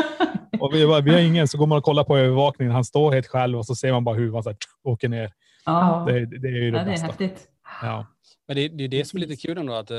och 0.59 0.73
vi, 0.73 0.87
bara, 0.87 1.01
vi 1.01 1.11
har 1.11 1.19
ingen, 1.19 1.47
så 1.47 1.57
går 1.57 1.67
man 1.67 1.77
och 1.77 1.83
kollar 1.83 2.03
på 2.03 2.17
övervakningen. 2.17 2.73
Han 2.73 2.85
står 2.85 3.11
helt 3.11 3.27
själv 3.27 3.57
och 3.57 3.65
så 3.65 3.75
ser 3.75 3.91
man 3.91 4.03
bara 4.03 4.15
huvan 4.15 4.43
så 4.43 4.49
här, 4.49 4.57
åker 4.83 5.09
ner. 5.09 5.31
Ja. 5.65 6.05
Det, 6.07 6.25
det 6.25 6.47
är 6.47 6.63
ju 6.63 6.71
det 6.71 6.77
ja, 6.77 6.83
det 6.83 6.89
är 6.89 6.91
bästa. 6.91 7.07
häftigt. 7.07 7.47
Ja. 7.81 8.05
Men 8.47 8.55
det, 8.55 8.67
det 8.67 8.83
är 8.83 8.87
det 8.87 9.05
som 9.05 9.17
är 9.17 9.21
lite 9.27 9.47
kul 9.47 9.57
ändå, 9.57 9.73
att, 9.73 9.91
eh, 9.91 9.97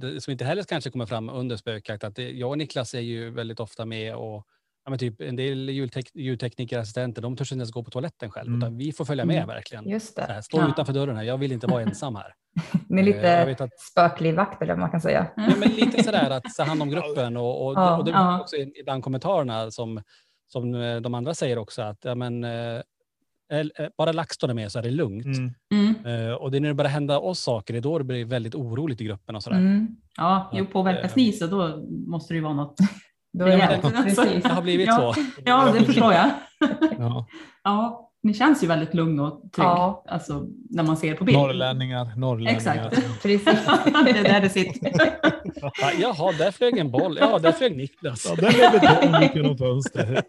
det, 0.00 0.20
som 0.22 0.30
inte 0.32 0.44
heller 0.44 0.62
kanske 0.62 0.90
kommer 0.90 1.06
fram 1.06 1.28
under 1.30 1.56
spökjakt, 1.56 2.04
att 2.04 2.16
det, 2.16 2.30
jag 2.30 2.50
och 2.50 2.58
Niklas 2.58 2.94
är 2.94 3.00
ju 3.00 3.30
väldigt 3.30 3.60
ofta 3.60 3.84
med 3.84 4.14
och 4.14 4.44
ja, 4.84 4.90
men 4.90 4.98
typ 4.98 5.20
en 5.20 5.36
del 5.36 5.68
ljudtek, 5.68 6.10
ljudtekniker, 6.14 6.78
assistenter, 6.78 7.22
de 7.22 7.36
törs 7.36 7.52
inte 7.52 7.60
ens 7.60 7.70
gå 7.72 7.84
på 7.84 7.90
toaletten 7.90 8.30
själv, 8.30 8.48
Mm. 8.48 8.58
utan 8.58 8.76
vi 8.78 8.92
får 8.92 9.04
följa 9.04 9.24
med 9.24 9.36
Mm. 9.36 9.48
verkligen. 9.48 9.88
Just 9.88 10.16
det. 10.16 10.42
Stå 10.42 10.58
Ja. 10.58 10.68
utanför 10.68 10.92
dörren 10.92 11.16
här, 11.16 11.22
jag 11.22 11.38
vill 11.38 11.52
inte 11.52 11.66
vara 11.66 11.82
ensam 11.82 12.16
här. 12.16 12.34
Ni 12.88 13.00
är 13.00 13.06
Eh, 13.06 13.30
jag 13.30 13.38
lite 13.38 13.44
vet 13.46 13.60
att- 13.60 13.80
spöklivvakt 13.80 14.62
eller 14.62 14.72
vad 14.72 14.80
man 14.80 14.90
kan 14.90 15.00
säga. 15.00 15.26
Ja, 15.36 15.52
men 15.58 15.68
lite 15.68 16.02
sådär 16.04 16.30
att 16.30 16.44
ta 16.56 16.62
hand 16.64 16.82
om 16.82 16.90
gruppen 16.90 17.36
och, 17.36 17.66
och, 17.66 17.72
Ja, 17.74 17.96
och 17.98 18.04
det 18.04 18.10
ja. 18.10 18.24
var 18.24 18.40
också 18.40 18.56
ibland 18.56 19.04
kommentarerna 19.04 19.70
som, 19.70 20.02
som 20.46 20.74
eh, 20.74 20.96
de 21.00 21.14
andra 21.14 21.34
säger 21.34 21.58
också 21.58 21.82
att 21.82 21.98
ja, 22.04 22.14
men, 22.14 22.44
eh, 22.44 22.76
eh, 23.52 23.64
bara 23.98 24.12
LaxTon 24.12 24.50
är 24.50 24.54
med 24.54 24.72
så 24.72 24.78
är 24.78 24.82
det 24.82 24.90
lugnt. 24.90 25.26
Mm. 25.26 25.54
Mm. 25.72 26.28
Eh, 26.28 26.32
och 26.34 26.50
det 26.50 26.58
är 26.58 26.60
när 26.60 26.68
det 26.68 26.74
börjar 26.74 26.90
hända 26.90 27.18
oss 27.18 27.40
saker, 27.40 27.74
det 27.74 27.78
är 27.78 27.82
då 27.82 27.98
det 27.98 28.04
blir 28.04 28.24
väldigt 28.24 28.54
oroligt 28.54 29.00
i 29.00 29.04
gruppen 29.04 29.36
och 29.36 29.42
sådär. 29.42 29.56
Mm. 29.58 29.88
Ja, 30.16 30.50
jo, 30.52 30.66
påverkas 30.66 31.10
eh, 31.10 31.16
ni 31.16 31.32
så 31.32 31.46
då 31.46 31.84
måste 32.06 32.34
det 32.34 32.36
ju 32.36 32.42
vara 32.44 32.54
något. 32.54 32.76
Då 33.38 33.44
är 33.46 33.80
man, 33.82 33.92
precis. 34.04 34.42
Det 34.42 34.48
har 34.48 34.62
blivit 34.62 34.86
Ja. 34.86 35.14
så. 35.14 35.20
Ja, 35.44 35.68
det 35.78 35.84
förstår 35.84 36.12
jag. 36.12 36.30
Ja. 36.98 37.26
Ja, 37.64 38.10
ni 38.22 38.34
känns 38.34 38.62
ju 38.62 38.66
väldigt 38.66 38.94
lugn 38.94 39.20
och 39.20 39.32
trygg 39.52 39.64
Ja. 39.66 40.04
alltså, 40.08 40.46
när 40.70 40.82
man 40.82 40.96
ser 40.96 41.14
på 41.14 41.24
bild. 41.24 41.38
Norrlänningar, 41.38 42.12
norrlänningar. 42.16 42.56
Exakt. 42.56 42.96
Precis. 43.22 43.44
det 44.04 44.10
är 44.10 44.22
där 44.24 44.40
det 44.40 44.48
sitter. 44.48 44.92
Ja, 45.54 45.90
jaha, 46.00 46.32
där 46.38 46.50
flög 46.50 46.78
en 46.78 46.90
boll. 46.90 47.18
Ja, 47.20 47.38
där 47.38 47.52
flög 47.52 47.76
Niklas. 47.76 48.26
Ja, 48.28 48.34
där 48.34 48.52
blev 48.52 48.72
det 48.72 49.10
boll 49.12 49.22
gick 49.22 49.34
genom 49.34 49.58
fönstret. 49.58 50.24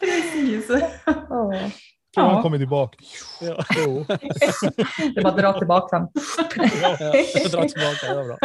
Precis. 0.00 0.70
Åh. 1.30 1.50
Tror 2.14 2.24
han 2.24 2.36
Ja. 2.36 2.42
kommer 2.42 2.58
tillbaka. 2.58 2.98
Ja. 3.40 3.64
Det 5.14 5.20
är 5.20 5.22
bara 5.22 5.28
att 5.32 5.38
dra 5.38 5.58
tillbaka 5.58 5.98
den. 5.98 6.08
Ja, 6.82 6.96
jag 7.34 7.50
drar 7.50 7.68
tillbaka, 7.68 8.08
det 8.08 8.14
var 8.14 8.24
bra. 8.24 8.38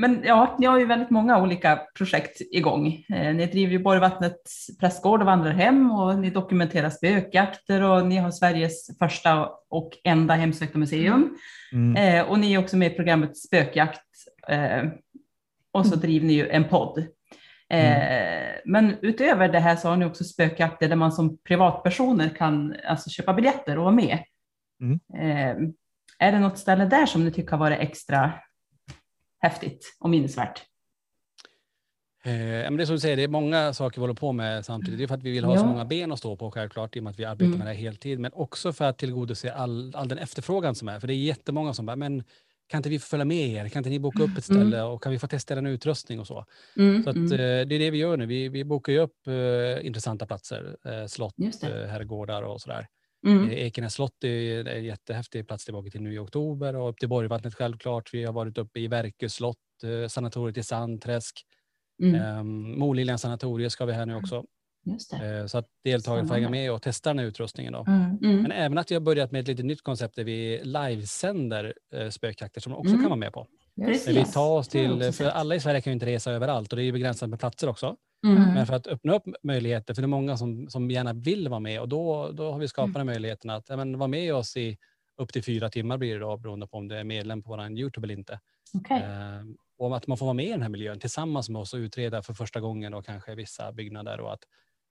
Men 0.00 0.20
ja, 0.24 0.56
ni 0.58 0.66
har 0.66 0.78
ju 0.78 0.86
väldigt 0.86 1.10
många 1.10 1.42
olika 1.42 1.80
projekt 1.94 2.40
igång. 2.40 3.04
Eh, 3.08 3.34
ni 3.34 3.46
driver 3.46 3.72
ju 3.72 3.78
Borgvattnets 3.78 4.78
prästgård 4.80 5.20
och 5.20 5.26
vandrarhem 5.26 5.90
och 5.90 6.18
ni 6.18 6.30
dokumenterar 6.30 6.90
spökjakter 6.90 7.82
och 7.82 8.06
ni 8.06 8.16
har 8.16 8.30
Sveriges 8.30 8.98
första 8.98 9.48
och 9.70 9.90
enda 10.04 10.34
hemsökta 10.34 10.78
museum. 10.78 11.36
Mm. 11.72 11.96
Eh, 11.96 12.28
och 12.28 12.38
ni 12.38 12.54
är 12.54 12.58
också 12.58 12.76
med 12.76 12.92
i 12.92 12.94
programmet 12.94 13.36
Spökjakt. 13.36 14.02
Eh, 14.48 14.84
och 15.72 15.86
så 15.86 15.96
driver 15.96 16.26
ni 16.26 16.32
ju 16.32 16.48
en 16.48 16.64
podd. 16.64 16.98
Eh, 17.70 18.42
Men 18.64 18.96
utöver 19.02 19.48
det 19.48 19.60
här 19.60 19.76
så 19.76 19.88
har 19.88 19.96
ni 19.96 20.04
också 20.04 20.24
spökjakter 20.24 20.88
där 20.88 20.96
man 20.96 21.12
som 21.12 21.38
privatpersoner 21.38 22.28
kan 22.28 22.74
alltså, 22.84 23.10
köpa 23.10 23.34
biljetter 23.34 23.78
och 23.78 23.84
vara 23.84 23.94
med. 23.94 24.18
Mm. 24.80 25.00
Eh, 25.14 25.56
är 26.18 26.32
det 26.32 26.38
något 26.38 26.58
ställe 26.58 26.84
där 26.84 27.06
som 27.06 27.24
ni 27.24 27.32
tycker 27.32 27.50
har 27.50 27.58
varit 27.58 27.80
extra 27.80 28.32
häftigt 29.40 29.96
och 30.00 30.10
minnesvärt? 30.10 30.62
Eh, 32.24 32.32
men 32.32 32.76
det 32.76 32.82
är 32.82 32.86
som 32.86 32.94
du 32.96 33.00
säger, 33.00 33.16
det 33.16 33.22
är 33.22 33.28
många 33.28 33.72
saker 33.74 33.96
vi 33.96 34.00
håller 34.00 34.14
på 34.14 34.32
med 34.32 34.64
samtidigt. 34.64 34.98
Det 34.98 35.04
är 35.04 35.08
för 35.08 35.14
att 35.14 35.22
vi 35.22 35.30
vill 35.30 35.44
ha 35.44 35.56
så 35.56 35.62
Ja. 35.62 35.66
många 35.66 35.84
ben 35.84 36.12
att 36.12 36.18
stå 36.18 36.36
på 36.36 36.50
självklart, 36.50 36.96
i 36.96 36.98
och 36.98 37.04
med 37.04 37.10
att 37.10 37.18
vi 37.18 37.24
arbetar 37.24 37.46
Mm. 37.46 37.58
med 37.58 37.66
det 37.66 37.72
här 37.72 37.80
heltid. 37.80 38.18
Men 38.18 38.32
också 38.34 38.72
för 38.72 38.84
att 38.84 38.98
tillgodose 38.98 39.52
all, 39.52 39.94
all 39.96 40.08
den 40.08 40.18
efterfrågan 40.18 40.74
som 40.74 40.88
är. 40.88 41.00
För 41.00 41.06
det 41.06 41.14
är 41.14 41.16
jättemånga 41.16 41.74
som 41.74 41.86
bara, 41.86 41.96
men 41.96 42.24
kan 42.66 42.78
inte 42.78 42.88
vi 42.88 42.98
följa 42.98 43.24
med 43.24 43.48
er? 43.48 43.68
Kan 43.68 43.80
inte 43.80 43.90
ni 43.90 43.98
boka 43.98 44.22
upp 44.22 44.38
ett 44.38 44.48
Mm. 44.50 44.60
ställe 44.68 44.82
och 44.82 45.02
kan 45.02 45.12
vi 45.12 45.18
få 45.18 45.26
testa 45.26 45.54
den 45.54 45.66
utrustning 45.66 46.20
och 46.20 46.26
så? 46.26 46.44
Mm, 46.76 47.02
Så 47.04 47.10
att, 47.10 47.16
mm. 47.16 47.32
eh, 47.32 47.38
det 47.38 47.74
är 47.74 47.78
det 47.78 47.90
vi 47.90 47.98
gör 47.98 48.16
nu. 48.16 48.26
Vi, 48.26 48.48
vi 48.48 48.64
bokar 48.64 48.92
ju 48.92 48.98
upp 48.98 49.26
eh, 49.26 49.86
intressanta 49.86 50.26
platser, 50.26 50.76
eh, 50.84 51.06
slott, 51.06 51.34
eh, 51.62 51.68
herrgårdar 51.70 52.42
och 52.42 52.60
sådär. 52.60 52.86
Mm. 53.26 53.48
Eh, 53.50 53.58
Ekenäs 53.58 53.94
slott 53.94 54.24
är 54.24 54.68
en 54.68 54.84
jättehäftig 54.84 55.48
plats 55.48 55.64
tillbaka 55.64 55.90
till 55.90 56.02
nu 56.02 56.14
i 56.14 56.18
oktober 56.18 56.76
och 56.76 56.88
upp 56.90 56.98
till 56.98 57.08
Borgvattnet 57.08 57.54
självklart. 57.54 58.14
Vi 58.14 58.24
har 58.24 58.32
varit 58.32 58.58
uppe 58.58 58.80
i 58.80 58.88
Verkö 58.88 59.28
slott, 59.28 59.56
eh, 59.84 60.08
sanatoriet 60.08 60.56
i 60.56 60.62
Sandträsk. 60.62 61.44
Mm. 62.02 62.38
Um, 62.38 62.78
Moliljans 62.78 63.22
sanatorium 63.22 63.70
ska 63.70 63.84
vi 63.84 63.92
här 63.92 64.06
nu 64.06 64.14
också. 64.14 64.44
Just 64.86 65.10
det. 65.10 65.38
Eh, 65.38 65.46
så 65.46 65.58
att 65.58 65.66
deltagarna 65.84 66.28
får 66.28 66.34
hänga 66.34 66.50
med 66.50 66.72
och 66.72 66.82
testa 66.82 67.10
den 67.10 67.18
här 67.18 67.26
utrustningen. 67.26 67.72
Då. 67.72 67.84
Mm. 67.88 68.18
Mm. 68.22 68.42
Men 68.42 68.52
även 68.52 68.78
att 68.78 68.90
vi 68.90 68.94
har 68.94 69.02
börjat 69.02 69.32
med 69.32 69.40
ett 69.40 69.48
lite 69.48 69.62
nytt 69.62 69.82
koncept 69.82 70.16
där 70.16 70.24
vi 70.24 70.60
livesänder 70.64 71.74
spökjakter 72.10 72.60
som 72.60 72.70
man 72.72 72.78
också 72.78 72.90
Mm. 72.90 73.00
kan 73.02 73.10
vara 73.10 73.18
med 73.18 73.32
på. 73.32 73.46
Det. 73.76 74.08
vi 74.08 74.24
tar 74.24 74.50
oss 74.50 74.68
till, 74.68 74.92
också 74.92 75.12
för 75.12 75.24
alla 75.24 75.54
i 75.54 75.60
Sverige 75.60 75.80
kan 75.80 75.90
ju 75.90 75.94
inte 75.94 76.06
resa 76.06 76.32
överallt 76.32 76.72
och 76.72 76.76
det 76.76 76.84
är 76.84 76.92
begränsat 76.92 77.28
med 77.30 77.40
platser 77.40 77.68
också. 77.68 77.96
Mm. 78.26 78.54
Men 78.54 78.66
för 78.66 78.74
att 78.74 78.86
öppna 78.86 79.14
upp 79.14 79.22
möjligheter, 79.42 79.94
för 79.94 80.02
det 80.02 80.06
är 80.06 80.08
många 80.08 80.36
som, 80.36 80.70
som 80.70 80.90
gärna 80.90 81.12
vill 81.12 81.48
vara 81.48 81.60
med 81.60 81.80
och 81.80 81.88
då, 81.88 82.30
då 82.32 82.52
har 82.52 82.58
vi 82.58 82.68
skapat 82.68 82.94
Mm. 82.96 83.06
möjligheten 83.06 83.50
att 83.50 83.68
ja, 83.68 83.76
men, 83.76 83.98
vara 83.98 84.08
med 84.08 84.34
oss 84.34 84.56
i 84.56 84.78
upp 85.16 85.32
till 85.32 85.44
fyra 85.44 85.70
timmar 85.70 85.98
blir 85.98 86.14
det 86.14 86.20
då 86.20 86.36
beroende 86.36 86.66
på 86.66 86.76
om 86.76 86.88
du 86.88 86.96
är 86.96 87.04
medlem 87.04 87.42
på 87.42 87.50
vår 87.50 87.78
Youtube 87.78 88.06
eller 88.06 88.14
inte. 88.14 88.40
Okej. 88.74 89.02
Eh, 89.02 89.44
och 89.78 89.96
att 89.96 90.06
man 90.06 90.16
får 90.18 90.26
vara 90.26 90.34
med 90.34 90.46
i 90.46 90.50
den 90.50 90.62
här 90.62 90.68
miljön 90.68 90.98
tillsammans 91.00 91.48
med 91.48 91.60
oss 91.60 91.74
och 91.74 91.78
utreda 91.78 92.22
för 92.22 92.34
första 92.34 92.60
gången 92.60 92.94
och 92.94 93.06
kanske 93.06 93.34
vissa 93.34 93.72
byggnader 93.72 94.20
och 94.20 94.32
att, 94.32 94.40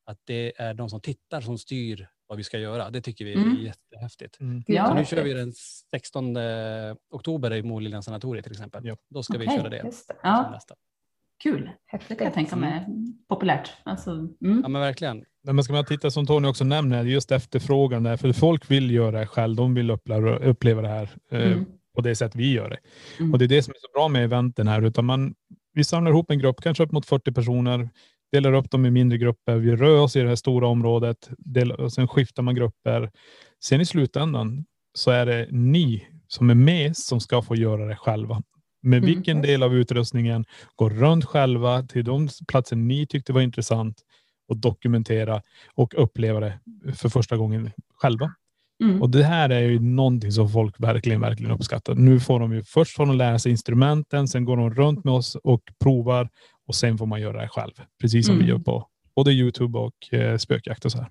att 0.06 0.18
det 0.26 0.62
är 0.62 0.74
de 0.74 0.90
som 0.90 1.02
tittar 1.02 1.42
som 1.42 1.58
styr 1.58 2.08
vad 2.28 2.38
vi 2.38 2.44
ska 2.44 2.58
göra. 2.60 2.90
Det 2.90 3.02
tycker 3.02 3.26
vi 3.26 3.34
är 3.34 3.38
Mm. 3.38 3.58
jättehäftigt. 3.64 4.40
Mm. 4.40 4.64
Ja. 4.68 4.88
Så 4.88 4.94
nu 4.94 5.06
kör 5.06 5.24
vi 5.24 5.34
den 5.34 5.54
16 5.92 6.38
oktober 7.10 7.54
i 7.54 7.64
Moliljans 7.64 8.06
sanatorium 8.06 8.44
till 8.44 8.52
exempel. 8.52 8.86
Ja. 8.86 8.96
Då 9.10 9.24
ska 9.24 9.38
vi 9.38 9.46
Okej, 9.48 9.58
köra 9.58 9.70
det. 9.70 9.82
Det. 9.82 9.92
Ja, 10.24 10.50
nästa. 10.52 10.76
Kul. 11.44 11.62
Det 11.66 11.72
Häftigt. 11.86 12.18
kan 12.18 12.26
jag 12.26 12.34
tänka 12.34 12.56
mig. 12.56 12.86
Populärt. 13.30 13.70
Alltså, 13.84 14.12
mm. 14.12 14.60
Ja 14.64 14.68
men 14.70 14.82
verkligen. 14.82 15.24
Men 15.44 15.64
ska 15.64 15.74
man 15.74 15.86
titta 15.86 16.12
som 16.12 16.26
Tony 16.28 16.48
också 16.48 16.64
nämner, 16.64 17.04
just 17.04 17.32
efterfrågan 17.32 18.04
där, 18.04 18.18
för 18.18 18.34
folk 18.34 18.72
vill 18.72 18.92
göra 18.92 19.20
det 19.20 19.28
själv. 19.28 19.56
De 19.56 19.74
vill 19.74 19.92
uppleva, 19.92 20.36
uppleva 20.38 20.82
det 20.82 20.88
här 20.88 21.10
eh, 21.32 21.52
Mm. 21.52 21.66
på 21.96 22.02
det 22.02 22.16
sätt 22.16 22.36
vi 22.36 22.54
gör 22.54 22.70
det. 22.70 22.78
Mm. 23.20 23.34
Och 23.34 23.40
det 23.40 23.46
är 23.46 23.50
det 23.50 23.64
som 23.64 23.72
är 23.72 23.80
så 23.80 23.88
bra 23.94 24.08
med 24.08 24.24
eventen 24.24 24.68
här. 24.68 24.82
Utan 24.82 25.06
man, 25.06 25.34
vi 25.74 25.84
samlar 25.84 26.12
ihop 26.12 26.32
en 26.32 26.40
grupp, 26.40 26.62
kanske 26.62 26.84
upp 26.84 26.92
mot 26.92 27.06
40 27.06 27.32
personer, 27.32 27.90
delar 28.32 28.54
upp 28.54 28.72
dem 28.72 28.86
i 28.86 28.92
mindre 28.92 29.18
grupper. 29.18 29.56
Vi 29.56 29.76
rör 29.76 30.00
oss 30.02 30.16
i 30.16 30.20
det 30.22 30.28
här 30.28 30.36
stora 30.36 30.68
området 30.68 31.30
delar, 31.38 31.80
och 31.82 31.94
sen 31.94 32.08
skiftar 32.08 32.44
man 32.44 32.56
grupper. 32.56 33.12
Sen 33.64 33.82
i 33.82 33.86
slutändan 33.86 34.66
så 34.94 35.12
är 35.12 35.26
det 35.26 35.48
ni 35.52 36.08
som 36.28 36.50
är 36.50 36.56
med 36.56 36.98
som 36.98 37.20
ska 37.20 37.42
få 37.42 37.56
göra 37.56 37.86
det 37.86 37.96
själva. 37.96 38.42
Med 38.82 38.98
Mm. 38.98 39.06
vilken 39.16 39.42
del 39.42 39.64
av 39.64 39.76
utrustningen, 39.76 40.46
gå 40.76 40.90
runt 40.90 41.26
själva 41.26 41.84
till 41.84 42.04
de 42.06 42.30
platser 42.48 42.76
ni 42.76 43.08
tyckte 43.08 43.34
var 43.34 43.42
intressant 43.42 44.02
och 44.48 44.58
dokumentera 44.58 45.42
och 45.76 45.94
uppleva 46.04 46.40
det 46.40 46.60
för 46.96 47.10
första 47.10 47.38
gången 47.38 47.72
själva. 47.96 48.32
Mm. 48.84 49.02
Och 49.02 49.10
det 49.10 49.24
här 49.24 49.50
är 49.50 49.60
ju 49.62 49.80
någonting 49.80 50.32
som 50.32 50.50
folk 50.50 50.76
verkligen, 50.80 51.22
verkligen 51.22 51.52
uppskattar. 51.52 51.96
Nu 51.96 52.20
får 52.20 52.40
de 52.40 52.54
ju 52.54 52.64
först 52.64 52.96
får 52.96 53.06
de 53.06 53.16
lära 53.18 53.40
sig 53.40 53.52
instrumenten, 53.52 54.28
sen 54.28 54.46
går 54.46 54.58
de 54.58 54.74
runt 54.74 55.04
med 55.04 55.14
oss 55.14 55.36
och 55.36 55.62
provar 55.84 56.30
och 56.68 56.76
sen 56.76 56.98
får 56.98 57.06
man 57.06 57.22
göra 57.22 57.42
det 57.42 57.48
själv. 57.48 57.72
Precis 58.02 58.26
som 58.26 58.36
Mm. 58.36 58.46
vi 58.46 58.52
gör 58.52 58.60
på 58.60 58.88
både 59.16 59.32
Youtube 59.32 59.80
och 59.80 60.14
eh, 60.14 60.38
spökjakt 60.38 60.86
och 60.86 60.92
så 60.92 60.98
här. 60.98 61.08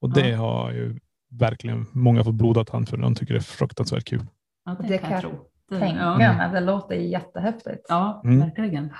Och 0.00 0.14
det 0.14 0.28
Ja. 0.28 0.36
har 0.36 0.72
ju 0.72 0.98
verkligen 1.30 1.86
många 1.92 2.24
fått 2.24 2.34
blodad 2.34 2.66
tand 2.66 2.88
för. 2.88 2.96
De 2.96 3.14
tycker 3.14 3.34
det 3.34 3.40
är 3.40 3.42
fruktansvärt 3.42 4.04
kul. 4.04 4.26
Ja, 4.64 4.76
det, 4.88 4.98
kan 4.98 5.10
jag 5.10 5.20
tro. 5.20 5.30
Det, 5.70 5.78
Tänka 5.78 6.00
ja. 6.00 6.16
mig, 6.18 6.50
det 6.52 6.60
låter 6.60 6.94
jättehäftigt. 6.94 7.86
ja, 7.88 8.22
Mm. 8.24 8.40
verkligen. 8.40 8.92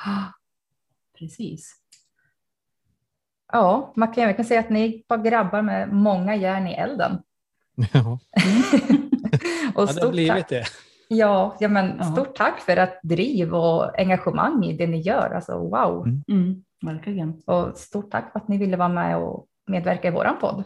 Precis. 1.18 1.76
Ja, 3.52 3.92
man 3.96 4.12
kan, 4.12 4.24
jag 4.24 4.36
kan 4.36 4.44
säga 4.44 4.60
att 4.60 4.70
ni 4.70 4.84
är 4.84 5.02
bara 5.08 5.18
grabbar 5.22 5.62
med 5.62 5.92
många 5.92 6.36
järn 6.36 6.66
i 6.66 6.72
elden. 6.74 7.18
Ja. 7.92 8.00
och 8.20 8.20
Ja, 8.22 9.72
det 9.74 9.80
har 9.80 9.86
stort 9.86 10.10
blivit 10.12 10.32
tack. 10.32 10.48
det. 10.48 10.64
Ja, 11.08 11.56
ja, 11.60 11.68
men 11.68 11.96
Ja. 11.98 12.04
stort 12.04 12.34
tack 12.36 12.60
för 12.60 12.76
att 12.76 13.00
driv 13.02 13.54
och 13.54 13.98
engagemang 14.00 14.64
i 14.64 14.76
det 14.76 14.86
ni 14.86 15.00
gör. 15.00 15.30
Alltså 15.34 15.58
wow. 15.58 16.06
Mm. 16.06 16.24
Mm. 16.28 16.64
Verkligen. 16.82 17.42
Och 17.46 17.76
stort 17.78 18.10
tack 18.10 18.32
för 18.32 18.38
att 18.40 18.48
ni 18.48 18.58
ville 18.58 18.76
vara 18.76 18.88
med 18.88 19.16
och 19.18 19.46
medverka 19.66 20.08
i 20.08 20.10
våran 20.10 20.38
podd. 20.40 20.64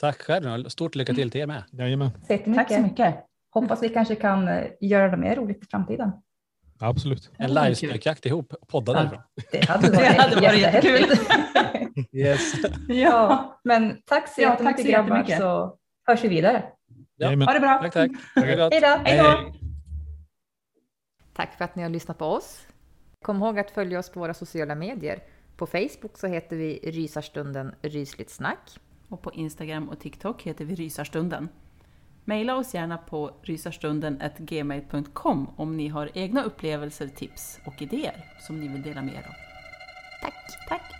Tack 0.00 0.22
själv. 0.22 0.68
Stort 0.68 0.94
lycka 0.94 1.14
till 1.14 1.30
till 1.30 1.40
er 1.40 1.46
med. 1.46 1.64
Jajamän. 1.72 2.10
Tack 2.54 2.72
så 2.72 2.80
mycket. 2.82 3.14
Hoppas 3.50 3.82
vi 3.82 3.88
kanske 3.88 4.14
kan 4.14 4.48
eh, 4.48 4.64
göra 4.80 5.08
det 5.10 5.16
mer 5.16 5.36
roligt 5.36 5.62
i 5.62 5.66
framtiden. 5.66 6.10
absolut. 6.80 7.30
En 7.38 7.54
det 7.54 7.62
livespökjakt 7.64 8.26
ihop. 8.26 8.54
Podda 8.68 8.92
Ja. 8.92 8.98
därifrån. 8.98 9.22
Det 9.52 9.68
hade 9.68 9.88
Det 9.90 9.96
varit, 9.96 10.16
hade 10.20 10.40
varit 10.40 10.60
jättehäftigt. 10.60 11.30
Yes. 12.12 12.52
ja, 12.88 13.60
men 13.64 13.96
tack 14.06 14.28
så 14.28 14.40
Ja, 14.42 14.48
tack 14.50 14.58
jättemycket 14.60 14.84
så 14.86 14.90
grabbar 14.92 15.16
jättemycket. 15.16 15.38
så 15.38 15.76
hörs 16.06 16.24
vi 16.24 16.28
vidare. 16.28 16.64
Ja. 17.16 17.28
Ha 17.28 17.34
det 17.52 17.60
bra. 17.60 17.78
Tack, 17.82 17.92
tack. 17.92 18.10
Det 18.34 18.56
gott. 18.56 18.72
Hej 18.72 18.80
då! 18.80 18.86
Hej, 19.04 19.18
hej. 19.18 19.52
Tack 21.32 21.54
för 21.56 21.64
att 21.64 21.76
ni 21.76 21.82
har 21.82 21.90
lyssnat 21.90 22.18
på 22.18 22.24
oss. 22.26 22.66
Kom 23.24 23.36
ihåg 23.42 23.58
att 23.58 23.70
följa 23.70 23.98
oss 23.98 24.10
på 24.10 24.20
våra 24.20 24.34
sociala 24.34 24.74
medier. 24.74 25.22
På 25.56 25.66
Facebook 25.66 26.18
så 26.18 26.26
heter 26.26 26.56
vi 26.56 26.80
Rysarstunden 26.84 27.74
Rysligt 27.82 28.30
Snack. 28.30 28.78
Och 29.08 29.22
på 29.22 29.32
Instagram 29.32 29.88
och 29.88 30.00
TikTok 30.00 30.42
heter 30.42 30.64
vi 30.64 30.74
Rysarstunden. 30.74 31.48
Maila 32.24 32.56
oss 32.56 32.74
gärna 32.74 32.98
på 32.98 33.30
rysarstunden.gmail.com 33.42 35.50
om 35.56 35.76
ni 35.76 35.88
har 35.88 36.10
egna 36.14 36.42
upplevelser, 36.42 37.08
tips 37.08 37.60
och 37.64 37.82
idéer 37.82 38.24
som 38.40 38.60
ni 38.60 38.68
vill 38.68 38.82
dela 38.82 39.02
med 39.02 39.14
er 39.14 39.28
av. 39.28 39.34
Tack! 40.22 40.34
Tack! 40.68 40.99